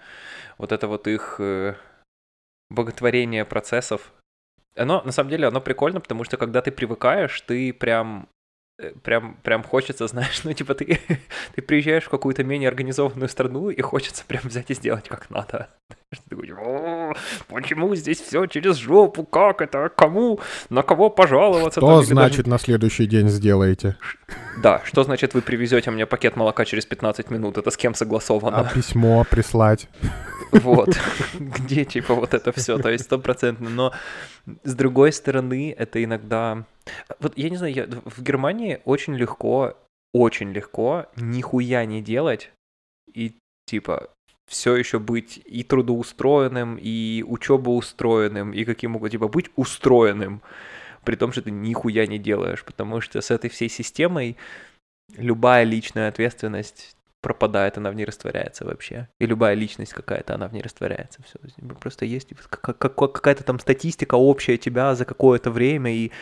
вот 0.58 0.72
это 0.72 0.86
вот 0.86 1.06
их 1.08 1.36
э, 1.38 1.74
боготворение 2.70 3.44
процессов. 3.44 4.12
Оно, 4.76 5.02
на 5.02 5.12
самом 5.12 5.30
деле, 5.30 5.46
оно 5.48 5.60
прикольно, 5.60 6.00
потому 6.00 6.24
что 6.24 6.36
когда 6.36 6.60
ты 6.60 6.70
привыкаешь, 6.70 7.40
ты 7.40 7.72
прям 7.72 8.28
прям, 9.02 9.36
прям 9.42 9.62
хочется, 9.62 10.06
знаешь, 10.08 10.42
ну, 10.44 10.52
типа, 10.52 10.74
ты, 10.74 11.00
ты 11.54 11.62
приезжаешь 11.62 12.04
в 12.04 12.08
какую-то 12.08 12.44
менее 12.44 12.68
организованную 12.68 13.28
страну, 13.28 13.70
и 13.70 13.80
хочется 13.82 14.24
прям 14.26 14.42
взять 14.44 14.70
и 14.70 14.74
сделать 14.74 15.08
как 15.08 15.30
надо. 15.30 15.68
Ты 16.10 16.16
такой, 16.30 17.14
почему 17.48 17.94
здесь 17.94 18.20
все 18.20 18.46
через 18.46 18.76
жопу, 18.76 19.24
как 19.24 19.60
это, 19.60 19.90
кому, 19.94 20.40
на 20.70 20.82
кого 20.82 21.10
пожаловаться? 21.10 21.80
Что 21.80 22.02
значит 22.02 22.38
даже... 22.44 22.50
на 22.50 22.58
следующий 22.58 23.06
день 23.06 23.28
сделаете? 23.28 23.96
Да, 24.62 24.80
что 24.84 25.04
значит 25.04 25.34
вы 25.34 25.42
привезете 25.42 25.90
мне 25.90 26.06
пакет 26.06 26.36
молока 26.36 26.64
через 26.64 26.86
15 26.86 27.30
минут, 27.30 27.58
это 27.58 27.70
с 27.70 27.76
кем 27.76 27.94
согласовано? 27.94 28.58
А 28.58 28.64
письмо 28.64 29.26
прислать? 29.28 29.88
Вот, 30.52 30.90
где 31.38 31.84
типа 31.84 32.14
вот 32.14 32.34
это 32.34 32.52
все, 32.52 32.78
то 32.78 32.90
есть 32.90 33.04
стопроцентно, 33.04 33.70
но 33.70 33.92
с 34.64 34.74
другой 34.74 35.12
стороны, 35.12 35.74
это 35.76 36.02
иногда... 36.02 36.64
Вот 37.20 37.36
я 37.36 37.50
не 37.50 37.56
знаю, 37.56 37.74
я... 37.74 37.86
в 38.04 38.22
Германии 38.22 38.80
очень 38.84 39.14
легко, 39.14 39.76
очень 40.12 40.52
легко 40.52 41.06
нихуя 41.16 41.84
не 41.84 42.02
делать 42.02 42.50
и 43.12 43.34
типа 43.66 44.10
все 44.48 44.76
еще 44.76 44.98
быть 44.98 45.40
и 45.44 45.62
трудоустроенным, 45.62 46.78
и 46.80 47.22
учебоустроенным, 47.26 48.52
и 48.52 48.64
каким 48.64 48.96
угодно, 48.96 49.10
типа 49.10 49.28
быть 49.28 49.50
устроенным, 49.56 50.42
при 51.04 51.16
том, 51.16 51.32
что 51.32 51.42
ты 51.42 51.50
нихуя 51.50 52.06
не 52.06 52.18
делаешь, 52.18 52.64
потому 52.64 53.00
что 53.00 53.20
с 53.20 53.30
этой 53.30 53.50
всей 53.50 53.68
системой 53.68 54.36
любая 55.16 55.64
личная 55.64 56.08
ответственность 56.08 56.96
пропадает, 57.20 57.76
она 57.78 57.90
в 57.90 57.94
ней 57.94 58.04
растворяется 58.04 58.64
вообще. 58.64 59.08
И 59.18 59.26
любая 59.26 59.54
личность 59.54 59.92
какая-то, 59.92 60.34
она 60.34 60.48
в 60.48 60.52
ней 60.52 60.62
растворяется. 60.62 61.20
Все. 61.22 61.38
Просто 61.80 62.04
есть 62.04 62.28
какая-то 62.50 63.44
там 63.44 63.58
статистика 63.58 64.14
общая 64.14 64.56
тебя 64.56 64.94
за 64.94 65.04
какое-то 65.04 65.50
время, 65.50 65.92
и, 65.92 66.12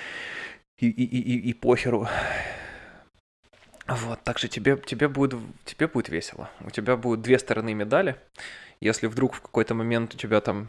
и, 0.78 0.88
и, 0.88 1.04
и, 1.04 1.50
и 1.50 1.54
похеру. 1.54 2.08
Вот, 3.86 4.22
так 4.24 4.38
что 4.38 4.48
тебе, 4.48 4.76
тебе, 4.76 5.08
будет, 5.08 5.38
тебе 5.64 5.86
будет 5.86 6.08
весело. 6.08 6.50
У 6.60 6.70
тебя 6.70 6.96
будут 6.96 7.22
две 7.22 7.38
стороны 7.38 7.72
медали. 7.74 8.16
Если 8.80 9.06
вдруг 9.06 9.34
в 9.34 9.40
какой-то 9.40 9.74
момент 9.74 10.14
у 10.14 10.18
тебя 10.18 10.40
там 10.40 10.68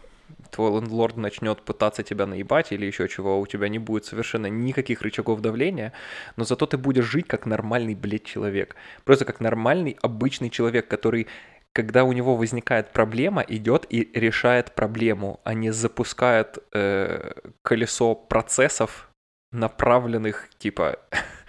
твой 0.52 0.72
лендлорд 0.72 1.18
начнет 1.18 1.62
пытаться 1.62 2.04
тебя 2.04 2.26
наебать 2.26 2.72
или 2.72 2.86
еще 2.86 3.08
чего, 3.08 3.40
у 3.40 3.48
тебя 3.48 3.70
не 3.70 3.80
будет 3.80 4.06
совершенно 4.06 4.48
никаких 4.48 5.02
рычагов 5.02 5.42
давления, 5.42 5.94
но 6.36 6.44
зато 6.44 6.66
ты 6.66 6.78
будешь 6.78 7.06
жить 7.06 7.28
как 7.28 7.46
нормальный, 7.46 7.96
блядь, 7.96 8.24
человек. 8.24 8.76
Просто 9.04 9.26
как 9.26 9.40
нормальный, 9.40 9.98
обычный 10.02 10.50
человек, 10.50 10.88
который 10.88 11.28
когда 11.74 12.06
у 12.06 12.12
него 12.12 12.36
возникает 12.36 12.92
проблема, 12.92 13.44
идет 13.48 13.86
и 13.92 14.10
решает 14.16 14.74
проблему, 14.74 15.40
а 15.44 15.54
не 15.54 15.70
запускает 15.70 16.58
э, 16.74 17.34
колесо 17.62 18.16
процессов, 18.16 19.12
направленных 19.52 20.50
типа 20.58 21.00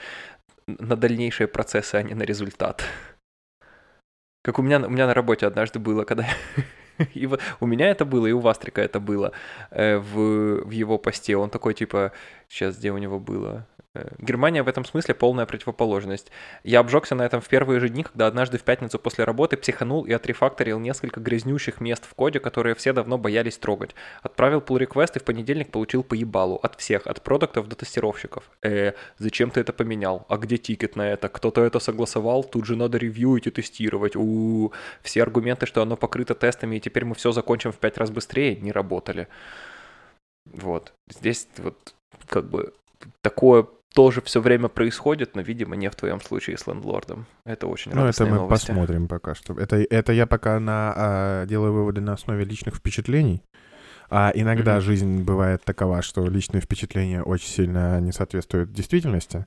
на 0.66 0.96
дальнейшие 0.96 1.48
процессы, 1.48 1.94
а 1.94 2.02
не 2.02 2.12
на 2.12 2.24
результат. 2.24 2.84
Как 4.44 4.58
у 4.58 4.62
меня, 4.62 4.78
у 4.80 4.90
меня 4.90 5.06
на 5.06 5.14
работе 5.14 5.46
однажды 5.46 5.78
было, 5.78 6.04
когда 6.04 6.26
И 7.14 7.26
вот 7.26 7.40
у 7.61 7.66
меня 7.66 7.90
это 7.90 8.05
было, 8.05 8.26
и 8.26 8.32
у 8.32 8.40
Вастрика 8.40 8.80
это 8.80 9.01
было 9.01 9.32
э, 9.70 9.99
в, 9.99 10.64
в 10.64 10.70
его 10.70 10.99
посте. 10.99 11.36
Он 11.36 11.51
такой, 11.51 11.74
типа, 11.74 12.12
сейчас 12.49 12.76
где 12.78 12.92
у 12.92 12.99
него 12.99 13.18
было? 13.18 13.66
Э, 13.95 14.09
Германия 14.18 14.62
в 14.62 14.68
этом 14.68 14.84
смысле 14.84 15.14
полная 15.14 15.47
противоположность. 15.47 16.30
Я 16.62 16.80
обжегся 16.80 17.14
на 17.14 17.22
этом 17.22 17.41
в 17.41 17.49
первые 17.49 17.80
же 17.80 17.89
дни, 17.89 18.03
когда 18.03 18.26
однажды 18.26 18.59
в 18.59 18.62
пятницу 18.62 18.99
после 18.99 19.24
работы 19.24 19.57
психанул 19.57 20.05
и 20.05 20.12
отрефакторил 20.12 20.78
несколько 20.78 21.20
грязнющих 21.20 21.80
мест 21.80 22.05
в 22.05 22.14
коде, 22.14 22.39
которые 22.39 22.74
все 22.74 22.93
давно 22.93 23.18
боялись 23.18 23.57
трогать. 23.57 23.95
Отправил 24.22 24.61
pull 24.61 24.86
request 24.86 25.12
и 25.16 25.18
в 25.18 25.24
понедельник 25.24 25.70
получил 25.70 26.03
по 26.03 26.14
ебалу 26.14 26.57
от 26.57 26.78
всех, 26.78 27.07
от 27.07 27.22
продуктов 27.22 27.68
до 27.68 27.76
тестировщиков. 27.76 28.45
Э, 28.62 28.93
зачем 29.18 29.51
ты 29.51 29.61
это 29.61 29.72
поменял? 29.72 30.26
А 30.28 30.36
где 30.36 30.59
тикет 30.59 30.97
на 30.97 31.09
это? 31.09 31.28
Кто-то 31.28 31.64
это 31.64 31.80
согласовал? 31.80 32.45
Тут 32.45 32.66
же 32.66 32.76
надо 32.76 32.99
ревьюить 32.99 33.47
и 33.47 33.51
тестировать. 33.51 34.16
У, 34.16 34.20
-у, 34.20 34.68
-у. 34.68 34.72
все 35.03 35.22
аргументы, 35.22 35.66
что 35.66 35.82
оно 35.82 35.97
покрыто 35.97 36.34
тестами 36.34 36.76
и 36.76 36.80
теперь 36.80 37.05
мы 37.05 37.14
все 37.14 37.32
закончим 37.32 37.72
в 37.72 37.78
пять 37.78 37.99
раз 37.99 38.11
быстрее, 38.11 38.57
не 38.57 38.72
работали. 38.72 39.28
Вот. 40.47 40.93
Здесь 41.11 41.49
вот 41.59 41.95
как 42.26 42.45
бы 42.51 42.72
такое 43.22 43.66
тоже 43.99 44.20
все 44.20 44.40
время 44.40 44.68
происходит, 44.68 45.34
но, 45.34 45.42
видимо, 45.42 45.74
не 45.74 45.90
в 45.90 45.96
твоем 45.96 46.20
случае 46.20 46.57
с 46.57 46.68
лендлордом. 46.68 47.26
Это 47.44 47.66
очень 47.66 47.90
Ну, 47.92 48.05
это 48.05 48.26
мы 48.26 48.36
новости. 48.36 48.68
посмотрим 48.68 49.09
пока 49.09 49.34
что. 49.34 49.55
Это, 49.55 49.74
это 49.76 50.12
я 50.12 50.28
пока 50.28 50.61
на, 50.61 50.94
а, 50.96 51.46
делаю 51.46 51.72
выводы 51.72 52.01
на 52.01 52.12
основе 52.12 52.44
личных 52.44 52.76
впечатлений. 52.76 53.42
А 54.09 54.30
иногда 54.32 54.76
mm-hmm. 54.76 54.82
жизнь 54.82 55.22
бывает 55.24 55.64
такова, 55.64 56.03
что 56.03 56.24
личные 56.28 56.61
впечатления 56.61 57.24
очень 57.24 57.49
сильно 57.49 58.01
не 58.01 58.12
соответствуют 58.12 58.72
действительности. 58.72 59.46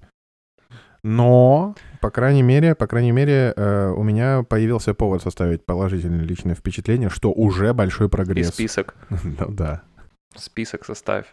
Но, 1.01 1.73
по 2.01 2.11
крайней 2.11 2.43
мере, 2.43 2.75
по 2.75 2.87
крайней 2.87 3.13
мере, 3.13 3.53
э, 3.55 3.93
у 3.95 4.03
меня 4.03 4.43
появился 4.43 4.93
повод 4.93 5.21
составить 5.21 5.65
положительное 5.65 6.25
личное 6.25 6.55
впечатление, 6.55 7.09
что 7.09 7.31
уже 7.31 7.73
большой 7.73 8.09
прогресс. 8.09 8.49
И 8.49 8.51
список. 8.51 8.95
ну 9.09 9.49
да. 9.49 9.83
Список 10.35 10.83
составь. 10.83 11.27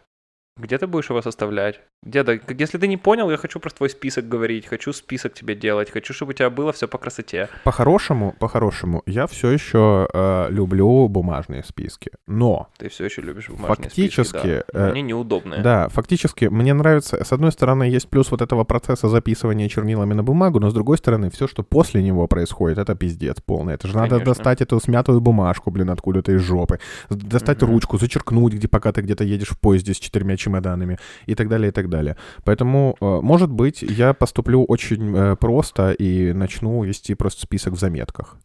Где 0.59 0.77
ты 0.77 0.87
будешь 0.87 1.09
его 1.09 1.23
составлять? 1.23 1.81
Деда, 2.05 2.39
если 2.49 2.79
ты 2.79 2.87
не 2.87 2.97
понял, 2.97 3.31
я 3.31 3.37
хочу 3.37 3.61
про 3.61 3.71
твой 3.71 3.91
список 3.91 4.29
говорить, 4.29 4.67
хочу 4.67 4.93
список 4.93 5.35
тебе 5.35 5.55
делать, 5.55 5.91
хочу, 5.91 6.13
чтобы 6.13 6.31
у 6.31 6.33
тебя 6.33 6.49
было 6.49 6.73
все 6.73 6.87
по 6.87 6.97
красоте. 6.99 7.49
По-хорошему, 7.65 8.35
по-хорошему, 8.39 9.03
я 9.07 9.27
все 9.27 9.51
еще 9.51 10.09
э, 10.13 10.47
люблю 10.51 11.09
бумажные 11.09 11.65
списки, 11.65 12.13
но... 12.27 12.69
Ты 12.79 12.89
все 12.89 13.05
еще 13.05 13.21
любишь 13.23 13.49
бумажные 13.49 13.89
фактически, 13.89 14.23
списки, 14.23 14.65
да. 14.73 14.89
Э, 14.89 14.91
Они 14.93 15.03
неудобные. 15.03 15.61
Да, 15.61 15.89
фактически, 15.89 16.45
мне 16.47 16.73
нравится, 16.73 17.25
с 17.25 17.33
одной 17.33 17.51
стороны, 17.51 17.85
есть 17.85 18.09
плюс 18.09 18.31
вот 18.31 18.43
этого 18.43 18.65
процесса 18.65 19.09
записывания 19.09 19.69
чернилами 19.69 20.15
на 20.15 20.23
бумагу, 20.23 20.61
но 20.61 20.71
с 20.71 20.75
другой 20.75 20.99
стороны, 20.99 21.31
все, 21.31 21.49
что 21.49 21.65
после 21.65 22.03
него 22.03 22.27
происходит, 22.29 22.79
это 22.79 22.95
пиздец 22.95 23.41
полный. 23.41 23.75
Это 23.75 23.89
же 23.89 23.95
Конечно. 23.95 24.19
надо 24.19 24.25
достать 24.25 24.61
эту 24.61 24.81
смятую 24.81 25.21
бумажку, 25.21 25.71
блин, 25.71 25.91
откуда-то 25.91 26.33
из 26.33 26.41
жопы, 26.41 26.79
достать 27.11 27.63
угу. 27.63 27.73
ручку, 27.73 27.99
зачеркнуть, 27.99 28.55
где 28.55 28.69
пока 28.69 28.93
ты 28.93 29.01
где-то 29.03 29.25
едешь 29.25 29.51
в 29.51 29.59
поезде 29.59 29.95
с 29.95 29.99
четырьмя 29.99 30.37
чемоданами 30.49 30.99
и 31.27 31.35
так 31.35 31.49
далее, 31.49 31.69
и 31.69 31.73
так 31.73 31.89
далее. 31.89 32.17
Поэтому, 32.45 32.97
э, 33.01 33.21
может 33.23 33.51
быть, 33.51 33.83
я 33.83 34.15
поступлю 34.15 34.65
очень 34.65 35.17
э, 35.17 35.37
просто 35.37 35.93
и 35.93 36.33
начну 36.33 36.83
вести 36.85 37.15
просто 37.15 37.43
список 37.43 37.75
в 37.75 37.79
заметках. 37.79 38.37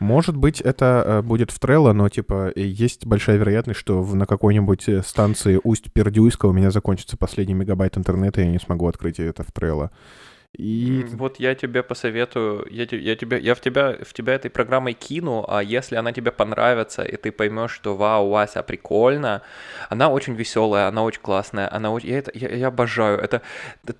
Может 0.00 0.36
быть, 0.36 0.60
это 0.60 1.02
э, 1.06 1.22
будет 1.22 1.50
в 1.50 1.58
Trello, 1.60 1.92
но, 1.92 2.08
типа, 2.08 2.52
есть 2.56 3.06
большая 3.06 3.36
вероятность, 3.36 3.80
что 3.80 4.04
на 4.04 4.26
какой-нибудь 4.26 5.04
станции 5.04 5.60
Усть-Пердюйска 5.62 6.46
у 6.46 6.52
меня 6.52 6.70
закончится 6.70 7.16
последний 7.16 7.54
мегабайт 7.54 7.96
интернета, 7.96 8.40
и 8.40 8.44
я 8.44 8.50
не 8.50 8.58
смогу 8.58 8.86
открыть 8.88 9.20
это 9.20 9.42
в 9.42 9.48
Trello. 9.48 9.90
И... 10.58 11.06
Вот 11.12 11.40
я 11.40 11.54
тебе 11.54 11.82
посоветую, 11.82 12.66
я, 12.70 12.86
я, 12.90 13.16
тебе, 13.16 13.38
я 13.40 13.54
в, 13.54 13.60
тебя, 13.60 13.96
в 14.02 14.12
тебя 14.12 14.34
этой 14.34 14.50
программой 14.50 14.92
кину, 14.92 15.44
а 15.48 15.62
если 15.62 15.96
она 15.96 16.12
тебе 16.12 16.30
понравится, 16.30 17.02
и 17.02 17.16
ты 17.16 17.32
поймешь, 17.32 17.72
что 17.72 17.96
вау, 17.96 18.28
Вася, 18.28 18.62
прикольно, 18.62 19.42
она 19.88 20.10
очень 20.10 20.34
веселая, 20.34 20.88
она 20.88 21.04
очень 21.04 21.22
классная, 21.22 21.74
она 21.74 21.90
очень... 21.90 22.10
Я, 22.10 22.18
это, 22.18 22.32
я, 22.34 22.50
я 22.50 22.66
обожаю. 22.66 23.18
Это, 23.18 23.40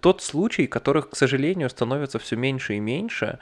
тот 0.01 0.23
случай, 0.23 0.67
которых, 0.67 1.11
к 1.11 1.17
сожалению, 1.17 1.71
становится 1.71 2.19
все 2.19 2.37
меньше 2.37 2.75
и 2.75 2.81
меньше, 2.81 3.39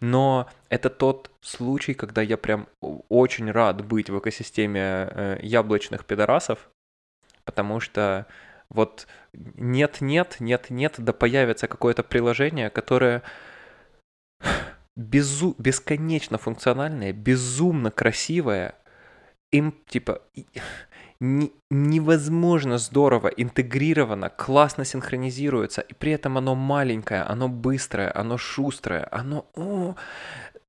но 0.00 0.48
это 0.68 0.90
тот 0.90 1.30
случай, 1.40 1.94
когда 1.94 2.22
я 2.22 2.36
прям 2.36 2.68
очень 3.08 3.50
рад 3.50 3.84
быть 3.84 4.10
в 4.10 4.18
экосистеме 4.18 4.80
э, 4.80 5.38
яблочных 5.42 6.04
пидорасов, 6.04 6.70
потому 7.44 7.80
что 7.80 8.26
вот 8.70 9.06
нет-нет, 9.32 10.36
нет-нет, 10.40 10.94
да 10.98 11.12
появится 11.12 11.68
какое-то 11.68 12.02
приложение, 12.02 12.70
которое 12.70 13.22
безу 14.96 15.54
бесконечно 15.58 16.38
функциональное, 16.38 17.12
безумно 17.12 17.90
красивое, 17.90 18.74
им 19.52 19.74
типа 19.88 20.22
невозможно 21.20 22.78
здорово 22.78 23.28
интегрировано, 23.28 24.28
классно 24.28 24.84
синхронизируется, 24.84 25.80
и 25.80 25.94
при 25.94 26.12
этом 26.12 26.36
оно 26.36 26.54
маленькое, 26.54 27.22
оно 27.22 27.48
быстрое, 27.48 28.12
оно 28.14 28.36
шустрое, 28.36 29.08
оно 29.10 29.46
о, 29.54 29.94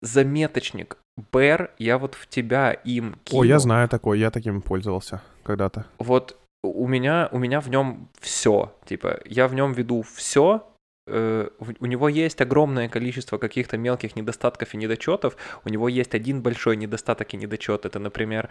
заметочник. 0.02 0.98
Бэр, 1.34 1.72
я 1.80 1.98
вот 1.98 2.16
в 2.16 2.28
тебя 2.28 2.72
им 2.72 3.16
кинул. 3.24 3.42
О, 3.42 3.46
я 3.46 3.60
знаю 3.60 3.90
такой, 3.90 4.20
я 4.20 4.30
таким 4.32 4.62
пользовался 4.62 5.22
когда-то. 5.44 5.86
Вот 5.98 6.38
у 6.70 6.88
меня, 6.88 7.30
у 7.32 7.40
меня 7.40 7.60
в 7.62 7.70
нем 7.70 8.10
все. 8.20 8.74
Типа, 8.86 9.20
я 9.26 9.48
в 9.48 9.54
нем 9.54 9.74
веду 9.74 10.04
все, 10.16 10.68
э, 11.08 11.50
у 11.80 11.86
него 11.86 12.10
есть 12.10 12.42
огромное 12.42 12.90
количество 12.90 13.38
каких-то 13.38 13.78
мелких 13.78 14.16
недостатков 14.16 14.74
и 14.74 14.78
недочетов. 14.78 15.38
У 15.66 15.70
него 15.70 15.90
есть 15.90 16.16
один 16.16 16.42
большой 16.42 16.78
недостаток 16.78 17.34
и 17.34 17.38
недочет. 17.38 17.86
Это, 17.86 18.00
например, 18.00 18.50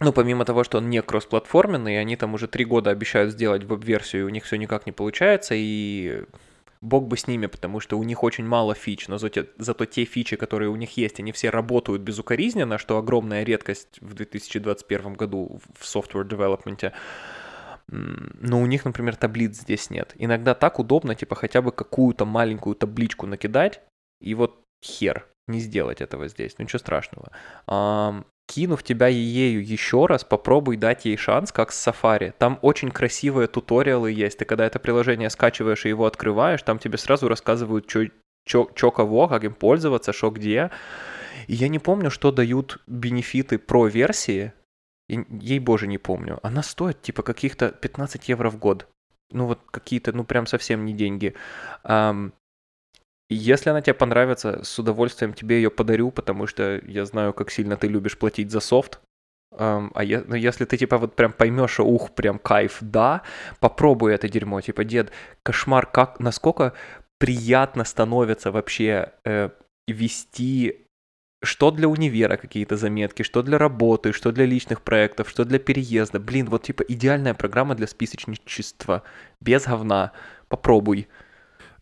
ну, 0.00 0.12
помимо 0.12 0.44
того, 0.44 0.64
что 0.64 0.78
он 0.78 0.90
не 0.90 1.00
кроссплатформенный, 1.02 2.00
они 2.00 2.16
там 2.16 2.34
уже 2.34 2.48
три 2.48 2.64
года 2.64 2.90
обещают 2.90 3.32
сделать 3.32 3.64
веб-версию, 3.64 4.26
у 4.26 4.30
них 4.30 4.44
все 4.44 4.56
никак 4.56 4.86
не 4.86 4.92
получается, 4.92 5.54
и 5.56 6.24
бог 6.82 7.06
бы 7.06 7.16
с 7.16 7.26
ними, 7.26 7.46
потому 7.46 7.80
что 7.80 7.98
у 7.98 8.02
них 8.02 8.22
очень 8.22 8.44
мало 8.44 8.74
фич, 8.74 9.08
но 9.08 9.16
зато, 9.16 9.46
зато 9.56 9.86
те 9.86 10.04
фичи, 10.04 10.36
которые 10.36 10.68
у 10.68 10.76
них 10.76 10.96
есть, 10.96 11.20
они 11.20 11.32
все 11.32 11.48
работают 11.48 12.02
безукоризненно, 12.02 12.76
что 12.76 12.98
огромная 12.98 13.44
редкость 13.44 13.98
в 14.00 14.14
2021 14.14 15.14
году 15.14 15.60
в 15.78 15.82
software 15.82 16.28
development. 16.28 16.92
но 17.88 18.60
у 18.60 18.66
них, 18.66 18.84
например, 18.84 19.16
таблиц 19.16 19.56
здесь 19.56 19.90
нет. 19.90 20.12
Иногда 20.16 20.54
так 20.54 20.78
удобно, 20.78 21.14
типа, 21.14 21.36
хотя 21.36 21.62
бы 21.62 21.72
какую-то 21.72 22.26
маленькую 22.26 22.74
табличку 22.74 23.26
накидать, 23.26 23.80
и 24.20 24.34
вот 24.34 24.60
хер 24.84 25.26
не 25.46 25.60
сделать 25.60 26.00
этого 26.00 26.28
здесь, 26.28 26.56
ну 26.58 26.64
ничего 26.64 26.78
страшного. 26.78 27.30
Кинув 28.46 28.82
тебя 28.82 29.06
ею 29.06 29.64
еще 29.64 30.06
раз, 30.06 30.24
попробуй 30.24 30.76
дать 30.76 31.04
ей 31.04 31.16
шанс, 31.16 31.52
как 31.52 31.72
с 31.72 31.88
Safari. 31.88 32.34
Там 32.36 32.58
очень 32.60 32.90
красивые 32.90 33.46
туториалы 33.46 34.10
есть. 34.12 34.38
Ты 34.38 34.44
когда 34.44 34.66
это 34.66 34.78
приложение 34.78 35.30
скачиваешь 35.30 35.86
и 35.86 35.88
его 35.88 36.06
открываешь, 36.06 36.62
там 36.62 36.78
тебе 36.78 36.98
сразу 36.98 37.28
рассказывают, 37.28 37.88
что 38.44 38.64
кого, 38.90 39.28
как 39.28 39.44
им 39.44 39.54
пользоваться, 39.54 40.12
что 40.12 40.30
где. 40.30 40.70
И 41.46 41.54
я 41.54 41.68
не 41.68 41.78
помню, 41.78 42.10
что 42.10 42.30
дают 42.30 42.82
бенефиты 42.86 43.58
про 43.58 43.86
версии. 43.86 44.52
Ей 45.08 45.58
боже, 45.58 45.86
не 45.86 45.98
помню. 45.98 46.38
Она 46.42 46.62
стоит 46.62 47.00
типа 47.00 47.22
каких-то 47.22 47.70
15 47.70 48.28
евро 48.28 48.50
в 48.50 48.58
год. 48.58 48.86
Ну 49.30 49.46
вот 49.46 49.60
какие-то, 49.70 50.12
ну 50.12 50.24
прям 50.24 50.46
совсем 50.46 50.84
не 50.84 50.92
деньги. 50.92 51.34
Если 53.32 53.70
она 53.70 53.80
тебе 53.80 53.94
понравится, 53.94 54.60
с 54.62 54.78
удовольствием 54.78 55.32
тебе 55.32 55.56
ее 55.56 55.70
подарю, 55.70 56.10
потому 56.10 56.46
что 56.46 56.80
я 56.86 57.04
знаю, 57.04 57.32
как 57.32 57.50
сильно 57.50 57.76
ты 57.76 57.88
любишь 57.88 58.18
платить 58.18 58.50
за 58.50 58.60
софт. 58.60 59.00
Um, 59.54 59.90
а 59.94 60.02
я, 60.02 60.24
ну, 60.26 60.34
если 60.34 60.64
ты 60.64 60.78
типа 60.78 60.96
вот 60.96 61.14
прям 61.14 61.32
поймешь, 61.32 61.78
ух, 61.78 62.14
прям 62.14 62.38
кайф, 62.38 62.78
да, 62.80 63.22
попробуй 63.60 64.14
это 64.14 64.28
дерьмо. 64.28 64.60
Типа, 64.62 64.82
дед, 64.82 65.12
кошмар, 65.42 65.86
как, 65.86 66.20
насколько 66.20 66.72
приятно 67.18 67.84
становится 67.84 68.50
вообще 68.50 69.12
э, 69.24 69.50
вести 69.86 70.82
что 71.42 71.70
для 71.70 71.88
универа 71.88 72.36
какие-то 72.36 72.76
заметки, 72.76 73.22
что 73.24 73.42
для 73.42 73.58
работы, 73.58 74.12
что 74.12 74.32
для 74.32 74.46
личных 74.46 74.80
проектов, 74.82 75.28
что 75.28 75.44
для 75.44 75.58
переезда. 75.58 76.20
Блин, 76.20 76.46
вот 76.46 76.62
типа 76.62 76.82
идеальная 76.82 77.34
программа 77.34 77.74
для 77.74 77.86
списочничества. 77.86 79.02
Без 79.40 79.66
говна. 79.66 80.12
Попробуй. 80.48 81.08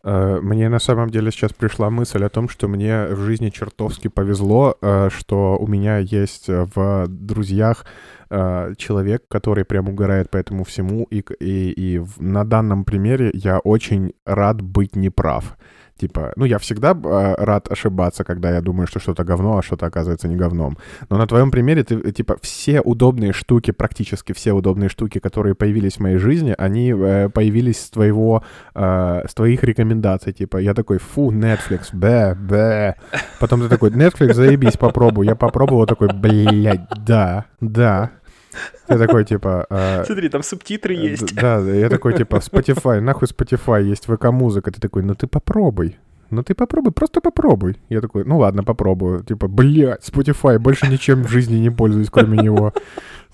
Э, 0.03 0.41
мне 0.41 0.69
на 0.69 0.79
самом 0.79 1.11
деле 1.11 1.31
сейчас 1.31 1.53
пришла 1.53 1.91
мысль 1.91 2.25
о 2.25 2.29
том, 2.29 2.49
что 2.49 2.69
мне 2.69 3.07
в 3.07 3.21
жизни 3.21 3.51
чертовски 3.51 4.09
повезло, 4.09 4.77
э, 4.81 5.09
что 5.13 5.59
у 5.59 5.67
меня 5.67 5.99
есть 5.99 6.49
в 6.49 7.07
друзьях 7.09 7.85
э, 8.31 8.75
человек, 8.77 9.25
который 9.29 9.65
прям 9.65 9.89
угорает 9.89 10.31
по 10.31 10.37
этому 10.37 10.65
всему, 10.65 11.07
и, 11.11 11.25
и, 11.41 11.73
и 11.77 12.03
на 12.19 12.45
данном 12.45 12.85
примере 12.85 13.31
я 13.35 13.59
очень 13.59 14.13
рад 14.25 14.63
быть 14.63 14.97
неправ. 14.97 15.57
Типа, 16.01 16.33
ну, 16.37 16.47
я 16.47 16.57
всегда 16.59 16.93
э, 16.93 17.35
рад 17.45 17.71
ошибаться, 17.71 18.25
когда 18.25 18.51
я 18.51 18.63
думаю, 18.63 18.87
что 18.87 19.01
что-то 19.01 19.23
говно, 19.23 19.59
а 19.59 19.63
что-то 19.63 19.85
оказывается 19.85 20.29
не 20.29 20.37
говном. 20.37 20.79
Но 21.11 21.19
на 21.19 21.27
твоем 21.27 21.51
примере 21.51 21.85
ты, 21.85 22.13
типа, 22.13 22.37
все 22.41 22.81
удобные 22.81 23.33
штуки, 23.35 23.71
практически 23.73 24.33
все 24.33 24.53
удобные 24.53 24.89
штуки, 24.89 25.19
которые 25.19 25.55
появились 25.55 25.97
в 25.97 26.01
моей 26.01 26.17
жизни, 26.17 26.55
они 26.57 26.95
э, 26.97 27.29
появились 27.29 27.85
с 27.85 27.91
твоего, 27.91 28.43
э, 28.75 29.27
с 29.29 29.35
твоих 29.35 29.63
рекомендаций. 29.63 30.33
Типа, 30.33 30.57
я 30.57 30.73
такой, 30.73 30.99
фу, 30.99 31.33
Netflix, 31.33 31.91
бэ, 31.93 32.35
бэ. 32.35 32.95
Потом 33.39 33.61
ты 33.61 33.69
такой, 33.69 33.91
Netflix, 33.91 34.33
заебись, 34.33 34.79
попробуй. 34.79 35.27
Я 35.27 35.35
попробовал, 35.35 35.85
такой, 35.85 36.09
блядь, 36.15 36.89
да, 37.05 37.45
да, 37.61 38.11
ты 38.87 38.99
такой, 38.99 39.25
типа... 39.25 39.67
Э, 39.71 40.05
Смотри, 40.05 40.29
там 40.29 40.43
субтитры 40.43 40.95
есть. 40.95 41.35
Да, 41.35 41.59
я 41.61 41.89
такой, 41.89 42.15
типа, 42.15 42.37
Spotify, 42.37 43.01
нахуй 43.01 43.29
Spotify, 43.29 43.83
есть 43.83 44.07
ВК-музыка. 44.07 44.71
Ты 44.71 44.81
такой, 44.81 45.03
ну 45.03 45.15
ты 45.15 45.27
попробуй. 45.27 45.97
Ну 46.31 46.43
ты 46.43 46.55
попробуй, 46.55 46.93
просто 46.93 47.21
попробуй. 47.21 47.77
Я 47.89 48.01
такой, 48.01 48.25
ну 48.25 48.39
ладно, 48.39 48.63
попробую. 48.63 49.25
Типа, 49.25 49.49
блядь, 49.49 50.09
Spotify, 50.09 50.59
больше 50.59 50.87
ничем 50.89 51.25
в 51.25 51.29
жизни 51.29 51.57
не 51.57 51.71
пользуюсь, 51.71 52.11
кроме 52.11 52.39
него. 52.39 52.73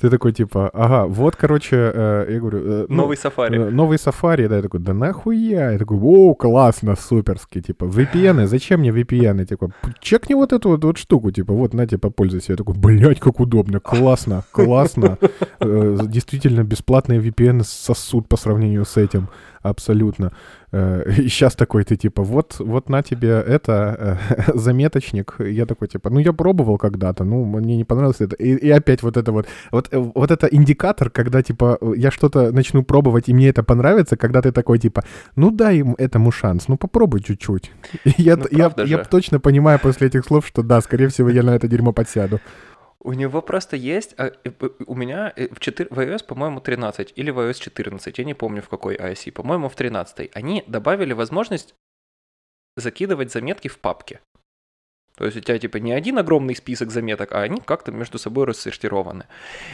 Ты 0.01 0.11
такой, 0.11 0.33
типа, 0.33 0.69
ага, 0.75 1.07
вот, 1.07 1.37
короче, 1.37 1.77
э, 1.77 2.27
я 2.31 2.41
говорю... 2.41 2.59
Э, 2.59 2.87
ну, 2.89 2.97
новый 2.97 3.17
сафари. 3.17 3.59
Э, 3.59 3.71
новый 3.71 3.99
сафари, 3.99 4.47
да, 4.47 4.57
я 4.57 4.63
такой, 4.63 4.81
да 4.81 4.93
нахуя? 4.93 5.73
Я 5.73 5.79
такой, 5.79 5.99
о, 5.99 6.35
классно, 6.35 6.97
суперски, 6.97 7.63
типа, 7.63 7.85
VPN, 7.85 8.47
зачем 8.47 8.81
мне 8.81 8.91
VPN? 8.91 9.47
Типа, 9.47 9.71
чекни 10.01 10.35
вот 10.35 10.53
эту 10.53 10.69
вот, 10.69 10.85
вот 10.85 10.99
штуку, 10.99 11.31
типа, 11.31 11.55
вот, 11.55 11.73
на, 11.73 11.87
типа, 11.87 12.09
попользуйся. 12.09 12.53
Я 12.53 12.57
такой, 12.57 12.75
блядь, 12.75 13.21
как 13.21 13.41
удобно, 13.41 13.81
классно, 13.81 14.45
классно. 14.53 15.19
Э, 15.61 15.99
действительно, 16.03 16.63
бесплатные 16.63 17.21
VPN 17.21 17.63
сосуд 17.65 18.29
по 18.29 18.37
сравнению 18.37 18.85
с 18.85 18.99
этим, 18.99 19.29
абсолютно. 19.69 20.33
Э, 20.73 21.05
и 21.19 21.29
сейчас 21.29 21.55
такой 21.55 21.85
ты, 21.85 21.97
типа, 21.97 22.23
вот, 22.23 22.57
вот 22.59 22.89
на 22.89 23.03
тебе 23.03 23.29
это, 23.29 24.19
э, 24.37 24.53
заметочник. 24.55 25.37
Я 25.39 25.67
такой, 25.67 25.89
типа, 25.89 26.11
ну, 26.11 26.21
я 26.21 26.33
пробовал 26.33 26.79
когда-то, 26.79 27.25
ну, 27.25 27.45
мне 27.45 27.77
не 27.77 27.85
понравилось 27.85 28.21
это. 28.21 28.37
И, 28.37 28.69
и 28.69 28.71
опять 28.71 29.03
вот 29.03 29.17
это 29.17 29.33
вот, 29.33 29.47
вот, 29.73 29.89
э, 29.93 29.99
вот 29.99 30.31
это 30.31 30.47
индикатор, 30.47 31.11
когда, 31.11 31.43
типа, 31.43 31.79
я 31.97 32.11
что-то 32.11 32.53
начну 32.53 32.83
пробовать, 32.83 33.29
и 33.29 33.35
мне 33.35 33.49
это 33.49 33.63
понравится, 33.63 34.17
когда 34.17 34.43
ты 34.43 34.53
такой, 34.53 34.79
типа, 34.79 35.03
ну, 35.37 35.51
дай 35.51 35.79
ему 35.79 35.95
этому 35.99 36.33
шанс, 36.33 36.69
ну, 36.69 36.77
попробуй 36.77 37.21
чуть-чуть. 37.21 37.71
я, 38.19 38.37
ну, 38.37 38.47
я, 38.51 38.73
я 38.85 38.99
точно 38.99 39.41
понимаю 39.41 39.79
после 39.83 40.09
этих 40.09 40.25
слов, 40.25 40.47
что 40.47 40.63
да, 40.63 40.81
скорее 40.81 41.09
всего, 41.09 41.31
я 41.31 41.43
на 41.43 41.55
это 41.55 41.69
дерьмо 41.69 41.93
подсяду. 41.93 42.41
У 43.01 43.13
него 43.13 43.43
просто 43.43 43.77
есть, 43.77 44.15
а, 44.19 44.33
у 44.87 44.95
меня 44.95 45.33
в, 45.37 45.61
4, 45.61 45.89
в 45.91 45.99
iOS, 45.99 46.25
по-моему, 46.25 46.61
13 46.61 47.13
или 47.15 47.31
в 47.31 47.39
iOS 47.39 47.61
14, 47.61 48.19
я 48.19 48.25
не 48.25 48.35
помню 48.35 48.63
в 48.63 48.69
какой 48.69 48.97
IC, 48.97 49.33
по-моему, 49.33 49.69
в 49.69 49.75
13. 49.75 50.31
Они 50.35 50.65
добавили 50.67 51.13
возможность 51.13 51.75
закидывать 52.77 53.33
заметки 53.33 53.69
в 53.69 53.79
папки. 53.79 54.21
То 55.17 55.25
есть 55.25 55.37
у 55.37 55.41
тебя 55.41 55.59
типа 55.59 55.79
не 55.79 55.93
один 55.93 56.19
огромный 56.19 56.55
список 56.55 56.91
заметок, 56.91 57.33
а 57.33 57.41
они 57.41 57.61
как-то 57.65 57.91
между 57.91 58.19
собой 58.19 58.45
рассортированы. 58.45 59.25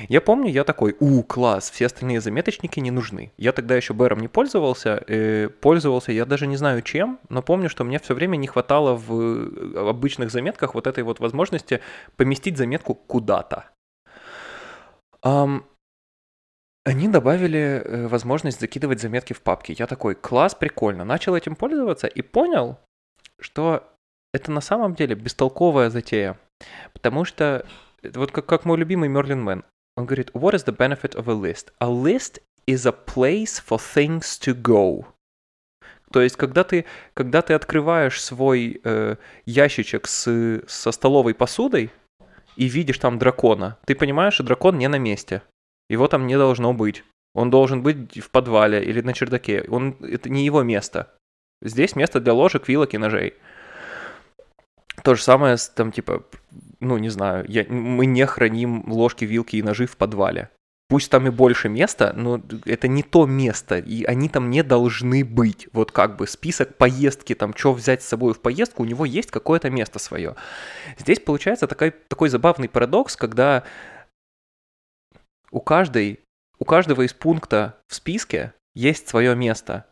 Я 0.09 0.21
помню, 0.21 0.49
я 0.49 0.63
такой, 0.63 0.97
у, 1.01 1.23
класс, 1.25 1.71
все 1.71 1.87
остальные 1.87 2.21
заметочники 2.21 2.79
не 2.79 2.93
нужны. 2.93 3.33
Я 3.37 3.53
тогда 3.53 3.75
еще 3.75 3.93
Бэром 3.93 4.21
не 4.21 4.29
пользовался, 4.29 5.03
э, 5.09 5.49
пользовался 5.49 6.13
я 6.13 6.25
даже 6.27 6.47
не 6.47 6.57
знаю 6.57 6.83
чем, 6.83 7.19
но 7.29 7.43
помню, 7.43 7.69
что 7.69 7.83
мне 7.83 7.99
все 7.99 8.15
время 8.15 8.37
не 8.37 8.47
хватало 8.47 8.95
в 8.95 9.13
э, 9.13 9.89
обычных 9.89 10.31
заметках 10.31 10.75
вот 10.75 10.87
этой 10.87 11.03
вот 11.03 11.19
возможности 11.19 11.81
поместить 12.17 12.57
заметку 12.57 12.95
куда-то. 12.95 13.65
Um, 15.25 15.63
они 16.85 17.09
добавили 17.09 17.83
э, 17.85 18.07
возможность 18.07 18.61
закидывать 18.61 19.01
заметки 19.01 19.33
в 19.33 19.43
папки. 19.43 19.75
Я 19.77 19.87
такой, 19.87 20.15
класс, 20.15 20.55
прикольно. 20.55 21.05
Начал 21.05 21.35
этим 21.35 21.57
пользоваться 21.57 22.07
и 22.07 22.23
понял, 22.23 22.79
что 23.41 23.92
это 24.33 24.51
на 24.51 24.61
самом 24.61 24.95
деле 24.95 25.15
бестолковая 25.15 25.91
затея. 25.91 26.39
Потому 26.93 27.25
что, 27.25 27.67
вот 28.03 28.31
как, 28.31 28.47
как 28.47 28.65
мой 28.65 28.79
любимый 28.79 29.09
Мерлин 29.09 29.43
Мэн, 29.43 29.65
он 29.97 30.07
говорит, 30.07 30.31
what 30.31 30.55
is 30.55 30.65
the 30.65 30.77
benefit 30.77 31.15
of 31.15 31.29
a 31.29 31.35
list? 31.35 31.73
A 31.81 31.89
list 31.89 32.41
is 32.67 32.87
a 32.87 32.93
place 32.93 33.63
for 33.63 33.79
things 33.79 34.39
to 34.41 34.55
go. 34.55 35.05
То 36.13 36.21
есть, 36.21 36.37
когда 36.37 36.63
ты, 36.65 36.85
когда 37.15 37.43
ты 37.43 37.55
открываешь 37.55 38.23
свой 38.23 38.81
э, 38.85 39.17
ящичек 39.47 40.07
с, 40.07 40.63
со 40.67 40.93
столовой 40.93 41.35
посудой 41.35 41.91
и 42.57 42.69
видишь 42.69 42.99
там 42.99 43.19
дракона, 43.19 43.79
ты 43.87 43.95
понимаешь, 43.95 44.35
что 44.35 44.45
дракон 44.45 44.79
не 44.79 44.89
на 44.89 44.99
месте. 44.99 45.43
Его 45.89 46.09
там 46.09 46.27
не 46.27 46.37
должно 46.37 46.75
быть. 46.75 47.05
Он 47.35 47.51
должен 47.51 47.83
быть 47.83 48.19
в 48.23 48.31
подвале 48.31 48.85
или 48.85 49.01
на 49.01 49.15
чердаке. 49.15 49.65
Он, 49.69 49.97
это 50.01 50.29
не 50.29 50.45
его 50.45 50.63
место. 50.63 51.15
Здесь 51.63 51.97
место 51.97 52.21
для 52.21 52.35
ложек, 52.35 52.69
вилок 52.69 52.93
и 52.93 52.99
ножей. 52.99 53.35
То 55.03 55.15
же 55.15 55.23
самое 55.23 55.57
с 55.57 55.69
там, 55.69 55.93
типа, 55.93 56.25
ну, 56.81 56.99
не 56.99 57.09
знаю, 57.09 57.45
я, 57.49 57.65
мы 57.69 58.07
не 58.07 58.25
храним 58.27 58.85
ложки, 58.91 59.25
вилки 59.25 59.57
и 59.57 59.63
ножи 59.63 59.87
в 59.87 59.97
подвале. 59.97 60.51
Пусть 60.89 61.11
там 61.11 61.27
и 61.27 61.31
больше 61.31 61.69
места, 61.69 62.13
но 62.15 62.43
это 62.67 62.87
не 62.87 63.03
то 63.03 63.25
место, 63.25 63.79
и 63.79 64.05
они 64.05 64.29
там 64.29 64.51
не 64.51 64.63
должны 64.63 65.25
быть. 65.25 65.69
Вот 65.73 65.91
как 65.91 66.17
бы 66.17 66.27
список 66.27 66.77
поездки, 66.77 67.35
там, 67.35 67.55
что 67.57 67.73
взять 67.73 68.03
с 68.03 68.09
собой 68.09 68.35
в 68.35 68.41
поездку, 68.41 68.83
у 68.83 68.87
него 68.87 69.07
есть 69.07 69.31
какое-то 69.31 69.71
место 69.71 69.99
свое. 69.99 70.37
Здесь 70.99 71.19
получается 71.19 71.67
такой, 71.67 71.93
такой 71.93 72.29
забавный 72.29 72.69
парадокс, 72.69 73.17
когда 73.17 73.65
у 75.51 75.61
каждой, 75.61 76.21
у 76.59 76.65
каждого 76.65 77.03
из 77.03 77.15
пункта 77.15 77.79
в 77.89 77.95
списке 77.95 78.53
есть 78.75 79.09
свое 79.09 79.35
место. 79.35 79.87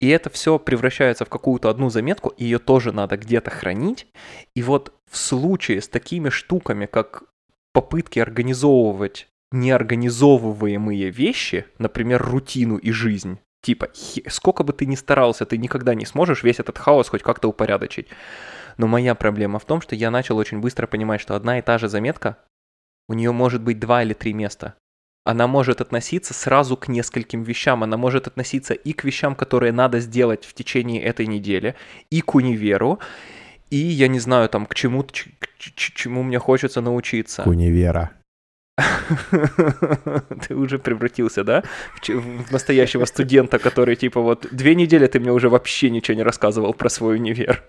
И 0.00 0.08
это 0.08 0.30
все 0.30 0.58
превращается 0.58 1.24
в 1.24 1.28
какую-то 1.28 1.68
одну 1.68 1.90
заметку, 1.90 2.28
и 2.30 2.44
ее 2.44 2.58
тоже 2.58 2.92
надо 2.92 3.16
где-то 3.16 3.50
хранить. 3.50 4.06
И 4.54 4.62
вот 4.62 4.94
в 5.10 5.16
случае 5.16 5.80
с 5.80 5.88
такими 5.88 6.28
штуками, 6.28 6.86
как 6.86 7.24
попытки 7.72 8.18
организовывать 8.18 9.28
неорганизовываемые 9.50 11.10
вещи, 11.10 11.66
например, 11.78 12.22
рутину 12.22 12.76
и 12.76 12.92
жизнь, 12.92 13.38
типа, 13.62 13.88
сколько 14.28 14.62
бы 14.62 14.72
ты 14.72 14.86
ни 14.86 14.94
старался, 14.94 15.46
ты 15.46 15.56
никогда 15.56 15.94
не 15.94 16.06
сможешь 16.06 16.42
весь 16.42 16.60
этот 16.60 16.78
хаос 16.78 17.08
хоть 17.08 17.22
как-то 17.22 17.48
упорядочить. 17.48 18.08
Но 18.76 18.86
моя 18.86 19.14
проблема 19.14 19.58
в 19.58 19.64
том, 19.64 19.80
что 19.80 19.96
я 19.96 20.10
начал 20.10 20.36
очень 20.36 20.60
быстро 20.60 20.86
понимать, 20.86 21.20
что 21.20 21.34
одна 21.34 21.58
и 21.58 21.62
та 21.62 21.78
же 21.78 21.88
заметка, 21.88 22.38
у 23.08 23.14
нее 23.14 23.32
может 23.32 23.62
быть 23.62 23.80
два 23.80 24.02
или 24.02 24.12
три 24.12 24.32
места 24.32 24.74
она 25.24 25.46
может 25.46 25.80
относиться 25.80 26.32
сразу 26.32 26.76
к 26.76 26.88
нескольким 26.88 27.42
вещам. 27.42 27.82
Она 27.82 27.96
может 27.96 28.26
относиться 28.26 28.74
и 28.74 28.92
к 28.92 29.04
вещам, 29.04 29.34
которые 29.34 29.72
надо 29.72 30.00
сделать 30.00 30.44
в 30.44 30.54
течение 30.54 31.02
этой 31.02 31.26
недели, 31.26 31.74
и 32.10 32.20
к 32.20 32.34
универу, 32.34 32.98
и, 33.70 33.76
я 33.76 34.08
не 34.08 34.18
знаю, 34.18 34.48
там, 34.48 34.64
к 34.66 34.74
чему, 34.74 35.04
к 35.04 35.14
чему 35.74 36.22
мне 36.22 36.38
хочется 36.38 36.80
научиться. 36.80 37.42
К 37.42 37.46
универа. 37.48 38.12
Ты 40.48 40.54
уже 40.54 40.78
превратился, 40.78 41.44
да, 41.44 41.64
в 42.06 42.52
настоящего 42.52 43.04
студента, 43.04 43.58
который 43.58 43.96
типа 43.96 44.20
вот 44.20 44.46
две 44.52 44.74
недели 44.74 45.06
ты 45.06 45.18
мне 45.18 45.32
уже 45.32 45.48
вообще 45.48 45.90
ничего 45.90 46.16
не 46.16 46.22
рассказывал 46.22 46.74
про 46.74 46.88
свой 46.88 47.16
универ. 47.16 47.64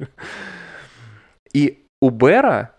И 1.51 1.83
у 2.01 2.11
Бера 2.11 2.75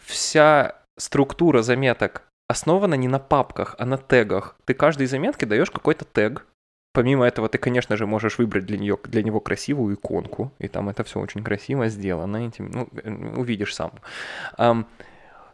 вся 0.00 0.76
структура 0.96 1.62
заметок 1.62 2.22
основана 2.52 2.94
не 2.94 3.08
на 3.08 3.18
папках, 3.18 3.74
а 3.78 3.84
на 3.84 3.98
тегах. 3.98 4.56
Ты 4.64 4.74
каждой 4.74 5.06
заметке 5.06 5.46
даешь 5.46 5.70
какой-то 5.70 6.04
тег. 6.04 6.46
Помимо 6.92 7.24
этого, 7.24 7.48
ты, 7.48 7.58
конечно 7.58 7.96
же, 7.96 8.06
можешь 8.06 8.38
выбрать 8.38 8.66
для, 8.66 8.78
нее, 8.78 8.98
для 9.04 9.22
него 9.22 9.40
красивую 9.40 9.94
иконку, 9.94 10.52
и 10.58 10.68
там 10.68 10.88
это 10.90 11.02
все 11.04 11.20
очень 11.20 11.42
красиво 11.42 11.88
сделано, 11.88 12.46
этим, 12.46 12.70
ну, 12.70 12.88
э, 13.02 13.40
увидишь 13.40 13.74
сам. 13.74 13.92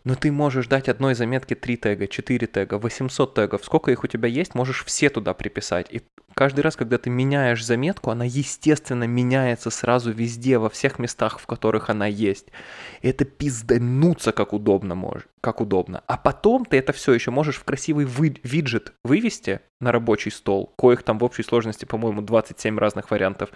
Но 0.09 0.15
ты 0.15 0.33
можешь 0.33 0.69
дать 0.69 0.89
одной 0.89 1.15
заметке 1.15 1.55
3 1.55 1.77
тега, 1.77 2.09
4 2.09 2.47
тега, 2.47 2.79
800 2.79 3.35
тегов, 3.35 3.63
сколько 3.63 3.91
их 3.91 4.05
у 4.05 4.07
тебя 4.07 4.27
есть, 4.27 4.55
можешь 4.55 4.83
все 4.87 5.11
туда 5.11 5.35
приписать. 5.35 5.89
И 5.91 6.01
каждый 6.33 6.61
раз, 6.61 6.77
когда 6.77 6.97
ты 6.97 7.11
меняешь 7.11 7.63
заметку, 7.63 8.11
она, 8.11 8.25
естественно, 8.25 9.05
меняется 9.05 9.69
сразу 9.69 10.11
везде, 10.11 10.57
во 10.57 10.71
всех 10.71 10.99
местах, 10.99 11.39
в 11.39 11.47
которых 11.47 11.91
она 11.91 12.07
есть. 12.07 12.47
И 13.03 13.09
это 13.11 13.27
пиздануться 13.27 14.33
как 14.33 14.55
удобно, 14.55 14.95
мож, 14.95 15.29
как 15.43 15.61
удобно. 15.61 16.03
А 16.07 16.17
потом 16.17 16.65
ты 16.65 16.79
это 16.79 16.95
все 16.95 17.13
еще 17.13 17.31
можешь 17.31 17.57
в 17.57 17.65
красивый 17.65 18.07
вы, 18.07 18.35
виджет 18.43 18.95
вывести 19.05 19.61
на 19.79 19.93
рабочий 19.93 20.31
стол, 20.31 20.73
коих 20.79 21.03
там 21.03 21.19
в 21.19 21.25
общей 21.25 21.43
сложности, 21.43 21.85
по-моему, 21.85 22.23
27 22.23 22.79
разных 22.79 23.11
вариантов. 23.11 23.51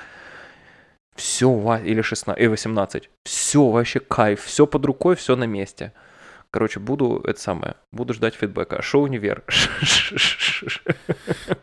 Все, 1.15 1.81
или 1.83 2.03
16, 2.03 2.43
и 2.43 2.47
18. 2.47 3.09
Все 3.25 3.67
вообще 3.71 4.01
кайф, 4.01 4.45
все 4.45 4.67
под 4.67 4.85
рукой, 4.85 5.17
все 5.17 5.35
на 5.35 5.45
месте. 5.45 5.95
Короче, 6.53 6.81
буду 6.81 7.23
это 7.25 7.41
самое, 7.41 7.77
буду 7.93 8.13
ждать 8.13 8.35
фидбэка. 8.35 8.83
Шоу 8.83 9.05
универ. 9.05 9.43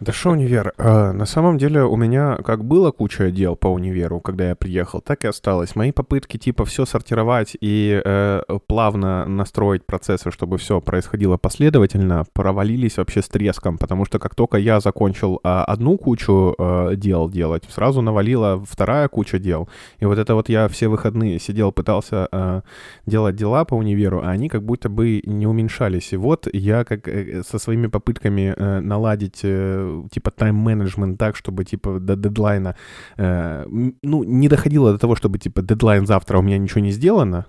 Да 0.01 0.11
шоу 0.11 0.33
универ. 0.33 0.73
А, 0.77 1.13
на 1.13 1.25
самом 1.25 1.57
деле 1.57 1.83
у 1.83 1.95
меня 1.95 2.37
как 2.37 2.65
было 2.65 2.91
куча 2.91 3.31
дел 3.31 3.55
по 3.55 3.67
универу, 3.67 4.19
когда 4.19 4.49
я 4.49 4.55
приехал, 4.55 5.01
так 5.01 5.23
и 5.23 5.27
осталось. 5.27 5.75
Мои 5.75 5.91
попытки 5.91 6.37
типа 6.37 6.65
все 6.65 6.85
сортировать 6.85 7.55
и 7.61 8.01
э, 8.03 8.41
плавно 8.67 9.25
настроить 9.25 9.85
процессы, 9.85 10.31
чтобы 10.31 10.57
все 10.57 10.81
происходило 10.81 11.37
последовательно, 11.37 12.25
провалились 12.33 12.97
вообще 12.97 13.21
с 13.21 13.29
треском, 13.29 13.77
потому 13.77 14.05
что 14.05 14.19
как 14.19 14.35
только 14.35 14.57
я 14.57 14.79
закончил 14.79 15.39
э, 15.43 15.47
одну 15.47 15.97
кучу 15.97 16.55
э, 16.57 16.95
дел 16.95 17.29
делать, 17.29 17.63
сразу 17.69 18.01
навалила 18.01 18.63
вторая 18.65 19.07
куча 19.07 19.39
дел. 19.39 19.69
И 19.99 20.05
вот 20.05 20.17
это 20.17 20.33
вот 20.35 20.49
я 20.49 20.67
все 20.67 20.87
выходные 20.87 21.39
сидел, 21.39 21.71
пытался 21.71 22.27
э, 22.31 22.61
делать 23.05 23.35
дела 23.35 23.65
по 23.65 23.75
универу, 23.75 24.21
а 24.23 24.29
они 24.29 24.49
как 24.49 24.63
будто 24.63 24.78
будто 24.79 24.89
бы 24.89 25.21
не 25.25 25.47
уменьшались. 25.47 26.13
И 26.13 26.17
вот 26.17 26.47
я 26.53 26.83
как 26.83 27.07
э, 27.07 27.43
со 27.43 27.59
своими 27.59 27.87
попытками 27.87 28.53
э, 28.55 28.79
наладить 28.79 29.41
э, 29.43 30.03
типа 30.11 30.31
тайм-менеджмент 30.31 31.17
так, 31.17 31.35
чтобы 31.35 31.65
типа 31.65 31.99
до 31.99 32.15
дедлайна, 32.15 32.75
э, 33.17 33.65
ну, 34.03 34.23
не 34.23 34.47
доходило 34.47 34.93
до 34.93 34.97
того, 34.97 35.15
чтобы 35.15 35.37
типа 35.37 35.61
дедлайн 35.61 36.05
завтра 36.05 36.39
у 36.39 36.41
меня 36.41 36.57
ничего 36.57 36.81
не 36.81 36.91
сделано, 36.91 37.45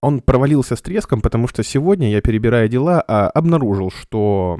он 0.00 0.20
провалился 0.20 0.76
с 0.76 0.82
треском, 0.82 1.20
потому 1.20 1.48
что 1.48 1.62
сегодня 1.62 2.10
я, 2.10 2.20
перебирая 2.20 2.68
дела, 2.68 3.04
а, 3.06 3.28
обнаружил, 3.28 3.90
что 3.90 4.58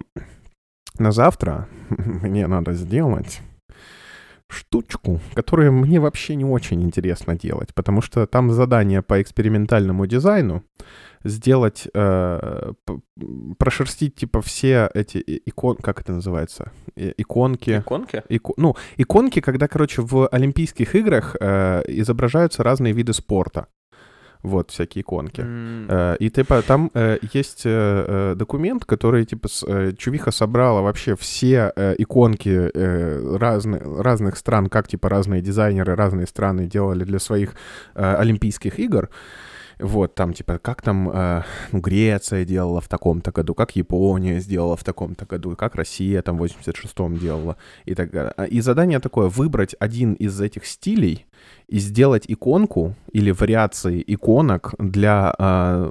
на 0.98 1.12
завтра 1.12 1.68
мне 2.22 2.46
надо 2.46 2.72
сделать 2.72 3.40
штучку, 4.48 5.20
которую 5.34 5.72
мне 5.72 6.00
вообще 6.00 6.34
не 6.34 6.44
очень 6.44 6.82
интересно 6.82 7.34
делать, 7.36 7.74
потому 7.74 8.02
что 8.02 8.26
там 8.26 8.50
задание 8.50 9.02
по 9.02 9.20
экспериментальному 9.20 10.06
дизайну, 10.06 10.62
сделать, 11.24 11.88
э, 11.94 12.72
прошерстить, 13.58 14.14
типа, 14.14 14.42
все 14.42 14.90
эти 14.94 15.24
икон, 15.46 15.76
как 15.76 16.00
это 16.00 16.12
называется? 16.12 16.70
Иконки. 16.96 17.78
Иконки? 17.78 18.22
Ико, 18.28 18.52
ну, 18.56 18.76
иконки, 18.98 19.40
когда, 19.40 19.66
короче, 19.66 20.02
в 20.02 20.28
Олимпийских 20.28 20.94
играх 20.94 21.36
э, 21.40 21.82
изображаются 21.88 22.62
разные 22.62 22.92
виды 22.92 23.14
спорта. 23.14 23.68
Вот, 24.44 24.70
всякие 24.70 25.00
иконки. 25.00 25.40
Mm. 25.40 26.18
И, 26.18 26.28
типа, 26.28 26.60
там 26.60 26.90
э, 26.92 27.16
есть 27.32 27.62
э, 27.64 28.34
документ, 28.36 28.84
который, 28.84 29.24
типа, 29.24 29.48
Чувиха 29.96 30.32
собрала 30.32 30.82
вообще 30.82 31.16
все 31.16 31.72
иконки 31.98 32.70
э, 32.74 33.36
разны, 33.38 33.80
разных 33.82 34.36
стран, 34.36 34.68
как, 34.68 34.86
типа, 34.86 35.08
разные 35.08 35.40
дизайнеры, 35.40 35.94
разные 35.94 36.26
страны 36.26 36.66
делали 36.66 37.04
для 37.04 37.18
своих 37.18 37.54
Олимпийских 37.94 38.78
игр. 38.78 39.08
Вот, 39.78 40.14
там, 40.14 40.32
типа, 40.32 40.58
как 40.58 40.82
там 40.82 41.10
э, 41.10 41.42
ну, 41.72 41.80
Греция 41.80 42.44
делала 42.44 42.80
в 42.80 42.88
таком-то 42.88 43.32
году, 43.32 43.54
как 43.54 43.76
Япония 43.76 44.40
сделала 44.40 44.76
в 44.76 44.84
таком-то 44.84 45.26
году, 45.26 45.56
как 45.56 45.74
Россия 45.74 46.22
там 46.22 46.38
в 46.38 46.44
86-м 46.44 47.18
делала. 47.18 47.56
И, 47.84 47.94
так, 47.94 48.14
а, 48.14 48.44
и 48.44 48.60
задание 48.60 49.00
такое, 49.00 49.28
выбрать 49.28 49.74
один 49.78 50.14
из 50.14 50.40
этих 50.40 50.66
стилей 50.66 51.26
и 51.68 51.78
сделать 51.78 52.24
иконку 52.28 52.94
или 53.12 53.30
вариации 53.30 54.02
иконок 54.06 54.74
для 54.78 55.34
э, 55.38 55.90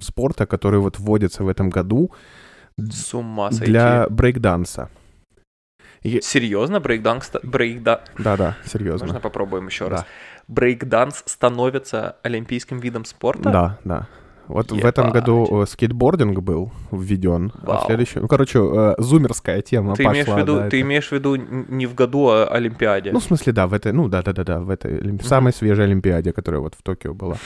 спорта, 0.00 0.46
который 0.46 0.80
вот 0.80 0.98
вводится 0.98 1.44
в 1.44 1.48
этом 1.48 1.70
году. 1.70 2.10
С 2.76 3.14
ума 3.14 3.50
сойти. 3.50 3.66
Для 3.66 4.06
брейкданса. 4.10 4.88
Серьезно? 6.04 6.80
Брейкданс? 6.80 7.32
Брейкда... 7.42 8.04
Да-да, 8.18 8.56
серьезно. 8.64 9.06
Можно 9.06 9.20
попробуем 9.20 9.66
еще 9.66 9.86
да. 9.86 9.90
раз 9.90 10.06
брейкданс 10.48 11.22
становится 11.26 12.16
олимпийским 12.22 12.78
видом 12.78 13.04
спорта? 13.04 13.50
Да, 13.50 13.78
да. 13.84 14.08
Вот 14.48 14.70
Ебать. 14.70 14.82
в 14.82 14.86
этом 14.86 15.10
году 15.10 15.62
э, 15.62 15.66
скейтбординг 15.66 16.40
был 16.40 16.70
введен, 16.90 17.52
Вау. 17.62 17.76
а 17.76 17.82
в 17.82 17.86
следующем... 17.86 18.22
Ну, 18.22 18.28
короче, 18.28 18.58
э, 18.60 18.94
зумерская 18.98 19.62
тема-то 19.62 20.04
пошла. 20.04 20.12
Имеешь 20.12 20.28
в 20.28 20.38
виду, 20.38 20.56
да, 20.56 20.60
ты 20.62 20.66
это... 20.66 20.80
имеешь 20.80 21.08
в 21.08 21.12
виду 21.12 21.36
не 21.36 21.86
в 21.86 21.94
году, 21.94 22.28
а 22.28 22.46
Олимпиаде? 22.46 23.12
Ну, 23.12 23.20
в 23.20 23.24
смысле, 23.24 23.52
да, 23.52 23.66
в 23.66 23.72
этой... 23.72 23.92
Ну, 23.92 24.08
да-да-да, 24.08 24.60
в 24.60 24.70
этой 24.70 24.98
mm-hmm. 24.98 25.24
самой 25.24 25.52
свежей 25.52 25.84
Олимпиаде, 25.84 26.32
которая 26.32 26.60
вот 26.60 26.74
в 26.74 26.82
Токио 26.82 27.14
была. 27.14 27.36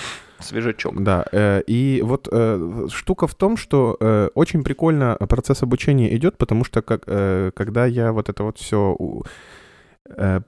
Свежачок. 0.40 1.02
Да, 1.02 1.24
э, 1.32 1.62
и 1.66 2.00
вот 2.04 2.28
э, 2.30 2.86
штука 2.92 3.26
в 3.26 3.34
том, 3.34 3.56
что 3.56 3.96
э, 4.00 4.28
очень 4.34 4.62
прикольно 4.62 5.16
процесс 5.28 5.62
обучения 5.62 6.14
идет, 6.16 6.38
потому 6.38 6.64
что 6.64 6.82
как, 6.82 7.02
э, 7.06 7.50
когда 7.54 7.86
я 7.86 8.12
вот 8.12 8.28
это 8.28 8.44
вот 8.44 8.58
все 8.58 8.96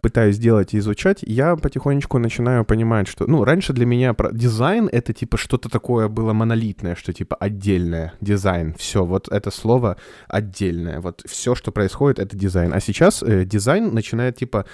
пытаюсь 0.01 0.39
делать 0.39 0.75
и 0.75 0.79
изучать, 0.79 1.19
я 1.23 1.55
потихонечку 1.57 2.19
начинаю 2.19 2.65
понимать, 2.65 3.09
что, 3.09 3.27
ну, 3.27 3.45
раньше 3.45 3.73
для 3.73 3.87
меня 3.87 4.15
дизайн— 4.33 4.89
это, 4.93 5.13
типа, 5.13 5.37
что-то 5.37 5.69
такое 5.69 6.09
было 6.09 6.33
монолитное, 6.33 6.95
что, 6.95 7.13
типа, 7.13 7.37
отдельное, 7.37 8.15
дизайн, 8.21 8.75
все, 8.79 9.05
вот 9.05 9.29
это 9.29 9.51
слово 9.51 9.97
отдельное, 10.29 11.01
вот 11.01 11.23
все, 11.27 11.55
что 11.55 11.73
происходит, 11.73 12.19
это 12.19 12.37
дизайн. 12.37 12.73
А 12.73 12.81
сейчас 12.81 13.23
э, 13.23 13.45
дизайн 13.45 13.95
начинает, 13.95 14.37
типа, 14.37 14.65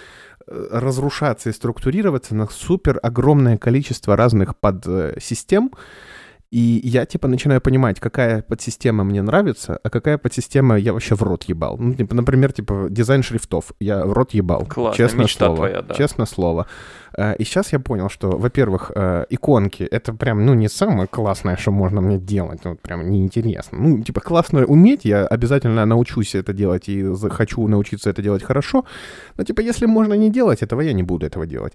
э, 0.47 0.69
разрушаться 0.71 1.51
и 1.51 1.53
структурироваться 1.53 2.35
на 2.35 2.47
супер 2.47 2.99
огромное 3.03 3.59
количество 3.59 4.17
разных 4.17 4.57
подсистем, 4.57 5.71
э, 5.73 5.79
и 6.51 6.81
я, 6.85 7.07
типа, 7.07 7.29
начинаю 7.29 7.61
понимать, 7.61 7.99
какая 7.99 8.43
подсистема 8.43 9.03
мне 9.03 9.21
нравится, 9.21 9.81
а 9.83 9.91
какая 9.91 10.17
подсистема 10.17 10.79
я 10.79 10.93
вообще 10.93 11.17
в 11.17 11.23
рот 11.23 11.45
ебал. 11.45 11.77
Ну, 11.77 11.95
типа, 11.95 12.15
например, 12.15 12.53
типа, 12.53 12.87
дизайн 12.89 13.23
шрифтов. 13.23 13.73
Я 13.81 14.05
в 14.05 14.13
рот 14.13 14.33
ебал. 14.33 14.65
Классно, 14.67 14.97
честно 14.97 15.23
мечта 15.23 15.47
слово. 15.47 15.57
твоя, 15.57 15.83
да. 15.83 15.95
Честно 15.95 16.27
слово. 16.27 16.67
Э, 17.17 17.35
и 17.37 17.45
сейчас 17.45 17.73
я 17.73 17.81
понял, 17.81 18.09
что, 18.09 18.31
во-первых, 18.31 18.93
э, 18.95 19.27
иконки— 19.29 19.83
это 19.91 20.15
прям, 20.15 20.47
ну, 20.47 20.55
не 20.55 20.69
самое 20.69 21.09
классное, 21.09 21.57
что 21.57 21.73
можно 21.73 22.01
мне 22.01 22.19
делать. 22.19 22.61
Вот 22.65 22.81
прям 22.81 23.11
неинтересно. 23.11 23.79
Ну, 23.79 24.03
типа, 24.03 24.21
классно 24.21 24.65
уметь, 24.65 25.05
я 25.05 25.27
обязательно 25.27 25.85
научусь 25.85 26.37
это 26.37 26.53
делать 26.53 26.89
и 26.89 27.05
хочу 27.31 27.67
научиться 27.67 28.11
это 28.11 28.23
делать 28.23 28.45
хорошо. 28.45 28.85
Но, 29.37 29.45
типа, 29.45 29.63
если 29.63 29.87
можно 29.87 30.15
не 30.15 30.31
делать 30.31 30.63
этого, 30.63 30.81
я 30.81 30.93
не 30.93 31.03
буду 31.03 31.27
этого 31.27 31.47
делать. 31.47 31.73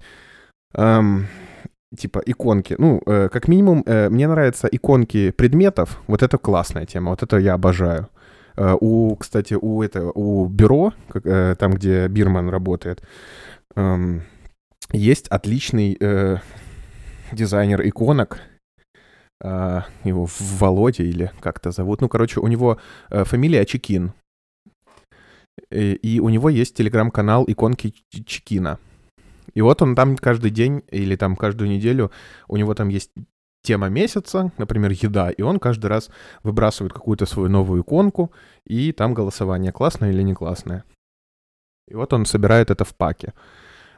Типа 1.97 2.21
иконки. 2.25 2.75
Ну, 2.77 3.01
э, 3.05 3.29
как 3.29 3.47
минимум, 3.47 3.83
э, 3.85 4.09
мне 4.09 4.27
нравятся 4.27 4.67
иконки 4.67 5.31
предметов. 5.31 5.99
Вот 6.07 6.23
это 6.23 6.37
классная 6.37 6.85
тема, 6.85 7.09
вот 7.09 7.23
это 7.23 7.37
я 7.37 7.53
обожаю. 7.53 8.07
Э, 8.55 8.77
у, 8.79 9.15
кстати, 9.15 9.57
у 9.61 9.81
этого, 9.81 10.11
у 10.15 10.47
бюро, 10.47 10.93
как, 11.09 11.25
э, 11.25 11.55
там, 11.59 11.73
где 11.73 12.07
Бирман 12.07 12.49
работает, 12.49 13.03
э, 13.75 14.19
есть 14.93 15.27
отличный 15.27 15.97
э, 15.99 16.37
дизайнер 17.33 17.81
иконок. 17.87 18.39
Э, 19.43 19.81
его 20.05 20.27
Володя 20.39 21.03
или 21.03 21.31
как-то 21.41 21.71
зовут. 21.71 22.01
Ну, 22.01 22.09
короче, 22.09 22.39
у 22.39 22.47
него 22.47 22.77
э, 23.09 23.23
фамилия 23.25 23.65
Чекин. 23.65 24.13
И, 25.71 25.93
и 25.93 26.19
у 26.19 26.29
него 26.29 26.49
есть 26.49 26.75
телеграм-канал 26.75 27.45
иконки 27.47 27.93
Чекина. 28.25 28.79
И 29.53 29.61
вот 29.61 29.81
он 29.81 29.95
там 29.95 30.17
каждый 30.17 30.51
день 30.51 30.83
или 30.89 31.15
там 31.15 31.35
каждую 31.35 31.69
неделю, 31.69 32.11
у 32.47 32.57
него 32.57 32.73
там 32.73 32.89
есть 32.89 33.11
тема 33.63 33.89
месяца, 33.89 34.51
например, 34.57 34.91
еда, 34.91 35.29
и 35.29 35.41
он 35.41 35.59
каждый 35.59 35.87
раз 35.87 36.09
выбрасывает 36.43 36.93
какую-то 36.93 37.25
свою 37.25 37.49
новую 37.49 37.81
иконку, 37.81 38.31
и 38.65 38.91
там 38.91 39.13
голосование, 39.13 39.71
классное 39.71 40.11
или 40.11 40.23
не 40.23 40.33
классное. 40.33 40.83
И 41.87 41.95
вот 41.95 42.13
он 42.13 42.25
собирает 42.25 42.71
это 42.71 42.85
в 42.85 42.95
паки. 42.95 43.33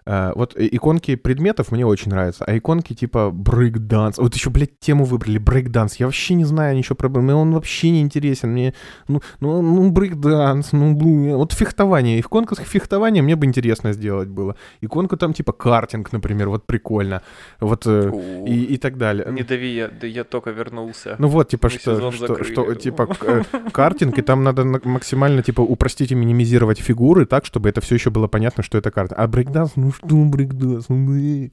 Э, 0.06 0.34
вот 0.36 0.54
иконки 0.58 1.16
предметов 1.16 1.72
мне 1.72 1.86
очень 1.86 2.12
нравятся, 2.12 2.44
а 2.46 2.58
иконки 2.58 2.94
типа 2.94 3.32
брейкданс. 3.32 4.18
Вот 4.18 4.36
еще, 4.36 4.50
блядь, 4.50 4.78
тему 4.80 5.06
выбрали, 5.06 5.38
брейкданс. 5.38 5.96
Я 5.96 6.08
вообще 6.08 6.34
не 6.34 6.44
знаю 6.44 6.76
ничего 6.76 6.96
про 6.96 7.08
брейкданс, 7.08 7.38
он 7.38 7.54
вообще 7.54 7.90
не 7.90 8.02
интересен. 8.02 8.52
Мне, 8.52 8.74
ну, 9.08 9.22
ну, 9.40 9.62
ну 9.62 9.90
брейкданс, 9.92 10.74
ну, 10.74 10.94
блин. 10.94 11.38
Вот 11.38 11.54
фехтование. 11.54 12.20
Иконка 12.20 12.56
фехтования 12.56 13.24
мне 13.24 13.38
бы 13.38 13.46
интересно 13.46 13.94
сделать 13.94 14.28
было. 14.28 14.56
Иконка 14.82 15.16
там 15.16 15.34
типа 15.34 15.54
картинг, 15.54 16.12
например, 16.12 16.50
вот 16.50 16.66
прикольно. 16.66 17.22
Вот 17.62 17.86
э, 17.86 18.46
и, 18.46 18.66
и 18.74 18.78
так 18.78 18.98
далее. 18.98 19.28
Не 19.32 19.44
дави, 19.44 19.74
я, 19.74 19.90
я 20.02 20.24
только 20.26 20.52
вернулся. 20.52 21.16
Ну 21.18 21.28
вот, 21.28 21.50
типа, 21.50 21.70
что, 21.70 22.12
что, 22.12 22.44
что, 22.44 22.76
типа, 22.76 23.08
э, 23.22 23.44
картинг, 23.72 24.18
и 24.18 24.22
там 24.22 24.44
надо 24.44 24.66
максимально, 24.66 25.44
типа, 25.44 25.62
упростить 25.62 26.12
и 26.12 26.16
минимизировать 26.16 26.80
фигуры 26.80 27.26
так, 27.26 27.46
чтобы 27.46 27.70
это 27.70 27.80
все 27.80 27.96
еще 27.96 28.10
было 28.10 28.28
понятно, 28.28 28.64
что 28.64 28.78
это 28.78 28.92
карт. 28.92 29.16
А 29.16 29.28
брейкданс, 29.28 29.76
ну 29.76 29.93
что 29.94 30.16
брейкданс? 30.16 30.90
Ну, 30.90 31.50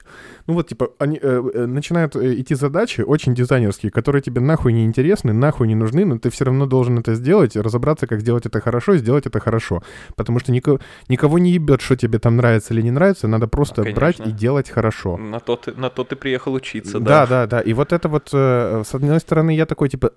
вот, 0.46 0.68
типа, 0.68 0.90
они 0.98 1.18
э, 1.20 1.42
э 1.54 1.66
начинают 1.66 2.16
э, 2.16 2.40
идти 2.40 2.54
задачи 2.54 3.02
очень 3.02 3.34
дизайнерские, 3.34 3.92
которые 3.92 4.22
тебе 4.22 4.40
нахуй 4.40 4.72
не 4.72 4.84
интересны, 4.84 5.32
нахуй 5.32 5.68
не 5.68 5.74
нужны, 5.74 6.04
но 6.04 6.18
ты 6.18 6.30
все 6.30 6.44
равно 6.44 6.66
должен 6.66 6.98
это 6.98 7.14
сделать, 7.14 7.56
разобраться, 7.56 8.06
как 8.06 8.20
сделать 8.20 8.46
это 8.46 8.60
хорошо, 8.60 8.96
сделать 8.96 9.26
это 9.26 9.40
хорошо. 9.40 9.82
Потому 10.16 10.40
что 10.40 10.52
никого, 10.52 10.80
никого 11.08 11.38
не 11.38 11.52
ебет, 11.52 11.80
что 11.80 11.96
тебе 11.96 12.18
там 12.18 12.36
нравится 12.36 12.74
или 12.74 12.82
не 12.82 12.90
нравится, 12.90 13.28
надо 13.28 13.48
просто 13.48 13.82
Конечно. 13.82 14.00
брать 14.00 14.20
и 14.20 14.32
делать 14.32 14.70
хорошо. 14.70 15.16
На 15.16 15.40
то, 15.40 15.56
ты, 15.56 15.72
на 15.72 15.90
то 15.90 16.04
ты 16.04 16.16
приехал 16.16 16.54
учиться, 16.54 16.98
да. 16.98 17.26
Да, 17.26 17.26
да, 17.26 17.46
да. 17.46 17.60
И 17.60 17.72
вот 17.72 17.92
это 17.92 18.08
вот, 18.08 18.30
э, 18.32 18.82
с 18.86 18.94
одной 18.94 19.20
стороны, 19.20 19.54
я 19.54 19.66
такой, 19.66 19.88
типа, 19.88 20.12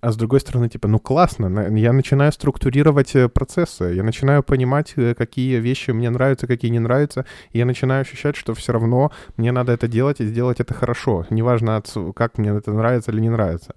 а 0.00 0.12
с 0.12 0.16
другой 0.16 0.40
стороны, 0.40 0.68
типа, 0.68 0.88
ну 0.88 0.98
классно, 0.98 1.68
я 1.76 1.92
начинаю 1.92 2.32
структурировать 2.32 3.16
э, 3.16 3.28
процессы, 3.28 3.84
я 3.84 4.02
начинаю 4.02 4.42
понимать, 4.42 4.94
какие 5.16 5.56
вещи 5.60 5.90
мне 5.90 6.10
нравятся, 6.10 6.46
какие 6.46 6.70
не 6.70 6.78
нравятся, 6.78 6.97
и 7.04 7.58
я 7.58 7.64
начинаю 7.64 8.02
ощущать, 8.02 8.36
что 8.36 8.54
все 8.54 8.72
равно 8.72 9.12
мне 9.36 9.52
надо 9.52 9.72
это 9.72 9.88
делать 9.88 10.20
и 10.20 10.26
сделать 10.26 10.60
это 10.60 10.74
хорошо, 10.74 11.26
неважно, 11.30 11.82
как 12.14 12.38
мне 12.38 12.50
это 12.50 12.72
нравится 12.72 13.12
или 13.12 13.20
не 13.20 13.30
нравится. 13.30 13.74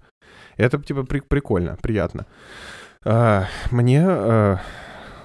Это, 0.57 0.81
типа, 0.81 1.03
при 1.03 1.21
прикольно, 1.21 1.77
приятно. 1.81 2.25
А, 3.03 3.45
мне 3.71 4.03
а, 4.05 4.59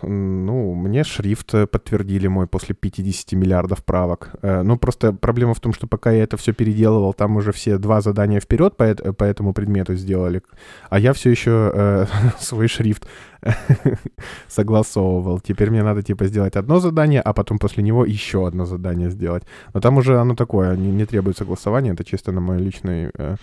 ну, 0.03 0.74
мне 0.74 1.05
шрифт 1.05 1.53
подтвердили 1.70 2.26
мой 2.26 2.47
после 2.47 2.74
50 2.74 3.32
миллиардов 3.32 3.84
правок. 3.84 4.30
Э, 4.42 4.62
ну, 4.62 4.76
просто 4.78 5.12
проблема 5.12 5.55
в 5.55 5.61
том, 5.61 5.72
что 5.72 5.86
пока 5.86 6.11
я 6.12 6.22
это 6.22 6.36
все 6.36 6.53
переделывал, 6.53 7.12
там 7.14 7.36
уже 7.36 7.53
все 7.53 7.78
два 7.78 8.01
задания 8.01 8.40
вперед 8.40 8.76
по, 8.76 8.94
по 8.94 9.24
этому 9.24 9.53
предмету 9.53 9.94
сделали, 9.94 10.42
а 10.90 10.99
я 10.99 11.12
все 11.12 11.30
еще 11.30 11.70
э, 11.74 12.07
свой 12.38 12.68
шрифт 12.68 13.07
согласовывал. 14.49 15.40
Теперь 15.40 15.70
мне 15.70 15.82
надо, 15.82 16.03
типа, 16.03 16.26
сделать 16.26 16.57
одно 16.57 16.80
задание, 16.80 17.20
а 17.20 17.32
потом 17.32 17.59
после 17.59 17.82
него 17.82 18.05
еще 18.05 18.47
одно 18.47 18.64
задание 18.64 19.11
сделать. 19.11 19.44
Но 19.74 19.80
там 19.80 19.99
уже 19.99 20.18
оно 20.18 20.34
такое, 20.34 20.76
не, 20.76 20.90
не 20.90 21.07
требует 21.07 21.36
согласования, 21.36 21.92
это 21.92 22.05
чисто 22.05 22.32
на 22.32 22.40
мой 22.40 22.59
личный 22.59 23.11
э, 23.18 23.36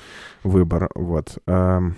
выбор, 0.43 0.89
вот. 0.95 1.37
Эм, 1.47 1.95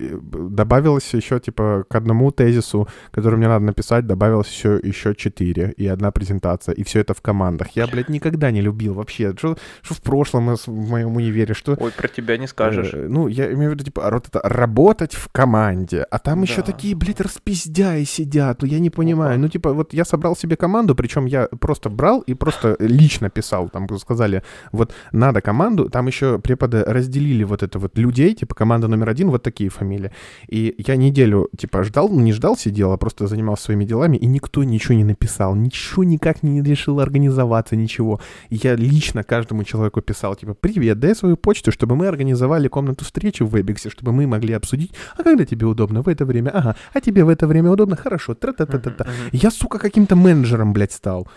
добавилось 0.00 1.14
еще, 1.14 1.40
типа, 1.40 1.84
к 1.88 1.94
одному 1.94 2.30
тезису, 2.30 2.88
который 3.10 3.36
мне 3.36 3.48
надо 3.48 3.64
написать, 3.64 4.06
добавилось 4.06 4.48
еще, 4.48 4.80
еще 4.82 5.14
четыре 5.14 5.72
и 5.76 5.86
одна 5.86 6.10
презентация, 6.10 6.74
и 6.74 6.82
все 6.82 7.00
это 7.00 7.14
в 7.14 7.20
командах. 7.20 7.68
Я, 7.76 7.86
блядь, 7.86 8.08
никогда 8.08 8.50
не 8.50 8.60
любил 8.60 8.94
вообще. 8.94 9.34
Что, 9.36 9.56
что 9.82 9.94
в 9.94 10.02
прошлом 10.02 10.54
в 10.54 10.90
моем 10.90 11.16
универе, 11.16 11.54
что... 11.54 11.76
Ой, 11.78 11.92
про 11.92 12.08
тебя 12.08 12.36
не 12.36 12.46
скажешь. 12.46 12.90
Э, 12.92 13.06
ну, 13.08 13.28
я 13.28 13.52
имею 13.52 13.70
в 13.70 13.74
виду, 13.74 13.84
типа, 13.84 14.08
вот 14.10 14.28
это, 14.28 14.40
работать 14.42 15.14
в 15.14 15.28
команде, 15.30 16.02
а 16.02 16.18
там 16.18 16.40
да. 16.40 16.42
еще 16.50 16.62
такие, 16.62 16.94
блядь, 16.94 17.07
распиздяи 17.16 18.04
сидят, 18.04 18.62
ну, 18.62 18.68
я 18.68 18.78
не 18.78 18.90
понимаю. 18.90 19.38
Ну, 19.38 19.48
типа, 19.48 19.72
вот 19.72 19.92
я 19.94 20.04
собрал 20.04 20.36
себе 20.36 20.56
команду, 20.56 20.94
причем 20.94 21.26
я 21.26 21.46
просто 21.46 21.90
брал 21.90 22.20
и 22.20 22.34
просто 22.34 22.76
лично 22.78 23.30
писал, 23.30 23.68
там 23.68 23.86
сказали, 23.98 24.42
вот, 24.72 24.92
надо 25.12 25.40
команду, 25.40 25.88
там 25.88 26.06
еще 26.06 26.38
преподы 26.38 26.84
разделили 26.84 27.44
вот 27.44 27.62
это 27.62 27.78
вот 27.78 27.98
людей, 27.98 28.34
типа, 28.34 28.54
команда 28.54 28.88
номер 28.88 29.08
один, 29.08 29.30
вот 29.30 29.42
такие 29.42 29.70
фамилии. 29.70 30.12
И 30.48 30.74
я 30.86 30.96
неделю, 30.96 31.48
типа, 31.56 31.84
ждал, 31.84 32.08
ну, 32.08 32.20
не 32.20 32.32
ждал, 32.32 32.56
сидел, 32.56 32.92
а 32.92 32.96
просто 32.96 33.26
занимался 33.26 33.64
своими 33.64 33.84
делами, 33.84 34.16
и 34.16 34.26
никто 34.26 34.64
ничего 34.64 34.94
не 34.94 35.04
написал, 35.04 35.54
ничего 35.54 36.04
никак 36.04 36.42
не 36.42 36.62
решил 36.62 37.00
организоваться, 37.00 37.76
ничего. 37.76 38.20
И 38.50 38.56
я 38.56 38.74
лично 38.74 39.22
каждому 39.22 39.64
человеку 39.64 40.00
писал, 40.00 40.34
типа, 40.36 40.54
привет, 40.54 40.98
дай 40.98 41.14
свою 41.14 41.36
почту, 41.36 41.72
чтобы 41.72 41.96
мы 41.96 42.06
организовали 42.06 42.68
комнату 42.68 43.04
встречи 43.04 43.42
в 43.42 43.54
Webex, 43.54 43.90
чтобы 43.90 44.12
мы 44.12 44.26
могли 44.26 44.54
обсудить, 44.54 44.92
а 45.16 45.22
когда 45.22 45.44
тебе 45.44 45.66
удобно 45.66 46.02
в 46.02 46.08
это 46.08 46.24
время, 46.24 46.50
ага, 46.50 46.76
а 46.98 47.00
тебе 47.00 47.24
в 47.24 47.28
это 47.28 47.46
время 47.46 47.70
удобно, 47.70 47.96
хорошо, 47.96 48.34
тра-та-та-та-та. 48.34 49.06
Я, 49.32 49.50
сука, 49.50 49.78
каким-то 49.78 50.16
менеджером, 50.16 50.72
блядь, 50.72 50.92
стал. 50.92 51.28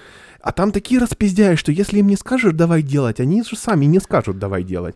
А 0.41 0.51
там 0.51 0.72
такие 0.72 0.99
распиздяи, 0.99 1.55
что 1.55 1.72
если 1.72 1.99
им 1.99 2.07
не 2.07 2.18
скажешь 2.18 2.53
давай 2.53 2.82
делать, 2.82 3.20
они 3.20 3.43
же 3.43 3.55
сами 3.55 3.86
не 3.86 3.99
скажут 3.99 4.39
давай 4.39 4.64
делать. 4.64 4.95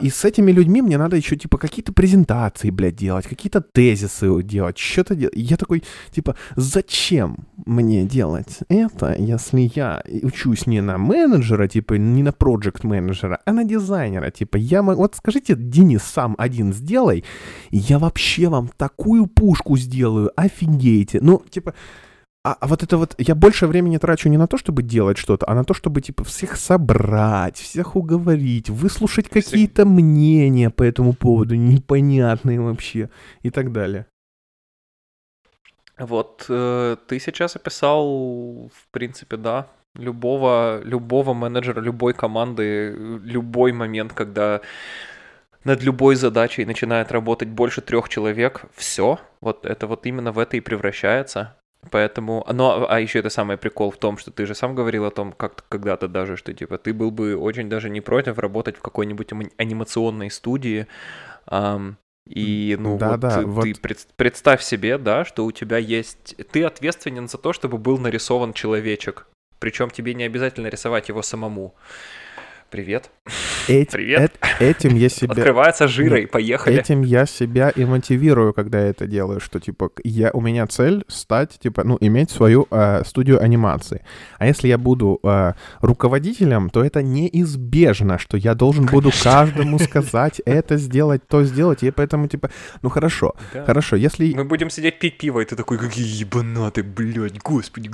И 0.00 0.10
с 0.10 0.24
этими 0.24 0.52
людьми 0.52 0.82
мне 0.82 0.98
надо 0.98 1.16
еще, 1.16 1.36
типа, 1.36 1.58
какие-то 1.58 1.92
презентации, 1.92 2.70
блядь, 2.70 2.96
делать, 2.96 3.26
какие-то 3.26 3.60
тезисы 3.60 4.42
делать, 4.42 4.78
что-то 4.78 5.14
делать. 5.14 5.34
Я 5.36 5.56
такой, 5.56 5.82
типа, 6.10 6.36
зачем 6.56 7.46
мне 7.66 8.04
делать 8.04 8.58
это, 8.68 9.14
если 9.18 9.70
я 9.74 10.02
учусь 10.22 10.66
не 10.66 10.80
на 10.80 10.98
менеджера, 10.98 11.68
типа, 11.68 11.94
не 11.94 12.22
на 12.22 12.32
проект 12.32 12.84
менеджера, 12.84 13.40
а 13.44 13.52
на 13.52 13.64
дизайнера, 13.64 14.30
типа, 14.30 14.56
я 14.56 14.82
могу... 14.82 15.02
Вот 15.02 15.16
скажите, 15.16 15.54
Денис, 15.54 16.02
сам 16.02 16.34
один 16.38 16.72
сделай, 16.72 17.24
я 17.70 17.98
вообще 17.98 18.48
вам 18.48 18.70
такую 18.76 19.26
пушку 19.26 19.76
сделаю, 19.76 20.30
офигейте. 20.36 21.18
Ну, 21.20 21.42
типа, 21.50 21.74
а, 22.44 22.56
а 22.60 22.66
вот 22.66 22.82
это 22.82 22.98
вот, 22.98 23.14
я 23.18 23.34
больше 23.34 23.66
времени 23.66 23.96
трачу 23.96 24.28
не 24.28 24.36
на 24.36 24.46
то, 24.46 24.58
чтобы 24.58 24.82
делать 24.82 25.16
что-то, 25.16 25.46
а 25.48 25.54
на 25.54 25.64
то, 25.64 25.72
чтобы, 25.72 26.02
типа, 26.02 26.24
всех 26.24 26.56
собрать, 26.56 27.56
всех 27.56 27.96
уговорить, 27.96 28.68
выслушать 28.68 29.30
какие-то 29.30 29.86
мнения 29.86 30.68
по 30.68 30.82
этому 30.82 31.14
поводу, 31.14 31.54
непонятные 31.54 32.60
вообще, 32.60 33.08
и 33.42 33.50
так 33.50 33.72
далее. 33.72 34.06
Вот, 35.98 36.44
э, 36.50 36.96
ты 37.06 37.18
сейчас 37.18 37.56
описал, 37.56 38.68
в 38.68 38.88
принципе, 38.90 39.38
да, 39.38 39.68
любого, 39.94 40.82
любого 40.84 41.32
менеджера, 41.32 41.80
любой 41.80 42.12
команды, 42.12 42.94
любой 43.24 43.72
момент, 43.72 44.12
когда 44.12 44.60
над 45.64 45.82
любой 45.82 46.16
задачей 46.16 46.66
начинает 46.66 47.10
работать 47.10 47.48
больше 47.48 47.80
трех 47.80 48.10
человек, 48.10 48.66
все, 48.74 49.18
вот 49.40 49.64
это 49.64 49.86
вот 49.86 50.04
именно 50.04 50.30
в 50.30 50.38
это 50.38 50.58
и 50.58 50.60
превращается. 50.60 51.56
Поэтому, 51.90 52.46
но, 52.52 52.86
а 52.88 53.00
еще 53.00 53.18
это 53.18 53.30
самый 53.30 53.56
прикол 53.56 53.90
в 53.90 53.96
том, 53.96 54.18
что 54.18 54.30
ты 54.30 54.46
же 54.46 54.54
сам 54.54 54.74
говорил 54.74 55.04
о 55.04 55.10
том, 55.10 55.32
как 55.32 55.64
когда-то 55.68 56.08
даже, 56.08 56.36
что 56.36 56.52
типа 56.52 56.78
ты 56.78 56.92
был 56.92 57.10
бы 57.10 57.36
очень 57.36 57.68
даже 57.68 57.90
не 57.90 58.00
против 58.00 58.38
работать 58.38 58.76
в 58.76 58.80
какой-нибудь 58.80 59.30
анимационной 59.56 60.30
студии, 60.30 60.86
эм, 61.50 61.96
и, 62.26 62.76
ну, 62.80 62.96
да, 62.96 63.10
вот, 63.10 63.20
да, 63.20 63.38
ты 63.38 63.46
вот... 63.46 63.80
пред, 63.80 64.06
представь 64.16 64.62
себе, 64.62 64.96
да, 64.96 65.24
что 65.24 65.44
у 65.44 65.52
тебя 65.52 65.76
есть... 65.76 66.34
Ты 66.50 66.64
ответственен 66.64 67.28
за 67.28 67.36
то, 67.36 67.52
чтобы 67.52 67.76
был 67.76 67.98
нарисован 67.98 68.54
человечек. 68.54 69.26
Причем 69.58 69.90
тебе 69.90 70.14
не 70.14 70.24
обязательно 70.24 70.68
рисовать 70.68 71.08
его 71.08 71.22
самому. 71.22 71.74
Привет. 72.74 73.08
Эти, 73.68 73.92
Привет. 73.92 74.32
Э, 74.58 74.70
этим 74.70 74.96
я 74.96 75.08
себя... 75.08 75.32
Открывается 75.32 75.88
жирой, 75.88 76.26
поехали. 76.26 76.76
Этим 76.76 77.02
я 77.02 77.24
себя 77.24 77.70
и 77.70 77.84
мотивирую, 77.84 78.52
когда 78.52 78.80
я 78.80 78.88
это 78.88 79.06
делаю, 79.06 79.40
что, 79.40 79.60
типа, 79.60 79.90
я, 80.02 80.30
у 80.32 80.40
меня 80.40 80.66
цель 80.66 81.04
стать, 81.08 81.58
типа, 81.58 81.84
ну, 81.84 81.96
иметь 82.00 82.30
свою 82.30 82.66
э, 82.70 83.02
студию 83.06 83.40
анимации. 83.40 84.04
А 84.38 84.46
если 84.46 84.68
я 84.68 84.76
буду 84.76 85.20
э, 85.22 85.52
руководителем, 85.80 86.68
то 86.68 86.84
это 86.84 87.02
неизбежно, 87.02 88.18
что 88.18 88.36
я 88.36 88.54
должен 88.54 88.86
буду 88.86 89.10
каждому 89.22 89.78
сказать 89.78 90.42
это 90.44 90.76
сделать, 90.76 91.26
то 91.28 91.44
сделать, 91.44 91.84
и 91.84 91.90
поэтому, 91.90 92.26
типа, 92.26 92.50
ну, 92.82 92.90
хорошо, 92.90 93.34
да. 93.54 93.64
хорошо, 93.64 93.96
если... 93.96 94.34
Мы 94.34 94.44
будем 94.44 94.68
сидеть 94.68 94.98
пить 94.98 95.16
пиво, 95.16 95.40
и 95.40 95.44
ты 95.44 95.56
такой, 95.56 95.78
какие 95.78 96.20
ебанаты, 96.20 96.82
блядь, 96.82 97.40
господи. 97.40 97.90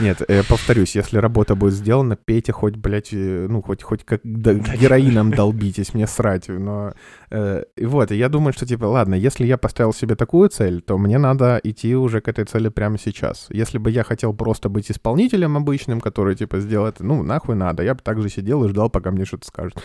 Нет, 0.00 0.22
я 0.28 0.42
повторюсь, 0.42 0.96
если 0.96 1.18
работа 1.18 1.54
будет 1.54 1.74
сделана, 1.74 2.16
пейте 2.16 2.52
хоть, 2.52 2.74
блядь, 2.74 3.12
э, 3.12 3.46
ну, 3.48 3.62
хоть 3.62 3.75
хоть, 3.82 4.02
хоть 4.02 4.04
как 4.04 4.20
да, 4.24 4.54
героином 4.54 5.30
долбитесь, 5.30 5.94
мне 5.94 6.06
срать. 6.06 6.48
Но 6.48 6.92
э, 7.30 7.64
вот, 7.80 8.10
я 8.10 8.28
думаю, 8.28 8.52
что 8.52 8.66
типа, 8.66 8.84
ладно, 8.84 9.14
если 9.14 9.46
я 9.46 9.58
поставил 9.58 9.92
себе 9.92 10.14
такую 10.14 10.48
цель, 10.48 10.80
то 10.80 10.98
мне 10.98 11.18
надо 11.18 11.60
идти 11.62 11.94
уже 11.94 12.20
к 12.20 12.28
этой 12.28 12.44
цели 12.44 12.68
прямо 12.68 12.98
сейчас. 12.98 13.46
Если 13.50 13.78
бы 13.78 13.90
я 13.90 14.04
хотел 14.04 14.32
просто 14.34 14.68
быть 14.68 14.90
исполнителем 14.90 15.56
обычным, 15.56 16.00
который 16.00 16.36
типа 16.36 16.60
сделает, 16.60 17.00
ну, 17.00 17.22
нахуй 17.22 17.54
надо, 17.54 17.82
я 17.82 17.94
бы 17.94 18.00
также 18.02 18.28
сидел 18.28 18.64
и 18.64 18.68
ждал, 18.68 18.90
пока 18.90 19.10
мне 19.10 19.24
что-то 19.24 19.46
скажут. 19.46 19.82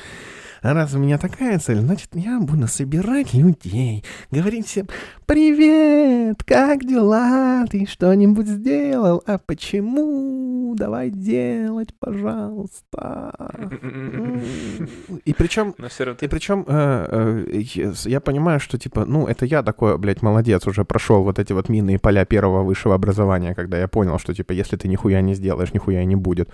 А 0.62 0.74
раз 0.74 0.94
у 0.94 1.00
меня 1.00 1.18
такая 1.18 1.58
цель, 1.60 1.80
значит, 1.80 2.10
я 2.14 2.40
буду 2.40 2.68
собирать 2.68 3.34
людей, 3.34 4.04
говорить 4.30 4.68
всем 4.68 4.88
«Привет, 5.26 6.44
как 6.44 6.86
дела? 6.86 7.66
Ты 7.68 7.88
что-нибудь 7.88 8.48
сделал? 8.48 9.24
А 9.26 9.38
почему?» 9.40 10.52
давай 10.76 11.10
делать, 11.10 11.90
пожалуйста. 12.00 13.34
И 15.26 15.34
причем, 15.34 15.76
и 16.22 16.28
причем 16.28 16.66
э, 16.68 17.46
э, 17.54 17.92
я 18.06 18.20
понимаю, 18.20 18.60
что 18.60 18.78
типа, 18.78 19.06
ну, 19.06 19.28
это 19.28 19.46
я 19.46 19.64
такой, 19.64 19.98
блядь, 19.98 20.22
молодец, 20.22 20.68
уже 20.68 20.86
прошел 20.86 21.24
вот 21.24 21.40
эти 21.40 21.54
вот 21.54 21.70
минные 21.70 22.00
поля 22.00 22.26
первого 22.26 22.64
высшего 22.64 22.96
образования, 22.96 23.54
когда 23.56 23.78
я 23.78 23.88
понял, 23.88 24.18
что 24.20 24.34
типа, 24.34 24.54
если 24.54 24.78
ты 24.78 24.88
нихуя 24.88 25.22
не 25.22 25.36
сделаешь, 25.36 25.74
нихуя 25.74 26.04
не 26.06 26.16
будет. 26.16 26.50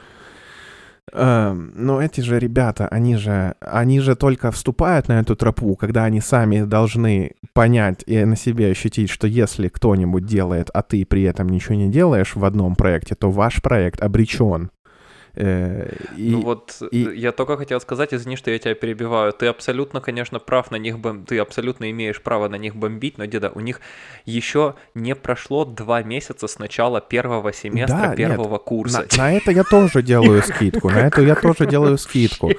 Эм, 1.13 1.71
но 1.73 2.01
эти 2.01 2.19
же 2.21 2.37
ребята, 2.37 2.87
они 2.89 3.15
же, 3.15 3.55
они 3.61 3.99
же 4.01 4.15
только 4.15 4.51
вступают 4.51 5.07
на 5.07 5.19
эту 5.19 5.35
тропу, 5.35 5.75
когда 5.75 6.03
они 6.03 6.19
сами 6.19 6.63
должны 6.63 7.31
понять 7.53 8.03
и 8.05 8.25
на 8.25 8.35
себе 8.35 8.69
ощутить, 8.71 9.09
что 9.09 9.25
если 9.25 9.69
кто-нибудь 9.69 10.25
делает, 10.25 10.69
а 10.73 10.81
ты 10.81 11.05
при 11.05 11.23
этом 11.23 11.47
ничего 11.47 11.75
не 11.75 11.89
делаешь 11.89 12.35
в 12.35 12.43
одном 12.43 12.75
проекте, 12.75 13.15
то 13.15 13.31
ваш 13.31 13.61
проект 13.61 14.01
обречен. 14.01 14.69
Э, 15.39 15.93
и, 16.17 16.31
ну 16.31 16.41
вот 16.41 16.81
и... 16.91 16.97
Я 17.15 17.31
только 17.31 17.57
хотел 17.57 17.79
сказать, 17.79 18.13
извини, 18.13 18.35
что 18.35 18.49
я 18.49 18.57
тебя 18.57 18.73
перебиваю. 18.73 19.31
Ты 19.33 19.45
абсолютно, 19.47 20.01
конечно, 20.01 20.39
прав 20.39 20.71
на 20.71 20.77
них, 20.77 20.97
бом... 20.97 21.25
ты 21.25 21.37
абсолютно 21.37 21.91
имеешь 21.91 22.21
право 22.21 22.49
на 22.49 22.55
них 22.55 22.75
бомбить, 22.75 23.17
но, 23.17 23.25
деда, 23.25 23.51
у 23.53 23.59
них 23.59 23.79
еще 24.25 24.73
не 24.95 25.15
прошло 25.15 25.65
два 25.65 26.01
месяца 26.01 26.47
с 26.47 26.59
начала 26.59 27.01
первого 27.01 27.53
семестра 27.53 28.09
да, 28.09 28.15
первого 28.15 28.53
нет, 28.53 28.61
курса. 28.63 29.07
На, 29.17 29.23
на 29.23 29.33
это 29.33 29.51
я 29.51 29.63
тоже 29.63 30.01
делаю 30.01 30.41
скидку, 30.41 30.89
на 30.89 31.07
это 31.07 31.21
я 31.21 31.35
тоже 31.35 31.67
делаю 31.67 31.97
скидку. 31.97 32.51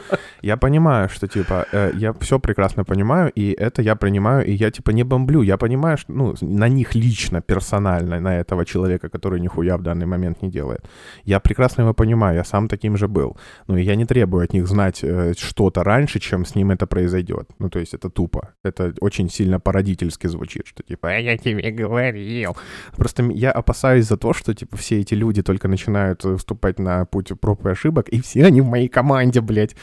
Я 0.42 0.56
понимаю, 0.56 1.08
что, 1.08 1.26
типа, 1.26 1.66
э, 1.72 1.90
я 1.94 2.12
все 2.20 2.38
прекрасно 2.38 2.84
понимаю, 2.84 3.32
и 3.34 3.50
это 3.50 3.82
я 3.82 3.96
принимаю, 3.96 4.46
и 4.46 4.52
я, 4.52 4.70
типа, 4.70 4.90
не 4.92 5.02
бомблю. 5.02 5.42
Я 5.42 5.56
понимаю, 5.56 5.96
что, 5.98 6.12
ну, 6.12 6.34
на 6.40 6.68
них 6.68 6.94
лично, 6.94 7.40
персонально, 7.40 8.20
на 8.20 8.38
этого 8.38 8.64
человека, 8.64 9.08
который 9.08 9.40
нихуя 9.40 9.76
в 9.76 9.82
данный 9.82 10.06
момент 10.06 10.42
не 10.42 10.50
делает. 10.50 10.88
Я 11.24 11.40
прекрасно 11.40 11.82
его 11.82 11.94
понимаю, 11.94 12.36
я 12.36 12.44
сам 12.44 12.67
таким 12.68 12.96
же 12.96 13.08
был. 13.08 13.36
Но 13.66 13.78
я 13.78 13.96
не 13.96 14.04
требую 14.04 14.44
от 14.44 14.52
них 14.52 14.66
знать 14.66 15.00
э, 15.02 15.34
что-то 15.36 15.82
раньше, 15.84 16.20
чем 16.20 16.44
с 16.44 16.54
ним 16.54 16.70
это 16.70 16.86
произойдет. 16.86 17.48
Ну, 17.58 17.70
то 17.70 17.78
есть 17.78 17.94
это 17.94 18.10
тупо. 18.10 18.54
Это 18.62 18.94
очень 19.00 19.30
сильно 19.30 19.60
породительски 19.60 20.26
звучит, 20.28 20.66
что 20.66 20.82
типа 20.82 21.08
«А 21.08 21.18
«я 21.18 21.36
тебе 21.36 21.70
говорил». 21.70 22.56
Просто 22.96 23.22
я 23.24 23.50
опасаюсь 23.50 24.06
за 24.06 24.16
то, 24.16 24.32
что 24.32 24.54
типа 24.54 24.76
все 24.76 25.00
эти 25.00 25.14
люди 25.14 25.42
только 25.42 25.68
начинают 25.68 26.24
э, 26.24 26.36
вступать 26.36 26.78
на 26.78 27.04
путь 27.04 27.32
проб 27.40 27.66
и 27.66 27.70
ошибок, 27.70 28.08
и 28.08 28.20
все 28.20 28.44
они 28.46 28.60
в 28.60 28.66
моей 28.66 28.88
команде, 28.88 29.40
блядь. 29.40 29.76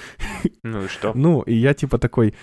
Ну 0.64 0.86
и 0.86 0.88
что? 0.88 1.12
Ну, 1.16 1.42
и 1.42 1.54
я 1.54 1.74
типа 1.74 1.98
такой... 1.98 2.34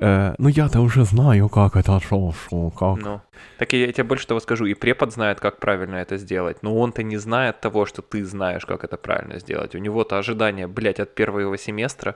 Э, 0.00 0.34
ну 0.38 0.48
я-то 0.48 0.80
уже 0.80 1.04
знаю, 1.04 1.48
как 1.48 1.76
это 1.76 2.00
шо, 2.00 2.32
шо, 2.32 2.70
как. 2.70 2.98
Ну, 2.98 3.20
так 3.58 3.72
я, 3.72 3.86
я 3.86 3.92
тебе 3.92 4.04
больше 4.04 4.26
того 4.26 4.40
скажу, 4.40 4.66
и 4.66 4.74
препод 4.74 5.12
знает, 5.12 5.40
как 5.40 5.58
правильно 5.58 5.96
это 5.96 6.16
сделать, 6.16 6.62
но 6.62 6.76
он-то 6.76 7.02
не 7.02 7.16
знает 7.16 7.60
того, 7.60 7.86
что 7.86 8.02
ты 8.02 8.24
знаешь, 8.24 8.66
как 8.66 8.84
это 8.84 8.96
правильно 8.96 9.38
сделать. 9.38 9.74
У 9.74 9.78
него-то 9.78 10.18
ожидание, 10.18 10.66
блядь, 10.66 11.00
от 11.00 11.14
первого 11.14 11.58
семестра, 11.58 12.14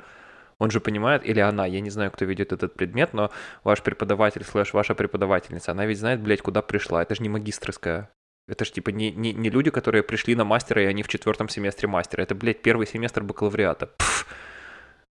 он 0.58 0.70
же 0.70 0.80
понимает, 0.80 1.26
или 1.26 1.40
она, 1.40 1.66
я 1.66 1.80
не 1.80 1.90
знаю, 1.90 2.10
кто 2.12 2.24
ведет 2.24 2.52
этот 2.52 2.74
предмет, 2.74 3.14
но 3.14 3.30
ваш 3.64 3.82
преподаватель 3.82 4.44
slash 4.44 4.72
ваша 4.72 4.94
преподавательница, 4.94 5.72
она 5.72 5.86
ведь 5.86 5.98
знает, 5.98 6.20
блядь, 6.20 6.42
куда 6.42 6.62
пришла. 6.62 7.02
Это 7.02 7.14
же 7.16 7.22
не 7.22 7.28
магистрская. 7.28 8.10
Это 8.48 8.64
же 8.64 8.72
типа 8.72 8.90
не, 8.90 9.10
не, 9.10 9.32
не 9.32 9.50
люди, 9.50 9.70
которые 9.70 10.02
пришли 10.02 10.34
на 10.34 10.44
мастера, 10.44 10.82
и 10.82 10.86
они 10.86 11.02
в 11.02 11.08
четвертом 11.08 11.48
семестре 11.48 11.88
мастера. 11.88 12.22
Это, 12.22 12.34
блядь, 12.34 12.62
первый 12.62 12.86
семестр 12.86 13.22
бакалавриата. 13.22 13.86
Пфф. 13.86 14.26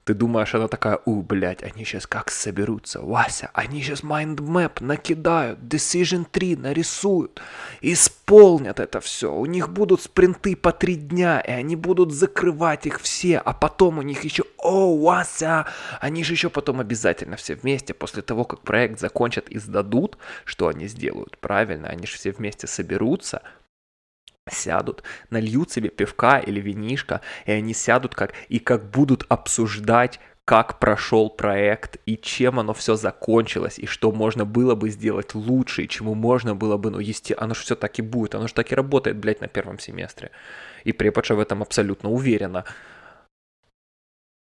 Ты 0.08 0.14
думаешь, 0.14 0.55
она 0.55 0.70
такая, 0.70 1.01
у, 1.03 1.22
блядь, 1.22 1.64
они 1.64 1.84
сейчас 1.84 2.08
как 2.08 2.32
соберутся, 2.32 3.01
Вася, 3.01 3.49
они 3.53 3.82
сейчас 3.82 4.03
mind 4.03 4.47
map 4.47 4.80
накидают, 4.80 5.60
decision 5.60 6.26
tree 6.32 6.55
нарисуют, 6.55 7.41
исполнят 7.82 8.80
это 8.80 9.01
все. 9.01 9.34
У 9.34 9.45
них 9.45 9.68
будут 9.68 10.01
спринты 10.01 10.55
по 10.55 10.72
три 10.72 10.95
дня, 10.95 11.41
и 11.41 11.51
они 11.51 11.76
будут 11.76 12.14
закрывать 12.14 12.86
их 12.86 13.01
все, 13.01 13.38
а 13.39 13.51
потом 13.51 13.97
у 13.97 14.01
них 14.01 14.24
еще, 14.24 14.45
о, 14.60 14.97
Вася, 14.97 15.66
они 15.99 16.24
же 16.24 16.32
еще 16.32 16.49
потом 16.49 16.80
обязательно 16.80 17.36
все 17.36 17.55
вместе, 17.55 17.93
после 17.93 18.22
того, 18.22 18.45
как 18.45 18.62
проект 18.62 19.01
закончат 19.01 19.49
и 19.49 19.60
сдадут, 19.60 20.18
что 20.45 20.70
они 20.70 20.88
сделают, 20.88 21.38
правильно, 21.38 21.89
они 21.89 22.08
же 22.08 22.16
все 22.16 22.32
вместе 22.32 22.66
соберутся, 22.66 23.41
сядут, 24.52 25.04
нальют 25.30 25.72
себе 25.72 25.89
пивка 25.89 26.39
или 26.39 26.60
винишка, 26.60 27.22
и 27.45 27.52
они 27.52 27.74
сядут 27.74 28.16
как 28.16 28.34
и 28.50 28.60
как 28.60 28.89
будут 28.89 29.26
обсуждать, 29.30 30.20
как 30.48 30.80
прошел 30.80 31.30
проект 31.30 31.98
и 32.06 32.16
чем 32.16 32.58
оно 32.58 32.74
все 32.74 32.95
закончилось, 32.95 33.80
и 33.80 33.86
что 33.86 34.14
можно 34.14 34.45
было 34.45 34.76
бы 34.76 34.89
сделать 34.89 35.36
лучше, 35.36 35.84
и 35.84 35.89
чему 35.89 36.16
можно 36.16 36.56
было 36.56 36.78
бы, 36.78 36.89
ну, 36.89 37.00
естественно, 37.00 37.43
оно 37.43 37.54
же 37.54 37.64
все 37.64 37.76
так 37.76 38.00
и 38.00 38.02
будет, 38.02 38.34
оно 38.34 38.48
же 38.48 38.54
так 38.54 38.72
и 38.72 38.76
работает, 38.76 39.18
блядь, 39.18 39.41
на 39.41 39.50
первом 39.50 39.78
семестре. 39.78 40.32
И 40.86 40.93
преподша 40.93 41.36
в 41.36 41.41
этом 41.41 41.62
абсолютно 41.62 42.10
уверена. 42.10 42.64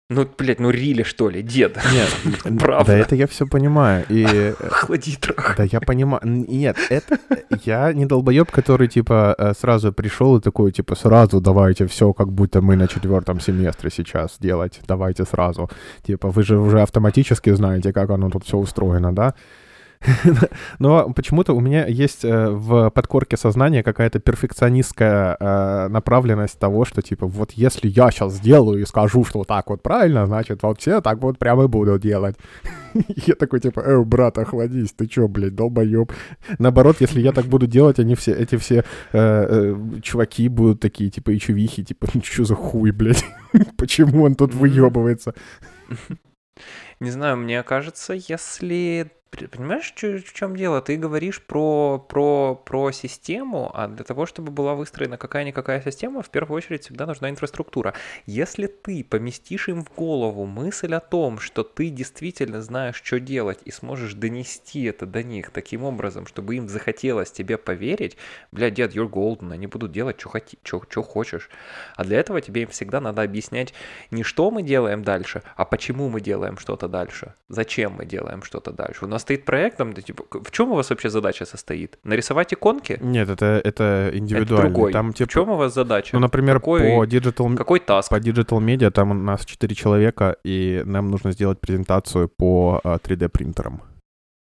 Ну, 0.09 0.25
блядь, 0.37 0.61
ну 0.61 0.69
рили, 0.69 1.03
что 1.03 1.29
ли, 1.29 1.41
дед? 1.41 1.77
Нет, 1.91 2.59
правда. 2.59 2.93
Да 2.93 2.97
это 2.97 3.15
я 3.15 3.27
все 3.27 3.45
понимаю. 3.45 4.05
И... 4.07 4.53
Хлади 4.69 5.17
трах. 5.17 5.55
Да 5.57 5.63
я 5.63 5.81
понимаю. 5.81 6.21
Нет, 6.23 6.77
это... 6.89 7.19
Я 7.65 7.91
не 7.91 8.05
долбоеб, 8.05 8.49
который, 8.49 8.87
типа, 8.87 9.35
э, 9.37 9.53
сразу 9.53 9.91
пришел 9.91 10.37
и 10.37 10.41
такой, 10.41 10.71
типа, 10.71 10.95
сразу 10.95 11.41
давайте 11.41 11.87
все, 11.87 12.13
как 12.13 12.31
будто 12.31 12.61
мы 12.61 12.77
на 12.77 12.87
четвертом 12.87 13.41
семестре 13.41 13.89
сейчас 13.89 14.37
делать. 14.39 14.79
Давайте 14.87 15.25
сразу. 15.25 15.69
Типа, 16.03 16.29
вы 16.29 16.43
же 16.43 16.57
уже 16.57 16.81
автоматически 16.81 17.49
знаете, 17.49 17.91
как 17.91 18.09
оно 18.09 18.29
тут 18.29 18.45
все 18.45 18.57
устроено, 18.57 19.13
да? 19.13 19.33
Но 20.79 21.09
почему-то 21.13 21.53
у 21.53 21.59
меня 21.59 21.85
есть 21.85 22.23
э, 22.23 22.49
в 22.49 22.89
подкорке 22.91 23.37
сознания 23.37 23.83
какая-то 23.83 24.19
перфекционистская 24.19 25.37
э, 25.39 25.87
направленность 25.89 26.59
того, 26.59 26.85
что 26.85 27.01
типа 27.01 27.27
вот 27.27 27.51
если 27.53 27.87
я 27.87 28.11
сейчас 28.11 28.33
сделаю 28.33 28.81
и 28.81 28.85
скажу, 28.85 29.23
что 29.23 29.43
так 29.43 29.69
вот 29.69 29.81
правильно, 29.81 30.25
значит 30.25 30.63
вот 30.63 30.79
все 30.79 31.01
так 31.01 31.21
вот 31.21 31.37
прямо 31.37 31.65
и 31.65 31.67
будут 31.67 32.01
делать. 32.01 32.35
Я 33.27 33.35
такой 33.35 33.59
типа, 33.59 33.79
э, 33.79 34.03
брат, 34.03 34.37
охладись, 34.37 34.91
ты 34.91 35.07
чё, 35.07 35.27
блядь, 35.27 35.55
долбоёб. 35.55 36.11
Наоборот, 36.59 36.97
если 36.99 37.21
я 37.21 37.31
так 37.31 37.45
буду 37.45 37.67
делать, 37.67 37.99
они 37.99 38.15
все, 38.15 38.33
эти 38.33 38.57
все 38.57 38.83
э, 39.11 39.75
чуваки 40.01 40.47
будут 40.49 40.79
такие, 40.79 41.09
типа, 41.09 41.31
и 41.31 41.39
чувихи, 41.39 41.83
типа, 41.83 42.07
ну 42.13 42.21
что 42.23 42.45
за 42.45 42.55
хуй, 42.55 42.91
блядь, 42.91 43.23
почему 43.77 44.23
он 44.23 44.35
тут 44.35 44.53
выебывается? 44.53 45.33
Не 46.99 47.11
знаю, 47.11 47.37
мне 47.37 47.61
кажется, 47.63 48.13
если 48.13 49.11
Понимаешь, 49.29 49.93
в 49.93 50.33
чем 50.33 50.55
дело? 50.55 50.81
Ты 50.81 50.97
говоришь 50.97 51.41
про, 51.41 51.99
про, 51.99 52.55
про 52.55 52.91
систему, 52.91 53.69
а 53.73 53.87
для 53.87 54.03
того, 54.03 54.25
чтобы 54.25 54.51
была 54.51 54.73
выстроена 54.73 55.17
какая-никакая 55.17 55.81
система, 55.81 56.21
в 56.21 56.29
первую 56.29 56.57
очередь 56.57 56.83
всегда 56.83 57.05
нужна 57.05 57.29
инфраструктура. 57.29 57.93
Если 58.25 58.67
ты 58.67 59.03
поместишь 59.03 59.67
им 59.69 59.83
в 59.83 59.93
голову 59.93 60.45
мысль 60.45 60.93
о 60.95 60.99
том, 60.99 61.39
что 61.39 61.63
ты 61.63 61.89
действительно 61.89 62.61
знаешь, 62.61 63.01
что 63.03 63.19
делать, 63.19 63.59
и 63.65 63.71
сможешь 63.71 64.13
донести 64.13 64.83
это 64.83 65.05
до 65.05 65.23
них 65.23 65.51
таким 65.51 65.83
образом, 65.83 66.25
чтобы 66.25 66.55
им 66.55 66.67
захотелось 66.67 67.31
тебе 67.31 67.57
поверить, 67.57 68.17
бля, 68.51 68.69
дед, 68.69 68.95
you're 68.95 69.09
golden, 69.09 69.51
они 69.51 69.67
будут 69.67 69.91
делать, 69.91 70.19
что, 70.19 70.29
хоти, 70.29 70.57
что, 70.63 70.81
что 70.89 71.03
хочешь. 71.03 71.49
А 71.95 72.03
для 72.03 72.19
этого 72.19 72.41
тебе 72.41 72.63
им 72.63 72.69
всегда 72.69 73.01
надо 73.01 73.21
объяснять 73.21 73.73
не 74.09 74.23
что 74.23 74.49
мы 74.51 74.63
делаем 74.63 75.03
дальше, 75.03 75.43
а 75.55 75.65
почему 75.65 76.09
мы 76.09 76.21
делаем 76.21 76.57
что-то 76.57 76.87
дальше, 76.87 77.33
зачем 77.49 77.93
мы 77.93 78.05
делаем 78.05 78.41
что-то 78.41 78.71
дальше. 78.71 79.05
У 79.05 79.07
нас 79.07 79.16
стоит 79.19 79.45
проект, 79.45 79.77
там, 79.77 79.93
типа, 79.93 80.23
в 80.31 80.51
чем 80.51 80.71
у 80.71 80.75
вас 80.75 80.89
вообще 80.89 81.09
задача 81.09 81.45
состоит? 81.45 81.97
Нарисовать 82.03 82.53
иконки? 82.53 82.97
Нет, 83.01 83.29
это, 83.29 83.61
это 83.63 84.11
индивидуально. 84.13 84.43
Это 84.43 84.73
другой. 84.73 84.91
Там, 84.91 85.13
типа, 85.13 85.29
в 85.29 85.33
чем 85.33 85.49
у 85.49 85.55
вас 85.55 85.73
задача? 85.73 86.09
Ну, 86.13 86.19
например, 86.19 86.59
какой, 86.59 86.81
по 86.81 87.05
Digital... 87.05 87.55
Какой 87.55 87.79
таск? 87.79 88.09
По 88.09 88.19
Digital 88.19 88.59
Media 88.59 88.91
там 88.91 89.11
у 89.11 89.13
нас 89.13 89.45
4 89.45 89.75
человека, 89.75 90.35
и 90.43 90.81
нам 90.85 91.09
нужно 91.09 91.31
сделать 91.31 91.59
презентацию 91.59 92.29
по 92.29 92.81
3D 92.83 93.25
а, 93.25 93.29
принтерам. 93.29 93.81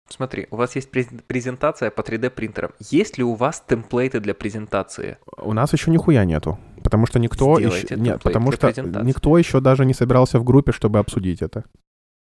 Смотри, 0.09 0.47
у 0.51 0.55
вас 0.55 0.75
есть 0.75 0.89
презентация 0.89 1.91
по 1.91 2.01
3D 2.01 2.29
принтерам. 2.29 2.71
Есть 2.79 3.17
ли 3.17 3.23
у 3.23 3.33
вас 3.33 3.63
темплейты 3.67 4.19
для 4.19 4.33
презентации? 4.33 5.17
У 5.37 5.53
нас 5.53 5.73
еще 5.73 5.91
нихуя 5.91 6.23
нету. 6.25 6.57
Потому 6.83 7.07
что 7.07 7.19
никто 7.19 7.59
еще... 7.59 7.95
Нет, 7.95 8.23
потому 8.23 8.51
что 8.51 8.71
никто 9.03 9.37
еще 9.37 9.59
даже 9.59 9.85
не 9.85 9.93
собирался 9.93 10.39
в 10.39 10.43
группе, 10.43 10.71
чтобы 10.71 10.99
обсудить 10.99 11.41
это. 11.41 11.65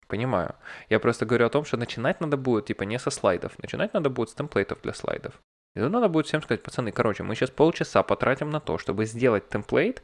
Понимаю. 0.07 0.55
Я 0.89 0.99
просто 0.99 1.25
говорю 1.25 1.47
о 1.47 1.49
том, 1.49 1.65
что 1.65 1.77
начинать 1.77 2.21
надо 2.21 2.37
будет, 2.37 2.65
типа, 2.65 2.83
не 2.83 2.99
со 2.99 3.09
слайдов. 3.09 3.57
Начинать 3.59 3.93
надо 3.93 4.09
будет 4.09 4.29
с 4.29 4.33
темплейтов 4.33 4.81
для 4.81 4.93
слайдов. 4.93 5.33
И 5.75 5.79
надо 5.79 6.07
будет 6.07 6.27
всем 6.27 6.41
сказать, 6.41 6.63
пацаны, 6.63 6.91
короче, 6.91 7.23
мы 7.23 7.35
сейчас 7.35 7.49
полчаса 7.49 8.01
потратим 8.03 8.49
на 8.49 8.59
то, 8.59 8.77
чтобы 8.77 9.05
сделать 9.05 9.49
темплейт, 9.49 10.03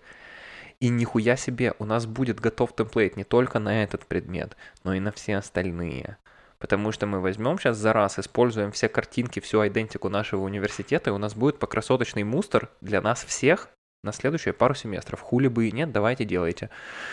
и 0.80 0.89
нихуя 0.89 1.36
себе, 1.38 1.74
у 1.80 1.86
нас 1.86 2.06
будет 2.06 2.39
готов 2.39 2.76
темплейт 2.76 3.16
не 3.16 3.24
только 3.24 3.60
на 3.60 3.84
этот 3.84 4.06
предмет, 4.06 4.58
но 4.84 4.93
и 4.93 4.99
на 4.99 5.12
все 5.12 5.38
остальные. 5.38 6.18
Потому 6.58 6.91
что 6.91 7.08
мы 7.08 7.22
возьмем 7.22 7.58
сейчас 7.58 7.78
за 7.78 7.93
раз, 7.93 8.20
используем 8.20 8.72
все 8.72 8.89
картинки, 8.89 9.39
всю 9.39 9.66
идентику 9.68 10.10
нашего 10.10 10.43
университета, 10.43 11.12
и 11.12 11.14
у 11.14 11.18
нас 11.18 11.36
будет 11.36 11.60
покрасоточный 11.60 12.24
мустер 12.24 12.70
для 12.82 13.02
нас 13.02 13.24
всех 13.24 13.70
на 14.04 14.12
следующие 14.12 14.54
пару 14.54 14.74
семестров. 14.74 15.22
Хули 15.22 15.47
бы 15.47 15.68
и 15.68 15.72
нет, 15.72 15.91
давайте 15.91 16.26
делайте. 16.26 16.70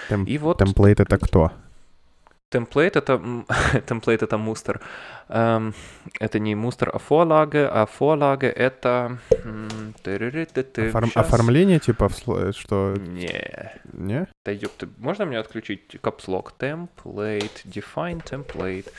Тем- 0.08 0.24
и 0.24 0.38
вот... 0.38 0.58
Темплейт 0.58 1.00
это 1.00 1.18
кто? 1.18 1.52
Темплейт 2.50 2.96
это 2.96 3.20
темплейт 3.86 4.22
это 4.22 4.38
мустер. 4.38 4.80
Эм, 5.28 5.74
это 6.18 6.38
не 6.38 6.54
мустер, 6.54 6.90
а 6.94 6.98
форлаге, 6.98 7.66
а 7.66 7.84
форлаге 7.84 8.48
это. 8.48 9.18
Оформ-. 10.88 11.12
Оформление, 11.14 11.78
типа, 11.78 12.08
что... 12.52 12.94
Не, 12.96 13.72
Не? 13.92 14.26
да 14.44 14.52
ёпты, 14.52 14.88
можно 14.96 15.26
мне 15.26 15.38
отключить 15.38 15.98
капслок? 16.00 16.54
Template, 16.58 17.66
define 17.66 18.22
template. 18.24 18.90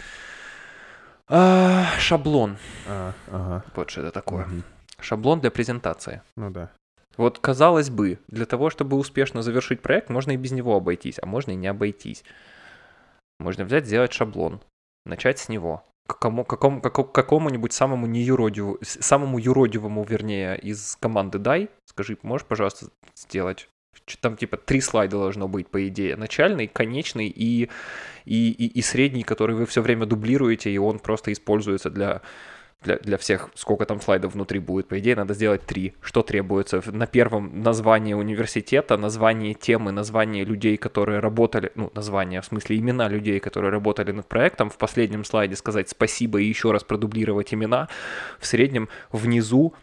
А, 1.27 1.85
шаблон. 1.97 2.57
А, 2.87 3.13
ага. 3.31 3.63
Вот 3.75 3.89
что 3.89 4.01
это 4.01 4.11
такое. 4.11 4.45
Мгм. 4.45 4.63
Шаблон 4.99 5.39
для 5.39 5.49
презентации. 5.51 6.21
Ну 6.35 6.49
да. 6.51 6.69
Вот, 7.17 7.39
казалось 7.39 7.89
бы, 7.89 8.19
для 8.27 8.45
того, 8.45 8.69
чтобы 8.69 8.95
успешно 8.97 9.41
завершить 9.41 9.81
проект, 9.81 10.09
можно 10.09 10.31
и 10.31 10.37
без 10.37 10.51
него 10.51 10.75
обойтись, 10.75 11.19
а 11.21 11.25
можно 11.25 11.51
и 11.51 11.55
не 11.55 11.67
обойтись. 11.67 12.23
Можно 13.39 13.65
взять, 13.65 13.85
сделать 13.85 14.13
шаблон, 14.13 14.61
начать 15.05 15.39
с 15.39 15.49
него. 15.49 15.83
Какому, 16.07 16.43
какому, 16.43 16.81
како- 16.81 17.03
какому-нибудь 17.03 17.71
самому 17.71 18.07
с- 18.81 19.05
самому 19.05 19.37
юродивому, 19.37 20.03
вернее, 20.03 20.57
из 20.57 20.97
команды 20.99 21.37
дай, 21.37 21.69
скажи, 21.85 22.17
можешь, 22.23 22.47
пожалуйста, 22.47 22.87
сделать 23.15 23.69
там 24.21 24.37
типа 24.37 24.57
три 24.57 24.81
слайда 24.81 25.17
должно 25.17 25.47
быть, 25.47 25.67
по 25.67 25.87
идее. 25.87 26.15
Начальный, 26.15 26.67
конечный 26.67 27.27
и, 27.27 27.69
и, 28.25 28.51
и, 28.51 28.67
и 28.67 28.81
средний, 28.81 29.23
который 29.23 29.55
вы 29.55 29.65
все 29.65 29.81
время 29.81 30.05
дублируете, 30.05 30.71
и 30.71 30.77
он 30.77 30.99
просто 30.99 31.31
используется 31.31 31.89
для, 31.89 32.21
для, 32.81 32.97
для 32.97 33.17
всех, 33.17 33.49
сколько 33.55 33.85
там 33.85 33.99
слайдов 34.01 34.33
внутри 34.33 34.59
будет. 34.59 34.87
По 34.87 34.99
идее, 34.99 35.15
надо 35.15 35.33
сделать 35.33 35.65
три. 35.65 35.93
Что 36.01 36.21
требуется? 36.21 36.81
На 36.85 37.07
первом 37.07 37.61
название 37.61 38.15
университета, 38.15 38.97
название 38.97 39.53
темы, 39.53 39.91
название 39.91 40.45
людей, 40.45 40.77
которые 40.77 41.19
работали, 41.19 41.71
ну, 41.75 41.91
название, 41.93 42.41
в 42.41 42.45
смысле 42.45 42.77
имена 42.77 43.09
людей, 43.09 43.39
которые 43.39 43.71
работали 43.71 44.11
над 44.11 44.27
проектом. 44.27 44.69
В 44.69 44.77
последнем 44.77 45.25
слайде 45.25 45.55
сказать 45.55 45.89
спасибо 45.89 46.39
и 46.39 46.45
еще 46.45 46.71
раз 46.71 46.83
продублировать 46.83 47.53
имена. 47.53 47.89
В 48.39 48.45
среднем 48.45 48.87
внизу 49.11 49.73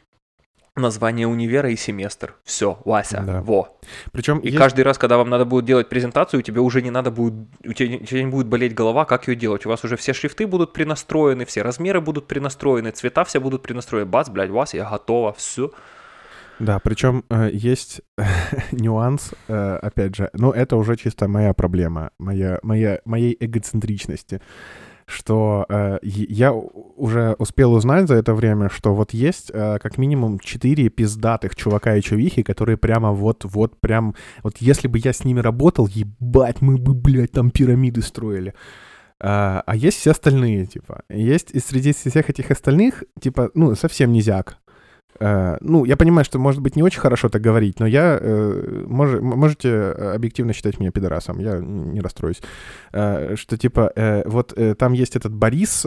название 0.76 1.26
универа 1.26 1.70
и 1.70 1.76
семестр. 1.76 2.34
Все, 2.44 2.78
Вася, 2.84 3.22
Да. 3.26 3.40
во. 3.42 3.78
Причем 4.12 4.38
И 4.38 4.52
каждый 4.52 4.82
раз, 4.84 4.98
когда 4.98 5.16
вам 5.16 5.30
надо 5.30 5.44
будет 5.44 5.64
делать 5.64 5.88
презентацию, 5.88 6.42
тебе 6.42 6.60
уже 6.60 6.82
не 6.82 6.90
надо 6.90 7.10
будет, 7.10 7.34
у 7.64 7.72
тебя, 7.72 7.88
не- 7.88 7.96
у 7.96 8.04
тебя 8.04 8.22
не 8.22 8.30
будет 8.30 8.46
болеть 8.46 8.74
голова, 8.74 9.04
как 9.04 9.26
ее 9.28 9.36
делать. 9.36 9.66
У 9.66 9.68
вас 9.68 9.84
уже 9.84 9.96
все 9.96 10.12
шрифты 10.12 10.46
будут 10.46 10.72
принастроены, 10.72 11.44
все 11.46 11.62
размеры 11.62 12.00
будут 12.00 12.26
принастроены, 12.28 12.90
цвета 12.90 13.24
все 13.24 13.40
будут 13.40 13.62
принастроены. 13.62 14.06
Бац, 14.06 14.28
блядь, 14.28 14.50
Вася, 14.50 14.76
я 14.76 14.90
готова, 14.90 15.32
все. 15.32 15.70
Да, 16.58 16.78
причем 16.78 17.22
э, 17.28 17.50
есть 17.52 18.00
нюанс, 18.72 19.32
э, 19.48 19.76
опять 19.82 20.16
же, 20.16 20.30
но 20.32 20.52
это 20.52 20.76
уже 20.76 20.96
чисто 20.96 21.28
моя 21.28 21.52
проблема, 21.52 22.10
моя, 22.18 22.58
моя, 22.62 23.00
моей 23.04 23.36
эгоцентричности, 23.38 24.40
что 25.06 25.66
э, 25.68 25.98
я 26.02 26.52
уже 26.52 27.36
успел 27.38 27.72
узнать 27.74 28.08
за 28.08 28.16
это 28.16 28.34
время, 28.34 28.68
что 28.68 28.92
вот 28.92 29.14
есть 29.14 29.50
э, 29.52 29.78
как 29.80 29.98
минимум 29.98 30.40
четыре 30.40 30.88
пиздатых 30.88 31.54
чувака 31.54 31.94
и 31.96 32.02
чувихи, 32.02 32.42
которые 32.42 32.76
прямо 32.76 33.12
вот-вот 33.12 33.80
прям, 33.80 34.16
вот 34.42 34.56
если 34.58 34.88
бы 34.88 34.98
я 34.98 35.12
с 35.12 35.24
ними 35.24 35.40
работал, 35.40 35.86
ебать, 35.86 36.60
мы 36.60 36.76
бы, 36.76 36.92
блядь, 36.92 37.32
там 37.32 37.50
пирамиды 37.50 38.02
строили. 38.02 38.54
А, 39.20 39.62
а 39.64 39.76
есть 39.76 39.98
все 39.98 40.10
остальные, 40.10 40.66
типа. 40.66 41.02
Есть 41.08 41.52
и 41.52 41.60
среди 41.60 41.92
всех 41.92 42.28
этих 42.28 42.50
остальных, 42.50 43.04
типа, 43.20 43.50
ну, 43.54 43.74
совсем 43.74 44.12
низяк. 44.12 44.58
Э, 45.20 45.56
ну, 45.60 45.84
я 45.84 45.96
понимаю, 45.96 46.24
что, 46.24 46.38
может 46.38 46.60
быть, 46.60 46.76
не 46.76 46.82
очень 46.82 47.00
хорошо 47.00 47.28
так 47.28 47.42
говорить, 47.42 47.80
но 47.80 47.86
я... 47.86 48.18
э, 48.20 48.84
мож- 48.86 49.20
можете 49.20 49.68
э, 49.68 50.14
объективно 50.14 50.52
считать 50.52 50.80
меня 50.80 50.90
пидорасом, 50.90 51.38
я 51.38 51.58
не 51.58 52.00
расстроюсь. 52.00 52.40
Что, 52.90 53.56
типа, 53.58 53.92
вот 54.26 54.56
там 54.78 54.92
есть 54.92 55.16
этот 55.16 55.32
Борис 55.34 55.84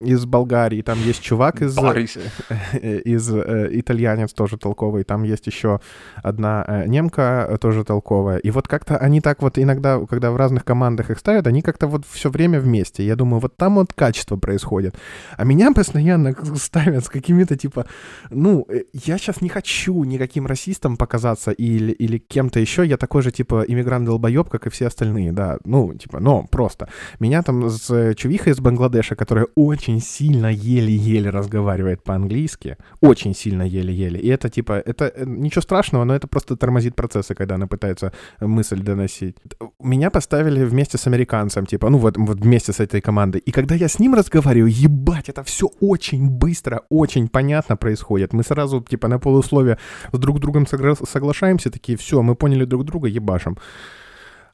из 0.00 0.24
Болгарии, 0.24 0.80
там 0.82 0.98
есть 0.98 1.20
чувак 1.20 1.60
из... 1.62 1.74
Борис. 1.74 2.16
из 2.82 3.30
э, 3.32 3.68
итальянец 3.72 4.32
тоже 4.32 4.56
толковый, 4.56 5.04
там 5.04 5.24
есть 5.24 5.46
еще 5.46 5.80
одна 6.22 6.64
э, 6.66 6.86
немка 6.86 7.46
э, 7.48 7.58
тоже 7.58 7.84
толковая. 7.84 8.38
И 8.38 8.50
вот 8.50 8.66
как-то 8.66 8.96
они 8.96 9.20
так 9.20 9.42
вот 9.42 9.58
иногда, 9.58 10.00
когда 10.06 10.30
в 10.30 10.36
разных 10.36 10.64
командах 10.64 11.10
их 11.10 11.18
ставят, 11.18 11.46
они 11.46 11.60
как-то 11.60 11.86
вот 11.86 12.04
все 12.08 12.30
время 12.30 12.60
вместе. 12.60 13.04
Я 13.04 13.14
думаю, 13.14 13.40
вот 13.40 13.56
там 13.56 13.74
вот 13.74 13.92
качество 13.92 14.36
происходит. 14.36 14.94
А 15.36 15.44
меня 15.44 15.70
постоянно 15.72 16.34
ставят 16.56 17.04
с 17.04 17.08
какими-то 17.10 17.56
типа, 17.56 17.84
ну, 18.30 18.66
э, 18.70 18.84
я 18.94 19.18
сейчас 19.18 19.42
не 19.42 19.50
хочу 19.50 20.04
никаким 20.04 20.46
расистом 20.46 20.96
показаться 20.96 21.50
или, 21.50 21.92
или 21.92 22.16
кем-то 22.16 22.58
еще. 22.58 22.86
Я 22.86 22.96
такой 22.96 23.22
же 23.22 23.32
типа 23.32 23.64
иммигрант-долбоеб, 23.68 24.48
как 24.48 24.66
и 24.66 24.70
все 24.70 24.86
остальные, 24.86 25.32
да. 25.32 25.58
Ну, 25.64 25.92
типа, 25.94 26.20
но 26.20 26.46
просто. 26.50 26.88
Меня 27.18 27.42
там 27.42 27.68
с 27.68 27.90
э, 27.90 28.14
чувихой 28.14 28.52
из 28.52 28.60
Бангладеша, 28.60 29.14
которая 29.14 29.46
очень 29.54 29.89
сильно 29.98 30.46
еле-еле 30.46 31.30
разговаривает 31.30 32.04
по-английски, 32.04 32.76
очень 33.00 33.34
сильно 33.34 33.62
еле-еле. 33.62 34.20
И 34.20 34.28
это 34.28 34.48
типа, 34.48 34.82
это 34.86 35.06
э, 35.06 35.24
ничего 35.26 35.62
страшного, 35.62 36.04
но 36.04 36.14
это 36.14 36.28
просто 36.28 36.56
тормозит 36.56 36.94
процессы, 36.94 37.34
когда 37.34 37.54
она 37.54 37.66
пытается 37.66 38.12
мысль 38.40 38.80
доносить. 38.82 39.36
Меня 39.82 40.10
поставили 40.10 40.64
вместе 40.64 40.98
с 40.98 41.06
американцем, 41.06 41.66
типа, 41.66 41.90
ну 41.90 41.98
вот, 41.98 42.16
вот 42.16 42.40
вместе 42.40 42.72
с 42.72 42.80
этой 42.80 43.00
командой. 43.00 43.42
И 43.48 43.50
когда 43.50 43.74
я 43.74 43.88
с 43.88 43.98
ним 43.98 44.14
разговариваю, 44.14 44.70
ебать, 44.70 45.28
это 45.28 45.42
все 45.42 45.66
очень 45.80 46.28
быстро, 46.28 46.82
очень 46.90 47.28
понятно 47.28 47.76
происходит. 47.76 48.32
Мы 48.32 48.44
сразу, 48.44 48.80
типа, 48.80 49.08
на 49.08 49.18
полусловие 49.18 49.78
с 50.12 50.18
друг 50.18 50.38
другом 50.40 50.64
согра- 50.64 51.06
соглашаемся, 51.06 51.70
такие, 51.70 51.96
все, 51.96 52.22
мы 52.22 52.34
поняли 52.34 52.64
друг 52.64 52.84
друга, 52.84 53.08
ебашим. 53.08 53.56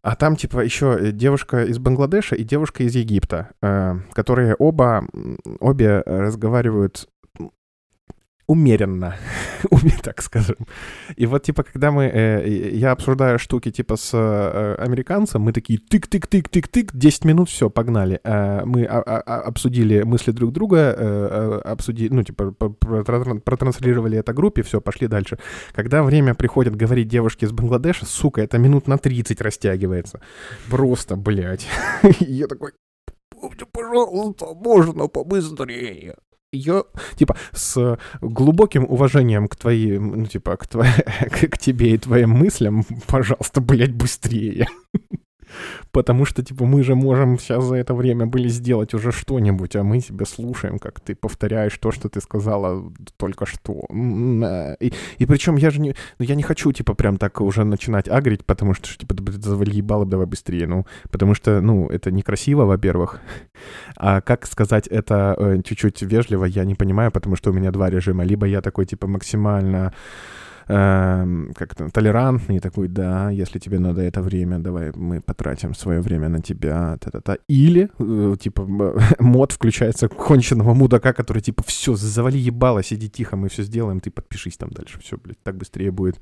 А 0.06 0.14
там, 0.14 0.36
типа, 0.36 0.60
еще 0.60 1.10
девушка 1.10 1.64
из 1.64 1.80
Бангладеша 1.80 2.36
и 2.36 2.44
девушка 2.44 2.84
из 2.84 2.94
Египта, 2.94 3.50
э, 3.60 3.96
которые 4.12 4.54
оба, 4.54 5.04
обе 5.58 6.00
разговаривают 6.06 7.08
умеренно, 8.48 9.16
уме- 9.70 10.00
так 10.02 10.22
скажем. 10.22 10.56
И 11.16 11.26
вот, 11.26 11.42
типа, 11.42 11.62
когда 11.64 11.90
мы, 11.90 12.04
э, 12.04 12.48
я 12.74 12.92
обсуждаю 12.92 13.38
штуки, 13.38 13.70
типа, 13.70 13.96
с 13.96 14.10
э, 14.14 14.74
американцем, 14.78 15.42
мы 15.42 15.52
такие 15.52 15.78
тык-тык-тык-тык-тык, 15.78 16.90
10 16.92 17.24
минут, 17.24 17.48
все, 17.48 17.68
погнали. 17.70 18.20
Э, 18.24 18.64
мы 18.64 18.84
а- 18.84 19.02
а- 19.02 19.22
а- 19.26 19.40
обсудили 19.42 20.02
мысли 20.02 20.30
друг 20.32 20.52
друга, 20.52 20.76
э, 20.76 20.94
э, 20.98 21.60
обсудили, 21.72 22.12
ну, 22.14 22.22
типа, 22.22 22.52
протранслировали 22.52 24.18
это 24.18 24.32
группе, 24.32 24.62
все, 24.62 24.80
пошли 24.80 25.08
дальше. 25.08 25.38
Когда 25.74 26.02
время 26.02 26.34
приходит 26.34 26.76
говорить 26.76 27.08
девушке 27.08 27.46
из 27.46 27.52
Бангладеша, 27.52 28.06
сука, 28.06 28.42
это 28.42 28.58
минут 28.58 28.86
на 28.88 28.96
30 28.98 29.40
растягивается. 29.40 30.20
Просто, 30.70 31.16
блядь. 31.16 31.66
Я 32.20 32.46
такой, 32.46 32.72
«Помните, 33.30 33.66
пожалуйста, 33.70 34.46
можно 34.54 35.08
побыстрее. 35.08 36.14
Я, 36.52 36.84
типа, 37.16 37.36
с 37.52 37.98
глубоким 38.20 38.84
уважением 38.84 39.48
к 39.48 39.56
твоим, 39.56 40.20
ну, 40.20 40.26
типа, 40.26 40.56
к, 40.56 40.66
твоей, 40.66 40.92
к, 41.30 41.48
к 41.50 41.58
тебе 41.58 41.94
и 41.94 41.98
твоим 41.98 42.30
мыслям, 42.30 42.84
пожалуйста, 43.06 43.60
блядь, 43.60 43.94
быстрее. 43.94 44.66
Потому 45.92 46.24
что, 46.24 46.42
типа, 46.42 46.64
мы 46.64 46.82
же 46.82 46.94
можем 46.94 47.38
сейчас 47.38 47.64
за 47.64 47.76
это 47.76 47.94
время 47.94 48.26
были 48.26 48.48
сделать 48.48 48.94
уже 48.94 49.12
что-нибудь, 49.12 49.76
а 49.76 49.82
мы 49.82 50.00
тебя 50.00 50.26
слушаем, 50.26 50.78
как 50.78 51.00
ты 51.00 51.14
повторяешь 51.14 51.78
то, 51.78 51.92
что 51.92 52.08
ты 52.08 52.20
сказала 52.20 52.92
только 53.16 53.46
что. 53.46 53.86
Э, 53.90 54.76
И, 54.80 54.92
и 55.18 55.26
причем 55.26 55.56
я 55.56 55.70
же 55.70 55.80
не... 55.80 55.94
Ну, 56.18 56.24
я 56.24 56.34
не 56.34 56.42
хочу, 56.42 56.72
типа, 56.72 56.94
прям 56.94 57.16
так 57.16 57.40
уже 57.40 57.64
начинать 57.64 58.08
агрить, 58.08 58.44
потому 58.44 58.74
что, 58.74 58.88
типа, 58.98 59.14
ты 59.14 59.32
завали 59.32 59.76
ебало, 59.76 60.06
давай 60.06 60.26
быстрее. 60.26 60.66
Ну, 60.66 60.86
потому 61.10 61.34
что, 61.34 61.60
ну, 61.60 61.88
это 61.88 62.10
некрасиво, 62.10 62.64
во-первых. 62.64 63.20
А 63.96 64.20
как 64.20 64.46
сказать 64.46 64.86
это 64.86 65.34
э, 65.38 65.62
чуть-чуть 65.64 66.02
вежливо, 66.02 66.44
я 66.44 66.64
не 66.64 66.74
понимаю, 66.74 67.10
потому 67.10 67.36
что 67.36 67.50
у 67.50 67.52
меня 67.54 67.70
два 67.70 67.90
режима. 67.90 68.24
Либо 68.24 68.46
я 68.46 68.60
такой, 68.60 68.86
типа, 68.86 69.06
максимально 69.06 69.92
эм, 70.68 71.52
как-то 71.54 71.88
толерантный, 71.90 72.60
такой, 72.60 72.88
да, 72.88 73.30
если 73.30 73.58
тебе 73.58 73.78
надо 73.78 74.02
это 74.02 74.22
время, 74.22 74.58
давай 74.58 74.92
мы 74.94 75.20
потратим 75.20 75.74
свое 75.74 76.00
время 76.00 76.28
на 76.28 76.40
тебя, 76.40 76.96
та-та-та. 77.00 77.38
Или, 77.48 77.88
э, 77.98 78.36
типа, 78.38 78.66
мод 79.20 79.52
включается 79.52 80.08
конченного 80.08 80.74
мудака, 80.74 81.12
который, 81.12 81.42
типа, 81.42 81.62
все, 81.66 81.94
завали 81.94 82.38
ебало, 82.38 82.82
сиди 82.82 83.08
тихо, 83.08 83.36
мы 83.36 83.48
все 83.48 83.62
сделаем, 83.62 84.00
ты 84.00 84.10
подпишись 84.10 84.56
там 84.56 84.70
дальше, 84.70 84.98
все, 85.00 85.16
блядь, 85.16 85.42
так 85.42 85.56
быстрее 85.56 85.90
будет. 85.90 86.20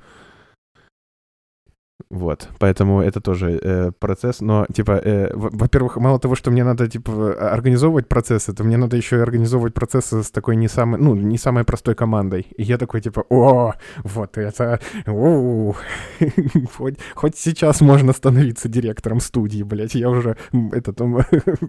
Вот, 2.14 2.48
поэтому 2.60 3.00
это 3.02 3.20
тоже 3.20 3.58
э, 3.62 3.90
процесс, 3.98 4.40
но, 4.40 4.66
типа, 4.72 4.92
э, 4.92 5.30
во- 5.34 5.50
во-первых, 5.50 5.96
мало 5.96 6.18
того, 6.20 6.36
что 6.36 6.50
мне 6.52 6.62
надо, 6.64 6.86
типа, 6.88 7.34
организовывать 7.52 8.06
процессы, 8.08 8.52
то 8.52 8.62
мне 8.62 8.76
надо 8.76 8.96
еще 8.96 9.16
и 9.16 9.20
организовывать 9.20 9.74
процессы 9.74 10.22
с 10.22 10.30
такой 10.30 10.54
не 10.56 10.68
самой, 10.68 11.00
ну, 11.00 11.16
не 11.16 11.38
самой 11.38 11.64
простой 11.64 11.94
командой. 11.96 12.46
И 12.56 12.62
я 12.62 12.78
такой, 12.78 13.00
типа, 13.00 13.24
о, 13.30 13.72
вот 14.04 14.38
это, 14.38 14.78
у, 15.08 15.72
хоть, 16.76 16.98
хоть 17.14 17.36
сейчас 17.36 17.80
можно 17.80 18.12
становиться 18.12 18.68
директором 18.68 19.18
студии, 19.20 19.64
блядь, 19.64 19.94
я 19.96 20.08
уже 20.08 20.36
м, 20.52 20.70
этот, 20.72 21.00
м, 21.00 21.18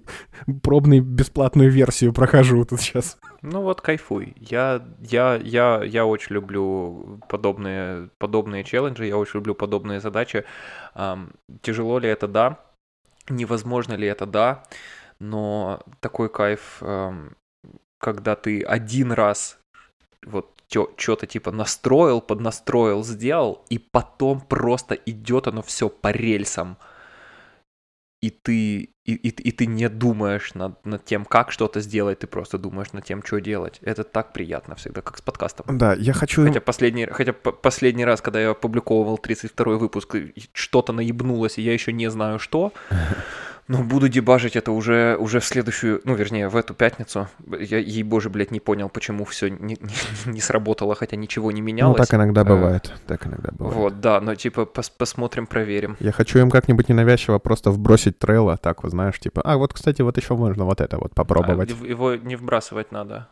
пробный 0.62 1.00
бесплатную 1.00 1.72
версию 1.72 2.14
прохожу 2.14 2.66
тут 2.66 2.82
сейчас. 2.82 3.18
Ну 3.48 3.62
вот 3.62 3.80
кайфуй. 3.82 4.34
Я, 4.38 4.82
я, 5.02 5.36
я, 5.36 5.84
я 5.84 6.06
очень 6.06 6.34
люблю 6.34 7.20
подобные, 7.30 8.10
подобные 8.18 8.64
челленджи, 8.64 9.06
я 9.06 9.18
очень 9.18 9.38
люблю 9.40 9.54
подобные 9.54 10.00
задачи. 10.00 10.46
Ам, 10.96 11.32
тяжело 11.62 12.00
ли 12.00 12.10
это? 12.10 12.28
Да. 12.28 12.60
невозможно 13.30 13.94
ли 13.94 14.08
это, 14.08 14.26
да, 14.26 14.64
но 15.20 15.82
такой 16.00 16.30
кайф, 16.30 16.78
эм, 16.82 17.36
когда 18.00 18.36
ты 18.36 18.64
один 18.64 19.12
раз 19.12 19.60
вот 20.26 20.52
что-то 20.98 21.28
типа 21.28 21.52
настроил, 21.52 22.22
поднастроил, 22.22 23.04
сделал, 23.04 23.64
и 23.70 23.78
потом 23.80 24.42
просто 24.42 24.96
идет 24.96 25.48
оно 25.48 25.62
все 25.62 25.90
по 25.90 26.12
рельсам. 26.12 26.78
И 28.26 28.32
ты, 28.32 28.90
и, 29.06 29.14
и, 29.14 29.30
и 29.30 29.52
ты 29.52 29.68
не 29.68 29.88
думаешь 29.88 30.56
над, 30.56 30.84
над 30.84 31.06
тем, 31.06 31.26
как 31.26 31.52
что-то 31.52 31.80
сделать, 31.80 32.20
ты 32.20 32.28
просто 32.28 32.58
думаешь 32.58 32.92
над 32.92 33.06
тем, 33.06 33.22
что 33.24 33.40
делать. 33.40 33.78
Это 33.82 34.04
так 34.04 34.34
приятно 34.34 34.74
всегда, 34.76 35.02
как 35.02 35.18
с 35.20 35.22
подкастом. 35.22 35.78
Да, 35.78 35.94
я 35.94 36.14
хочу... 36.14 36.44
Хотя 36.44 36.60
последний, 36.60 37.06
хотя 37.06 37.34
последний 37.34 38.04
раз, 38.04 38.22
когда 38.22 38.42
я 38.42 38.50
опубликовывал 38.50 39.20
32 39.20 39.76
выпуск, 39.76 40.16
что-то 40.54 40.92
наебнулось, 40.92 41.60
и 41.60 41.62
я 41.62 41.74
еще 41.74 41.94
не 41.94 42.10
знаю 42.10 42.40
что, 42.40 42.74
Ну, 43.68 43.84
буду 43.84 44.08
дебажить 44.10 44.56
это 44.56 44.72
уже, 44.72 45.18
уже 45.18 45.40
в 45.40 45.46
следующую, 45.46 46.00
ну, 46.04 46.14
вернее, 46.14 46.50
в 46.50 46.56
эту 46.56 46.76
пятницу. 46.76 47.28
Я, 47.60 47.80
ей 47.80 48.04
боже, 48.04 48.30
блядь, 48.30 48.52
не 48.52 48.60
понял, 48.60 48.90
почему 48.90 49.26
все 49.26 49.48
не, 49.50 49.76
не, 49.80 49.96
не 50.32 50.40
сработало, 50.40 50.94
хотя 50.94 51.16
ничего 51.16 51.52
не 51.52 51.62
менялось. 51.62 51.98
Ну, 51.98 52.06
так 52.06 52.14
иногда 52.14 52.42
а, 52.42 52.46
бывает, 52.46 52.94
так 53.08 53.26
иногда 53.26 53.52
бывает. 53.52 53.76
Вот, 53.76 54.00
да, 54.00 54.22
но 54.22 54.36
типа 54.36 54.66
пос 54.66 54.90
посмотрим, 54.90 55.48
проверим. 55.48 55.98
Я 56.00 56.12
хочу 56.12 56.40
им 56.40 56.52
как-нибудь 56.52 56.90
ненавязчиво 56.90 57.40
просто 57.40 57.72
вбросить 57.72 58.20
трейл, 58.20 58.56
так 58.58 58.84
вот, 58.84 58.92
знаешь, 58.92 59.20
типа, 59.20 59.42
а, 59.42 59.58
вот, 59.58 59.74
кстати, 59.74 60.04
вот 60.04 60.18
еще 60.18 60.36
можно 60.36 60.66
вот 60.66 60.80
это 60.80 60.98
вот 60.98 61.16
попробовать. 61.16 61.72
А, 61.72 61.86
его 61.86 62.16
не 62.16 62.36
вбрасывать 62.36 62.92
надо. 62.92 63.30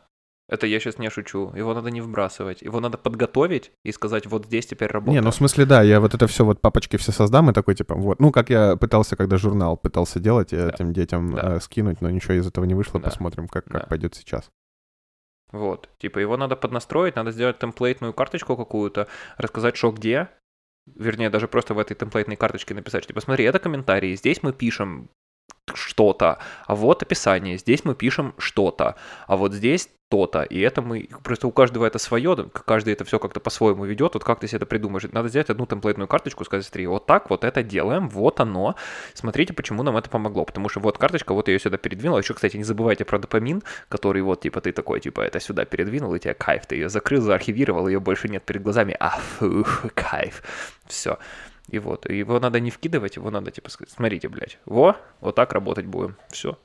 Это 0.50 0.68
я 0.68 0.80
сейчас 0.80 0.98
не 0.98 1.10
шучу. 1.10 1.54
Его 1.56 1.74
надо 1.74 1.89
не 1.89 2.02
вбрасывать. 2.02 2.62
Его 2.62 2.80
надо 2.80 2.98
подготовить 2.98 3.72
и 3.84 3.91
сказать, 3.91 4.26
вот 4.28 4.46
здесь 4.46 4.66
теперь 4.66 4.89
работает. 4.91 5.16
Не, 5.16 5.22
ну 5.22 5.32
в 5.32 5.36
смысле, 5.36 5.66
да, 5.66 5.82
я 5.82 6.02
вот 6.02 6.14
это 6.14 6.28
все 6.28 6.44
вот 6.44 6.60
папочки 6.60 6.98
все 6.98 7.12
создам 7.12 7.50
и 7.50 7.54
такой, 7.54 7.76
типа, 7.76 7.96
вот. 7.96 8.20
Ну, 8.20 8.32
как 8.32 8.50
я 8.50 8.76
пытался, 8.76 9.16
когда 9.16 9.38
журнал 9.38 9.78
пытался 9.78 10.20
делать, 10.20 10.50
да. 10.52 10.70
этим 10.70 10.91
детям 10.91 11.34
да. 11.34 11.56
э, 11.56 11.60
скинуть, 11.62 12.02
но 12.02 12.10
ничего 12.10 12.34
из 12.34 12.46
этого 12.46 12.66
не 12.66 12.76
вышло. 12.76 13.00
Да. 13.00 13.10
Посмотрим, 13.10 13.48
как, 13.48 13.66
как 13.66 13.84
да. 13.84 13.88
пойдет 13.88 14.16
сейчас. 14.16 14.52
Вот. 15.54 15.89
Типа, 15.98 16.20
его 16.20 16.36
надо 16.36 16.56
поднастроить, 16.56 17.16
надо 17.16 17.32
сделать 17.32 17.60
темплейтную 17.60 18.12
карточку 18.12 18.58
какую-то, 18.58 19.08
рассказать, 19.38 19.78
что 19.78 19.91
где, 19.91 20.28
вернее, 20.88 21.30
даже 21.30 21.48
просто 21.48 21.74
в 21.74 21.80
этой 21.80 21.96
темплейтной 21.96 22.36
карточке 22.36 22.74
написать, 22.74 23.08
типа, 23.08 23.22
смотри, 23.22 23.46
это 23.46 23.60
комментарии, 23.60 24.16
здесь 24.16 24.44
мы 24.44 24.52
пишем 24.52 25.10
что-то, 25.74 26.39
а 26.68 26.76
вот 26.76 27.03
описание, 27.03 27.57
здесь 27.57 27.86
мы 27.86 27.95
пишем 27.95 28.34
что-то, 28.38 28.95
а 29.28 29.38
вот 29.38 29.53
здесь 29.53 29.89
то-то. 30.14 30.43
И 30.43 30.59
это 30.59 30.84
мы, 30.84 31.09
просто 31.24 31.47
у 31.47 31.51
каждого 31.51 31.88
это 31.88 31.97
свое, 31.97 32.36
каждый 32.53 32.93
это 32.93 33.03
все 33.03 33.18
как-то 33.18 33.39
по-своему 33.39 33.84
ведет, 33.86 34.14
вот 34.14 34.24
как 34.24 34.39
ты 34.39 34.47
себе 34.47 34.57
это 34.57 34.68
придумаешь. 34.68 35.05
Надо 35.11 35.28
сделать 35.28 35.49
одну 35.49 35.66
темплейтную 35.66 36.07
карточку, 36.07 36.45
сказать, 36.45 36.66
смотри, 36.66 36.86
вот 36.86 37.07
так 37.07 37.32
вот 37.32 37.43
это 37.43 37.64
делаем, 37.64 38.09
вот 38.09 38.39
оно, 38.39 38.76
смотрите, 39.16 39.53
почему 39.53 39.82
нам 39.82 39.97
это 39.97 40.11
помогло, 40.11 40.45
потому 40.45 40.70
что 40.70 40.82
вот 40.82 40.99
карточка, 40.99 41.34
вот 41.34 41.47
я 41.47 41.55
ее 41.55 41.59
сюда 41.59 41.78
передвинул, 41.78 42.20
еще, 42.20 42.36
кстати, 42.36 42.57
не 42.57 42.64
забывайте 42.64 43.05
про 43.05 43.18
допамин, 43.18 43.64
который 43.89 44.22
вот, 44.22 44.41
типа, 44.41 44.61
ты 44.61 44.72
такой, 44.72 44.99
типа, 44.99 45.22
это 45.22 45.39
сюда 45.39 45.66
передвинул, 45.66 46.14
и 46.14 46.20
тебе 46.20 46.36
кайф, 46.36 46.68
ты 46.68 46.76
ее 46.76 46.89
закрыл, 46.89 47.22
заархивировал, 47.22 47.88
ее 47.88 47.99
больше 47.99 48.30
нет 48.30 48.43
перед 48.43 48.61
глазами, 48.61 48.95
а, 48.99 49.18
фу, 49.18 49.66
кайф, 49.95 50.43
все. 50.86 51.18
И 51.70 51.80
вот, 51.80 52.09
его 52.09 52.39
надо 52.39 52.59
не 52.59 52.72
вкидывать, 52.72 53.16
его 53.16 53.32
надо, 53.32 53.51
типа, 53.51 53.70
сказать, 53.70 53.91
смотрите, 53.91 54.28
блядь, 54.30 54.59
во, 54.66 54.97
вот 55.22 55.36
так 55.36 55.53
работать 55.53 55.86
будем, 55.86 56.18
все. 56.30 56.57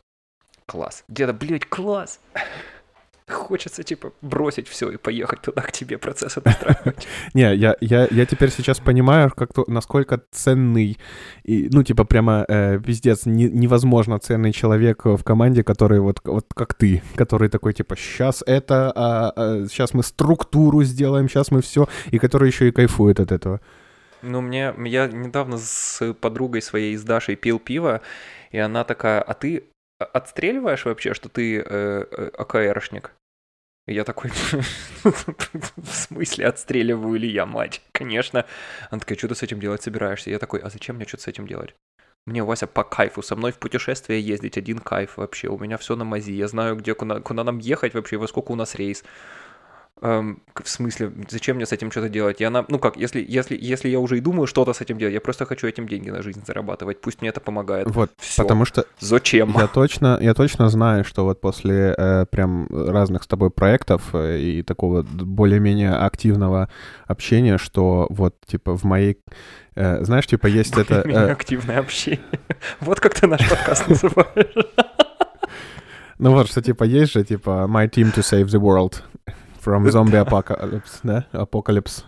Класс. 0.66 1.04
Деда, 1.08 1.32
блядь, 1.32 1.64
класс. 1.64 2.20
Хочется, 3.28 3.82
типа, 3.82 4.12
бросить 4.22 4.68
все 4.68 4.90
и 4.90 4.96
поехать 4.96 5.42
туда 5.42 5.60
к 5.62 5.70
тебе 5.70 5.98
процессы 5.98 6.40
настраивать. 6.44 7.06
Не, 7.34 7.54
я, 7.54 7.76
я, 7.80 8.08
я 8.10 8.26
теперь 8.26 8.50
сейчас 8.50 8.78
понимаю, 8.80 9.30
как 9.30 9.52
то, 9.52 9.64
насколько 9.66 10.22
ценный, 10.30 10.98
и, 11.44 11.68
ну, 11.70 11.82
типа, 11.82 12.04
прямо 12.04 12.44
э, 12.48 12.80
пиздец, 12.80 13.26
не, 13.26 13.44
невозможно 13.44 14.18
ценный 14.18 14.52
человек 14.52 15.04
в 15.04 15.22
команде, 15.24 15.62
который 15.62 16.00
вот, 16.00 16.20
вот 16.24 16.46
как 16.54 16.74
ты, 16.74 17.02
который 17.16 17.50
такой, 17.50 17.74
типа, 17.74 17.96
сейчас 17.96 18.42
это, 18.46 18.92
а, 18.94 19.32
а, 19.36 19.66
сейчас 19.68 19.92
мы 19.94 20.02
структуру 20.02 20.82
сделаем, 20.82 21.28
сейчас 21.28 21.50
мы 21.50 21.60
все, 21.60 21.86
и 22.10 22.18
который 22.18 22.48
еще 22.48 22.68
и 22.68 22.72
кайфует 22.72 23.20
от 23.20 23.30
этого. 23.30 23.60
Ну, 24.22 24.40
мне, 24.40 24.74
я 24.84 25.06
недавно 25.06 25.58
с 25.58 26.14
подругой 26.14 26.62
своей, 26.62 26.96
с 26.96 27.04
Дашей, 27.04 27.36
пил 27.36 27.58
пиво, 27.58 28.00
и 28.50 28.58
она 28.58 28.84
такая, 28.84 29.20
а 29.20 29.34
ты 29.34 29.64
отстреливаешь 29.98 30.84
вообще, 30.84 31.14
что 31.14 31.28
ты 31.28 31.58
э, 31.58 31.62
э 31.64 32.30
АКРшник? 32.36 33.12
И 33.86 33.94
я 33.94 34.04
такой, 34.04 34.30
в 35.02 35.92
смысле 35.92 36.46
отстреливаю 36.46 37.18
ли 37.18 37.28
я, 37.28 37.46
мать? 37.46 37.80
Конечно. 37.92 38.44
Она 38.90 39.00
такая, 39.00 39.16
что 39.16 39.28
ты 39.28 39.34
с 39.34 39.42
этим 39.42 39.60
делать 39.60 39.82
собираешься? 39.82 40.30
Я 40.30 40.38
такой, 40.38 40.60
а 40.60 40.68
зачем 40.68 40.96
мне 40.96 41.06
что-то 41.06 41.22
с 41.22 41.28
этим 41.28 41.46
делать? 41.46 41.74
Мне, 42.26 42.44
Вася, 42.44 42.66
по 42.66 42.84
кайфу. 42.84 43.22
Со 43.22 43.34
мной 43.34 43.52
в 43.52 43.58
путешествие 43.58 44.20
ездить 44.20 44.58
один 44.58 44.80
кайф 44.80 45.16
вообще. 45.16 45.48
У 45.48 45.58
меня 45.58 45.78
все 45.78 45.96
на 45.96 46.04
мази. 46.04 46.32
Я 46.32 46.48
знаю, 46.48 46.76
где, 46.76 46.94
куда, 46.94 47.20
куда 47.20 47.44
нам 47.44 47.58
ехать 47.58 47.94
вообще, 47.94 48.18
во 48.18 48.28
сколько 48.28 48.52
у 48.52 48.54
нас 48.54 48.74
рейс. 48.74 49.04
Эм, 50.00 50.42
в 50.54 50.68
смысле, 50.68 51.12
зачем 51.28 51.56
мне 51.56 51.66
с 51.66 51.72
этим 51.72 51.90
что-то 51.90 52.08
делать? 52.08 52.40
Я 52.40 52.50
на, 52.50 52.64
ну 52.68 52.78
как, 52.78 52.96
если, 52.96 53.24
если, 53.26 53.58
если 53.60 53.88
я 53.88 53.98
уже 53.98 54.18
и 54.18 54.20
думаю 54.20 54.46
что-то 54.46 54.72
с 54.72 54.80
этим 54.80 54.96
делать, 54.98 55.14
я 55.14 55.20
просто 55.20 55.44
хочу 55.44 55.66
этим 55.66 55.88
деньги 55.88 56.10
на 56.10 56.22
жизнь 56.22 56.42
зарабатывать. 56.46 57.00
Пусть 57.00 57.20
мне 57.20 57.30
это 57.30 57.40
помогает. 57.40 57.90
Вот, 57.90 58.10
Всё. 58.18 58.42
потому 58.42 58.64
что... 58.64 58.84
Зачем? 59.00 59.54
Я 59.58 59.66
точно, 59.66 60.18
я 60.20 60.34
точно 60.34 60.68
знаю, 60.68 61.04
что 61.04 61.24
вот 61.24 61.40
после 61.40 61.94
э, 61.98 62.26
прям 62.30 62.68
разных 62.70 63.24
с 63.24 63.26
тобой 63.26 63.50
проектов 63.50 64.14
э, 64.14 64.38
и 64.38 64.62
такого 64.62 65.02
более-менее 65.02 65.94
активного 65.94 66.68
общения, 67.06 67.58
что 67.58 68.06
вот, 68.10 68.36
типа, 68.46 68.76
в 68.76 68.84
моей... 68.84 69.18
Э, 69.74 70.04
знаешь, 70.04 70.26
типа, 70.26 70.46
есть 70.46 70.76
это... 70.78 71.02
Э... 71.06 71.32
активное 71.32 71.80
общение. 71.80 72.20
Вот 72.80 73.00
как 73.00 73.14
ты 73.14 73.26
наш 73.26 73.48
подкаст 73.48 73.88
называешь. 73.88 74.54
Ну 76.18 76.32
вот, 76.32 76.48
что 76.48 76.60
типа 76.60 76.82
есть 76.82 77.12
же, 77.12 77.24
типа, 77.24 77.66
my 77.68 77.88
team 77.88 78.12
to 78.12 78.22
save 78.22 78.46
the 78.46 78.60
world. 78.60 79.02
From 79.58 79.90
Zombie 79.90 80.16
Apocalypse, 80.26 81.00
да? 81.04 81.24
Apocalypse. 81.32 82.04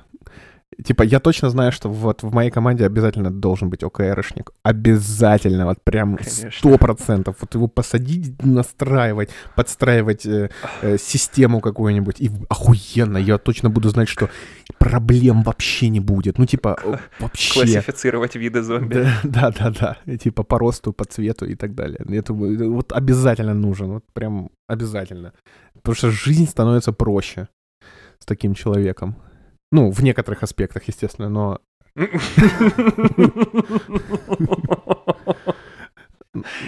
Типа, 0.85 1.03
я 1.03 1.21
точно 1.21 1.51
знаю, 1.51 1.73
что 1.73 1.89
вот 1.89 2.23
в 2.23 2.35
моей 2.35 2.51
команде 2.51 2.87
обязательно 2.87 3.31
должен 3.31 3.71
быть 3.71 3.83
ОКРшник. 3.83 4.51
Обязательно, 4.63 5.67
вот 5.67 5.83
прям 5.85 6.19
сто 6.23 6.79
процентов. 6.79 7.37
Вот 7.41 7.55
его 7.55 7.69
посадить, 7.69 8.43
настраивать, 8.45 9.31
подстраивать 9.57 10.27
э, 10.27 10.51
э, 10.83 10.99
систему 10.99 11.61
какую-нибудь. 11.61 12.21
И 12.21 12.31
охуенно, 12.49 13.19
я 13.19 13.39
точно 13.39 13.71
буду 13.71 13.89
знать, 13.89 14.09
что 14.09 14.29
проблем 14.79 15.43
вообще 15.43 15.89
не 15.89 16.01
будет. 16.01 16.39
Ну, 16.39 16.47
типа, 16.47 16.79
вообще. 17.21 17.55
Классифицировать 17.55 18.37
виды 18.37 18.63
зомби. 18.63 18.95
Да, 19.25 19.51
да, 19.59 19.71
да. 19.71 19.97
да. 20.07 20.17
типа 20.17 20.43
по 20.43 20.59
росту, 20.59 20.93
по 20.93 21.05
цвету 21.05 21.47
и 21.47 21.55
так 21.55 21.75
далее. 21.75 21.99
Это 22.09 22.33
вот 22.33 22.93
обязательно 22.93 23.55
нужен. 23.55 23.93
Вот 23.93 24.05
прям 24.13 24.51
обязательно. 24.69 25.33
Потому 25.75 25.97
что 25.97 26.11
жизнь 26.11 26.47
становится 26.47 26.93
проще 26.93 27.49
с 28.19 28.27
таким 28.27 28.55
человеком. 28.55 29.17
Ну, 29.73 29.91
в 29.91 30.03
некоторых 30.03 30.43
аспектах, 30.43 30.89
естественно, 30.89 31.29
но... 31.29 31.61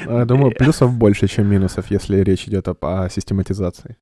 Я 0.07 0.25
думаю, 0.27 0.53
плюсов 0.53 0.93
больше, 0.93 1.29
чем 1.29 1.47
минусов, 1.47 1.91
если 1.91 2.19
речь 2.19 2.49
идет 2.49 2.69
о, 2.69 3.09
систематизации. 3.09 3.97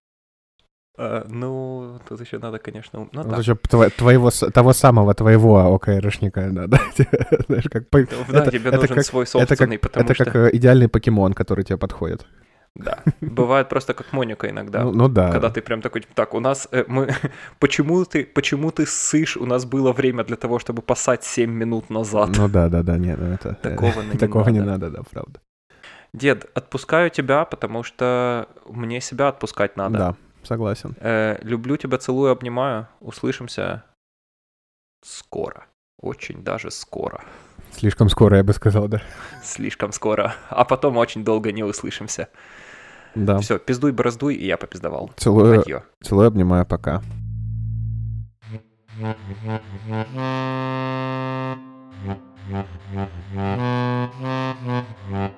Uh, 0.99 1.27
ну, 1.31 1.99
тут 2.07 2.21
еще 2.21 2.39
надо, 2.39 2.59
конечно... 2.59 3.09
Ну, 3.13 3.39
еще 3.39 3.55
твоего, 3.55 4.31
того 4.31 4.75
самого 4.75 5.15
твоего 5.15 5.75
ОКРшника, 5.75 6.51
да, 6.51 6.67
да? 6.67 6.79
Знаешь, 7.47 7.65
как... 7.71 7.85
Да, 7.91 8.01
это, 8.01 8.51
тебе 8.51 8.69
это 8.69 8.81
нужен 8.81 9.03
свой 9.05 9.27
собственный, 9.27 9.77
это 9.77 9.89
потому 9.89 10.05
это 10.05 10.15
что... 10.15 10.25
как 10.25 10.37
э, 10.37 10.51
идеальный 10.53 10.89
покемон, 10.89 11.33
который 11.33 11.65
тебе 11.65 11.79
подходит. 11.79 12.27
Да. 12.77 13.03
Бывает 13.21 13.69
просто 13.69 13.95
как 13.95 14.13
Моника 14.13 14.49
иногда. 14.49 14.83
Ну, 14.83 14.93
ну 14.93 15.09
да. 15.09 15.31
Когда 15.31 15.51
ты 15.51 15.61
прям 15.61 15.83
такой, 15.83 16.03
так, 16.15 16.35
у 16.35 16.41
нас 16.41 16.69
э, 16.73 16.85
мы. 16.89 17.15
почему 17.59 18.05
ты, 18.05 18.25
почему 18.25 18.71
ты 18.71 18.87
ссышь? 18.87 19.37
У 19.37 19.47
нас 19.47 19.65
было 19.65 19.93
время 19.93 20.25
для 20.25 20.37
того, 20.37 20.59
чтобы 20.59 20.83
пасать 20.83 21.25
7 21.25 21.51
минут 21.51 21.91
назад. 21.91 22.31
Ну 22.37 22.49
да, 22.49 22.69
да, 22.69 22.83
да, 22.83 22.99
нет, 22.99 23.19
ну 23.19 23.33
это. 23.33 23.55
Такого 23.63 24.03
не 24.03 24.19
Такого 24.19 24.45
надо. 24.45 24.53
не 24.53 24.61
надо, 24.61 24.91
да, 24.91 25.03
правда. 25.11 25.41
Дед, 26.13 26.51
отпускаю 26.55 27.11
тебя, 27.11 27.45
потому 27.45 27.85
что 27.85 28.49
мне 28.67 29.01
себя 29.01 29.29
отпускать 29.29 29.77
надо. 29.77 29.99
Да, 29.99 30.15
согласен. 30.43 30.95
Э, 31.01 31.39
люблю 31.43 31.77
тебя, 31.77 31.99
целую, 31.99 32.33
обнимаю. 32.33 32.89
Услышимся 33.01 33.85
скоро. 35.03 35.67
Очень 36.01 36.43
даже 36.43 36.71
скоро. 36.71 37.23
Слишком 37.73 38.09
скоро, 38.09 38.39
я 38.39 38.45
бы 38.45 38.53
сказал, 38.53 38.89
да. 38.89 39.03
Слишком 39.43 39.93
скоро. 39.93 40.35
А 40.49 40.65
потом 40.65 40.97
очень 40.97 41.25
долго 41.25 41.53
не 41.53 41.63
услышимся. 41.63 42.29
Да. 43.15 43.39
Все, 43.39 43.59
пиздуй, 43.59 43.93
браздуй, 43.93 44.35
и 44.35 44.47
я 44.47 44.57
попиздовал. 44.57 45.11
Целую, 45.17 45.61
Адьё. 45.61 45.83
целую 46.03 46.29
обнимаю, 46.29 46.65
пока. 46.67 47.03
Mm-hmm. 55.11 55.31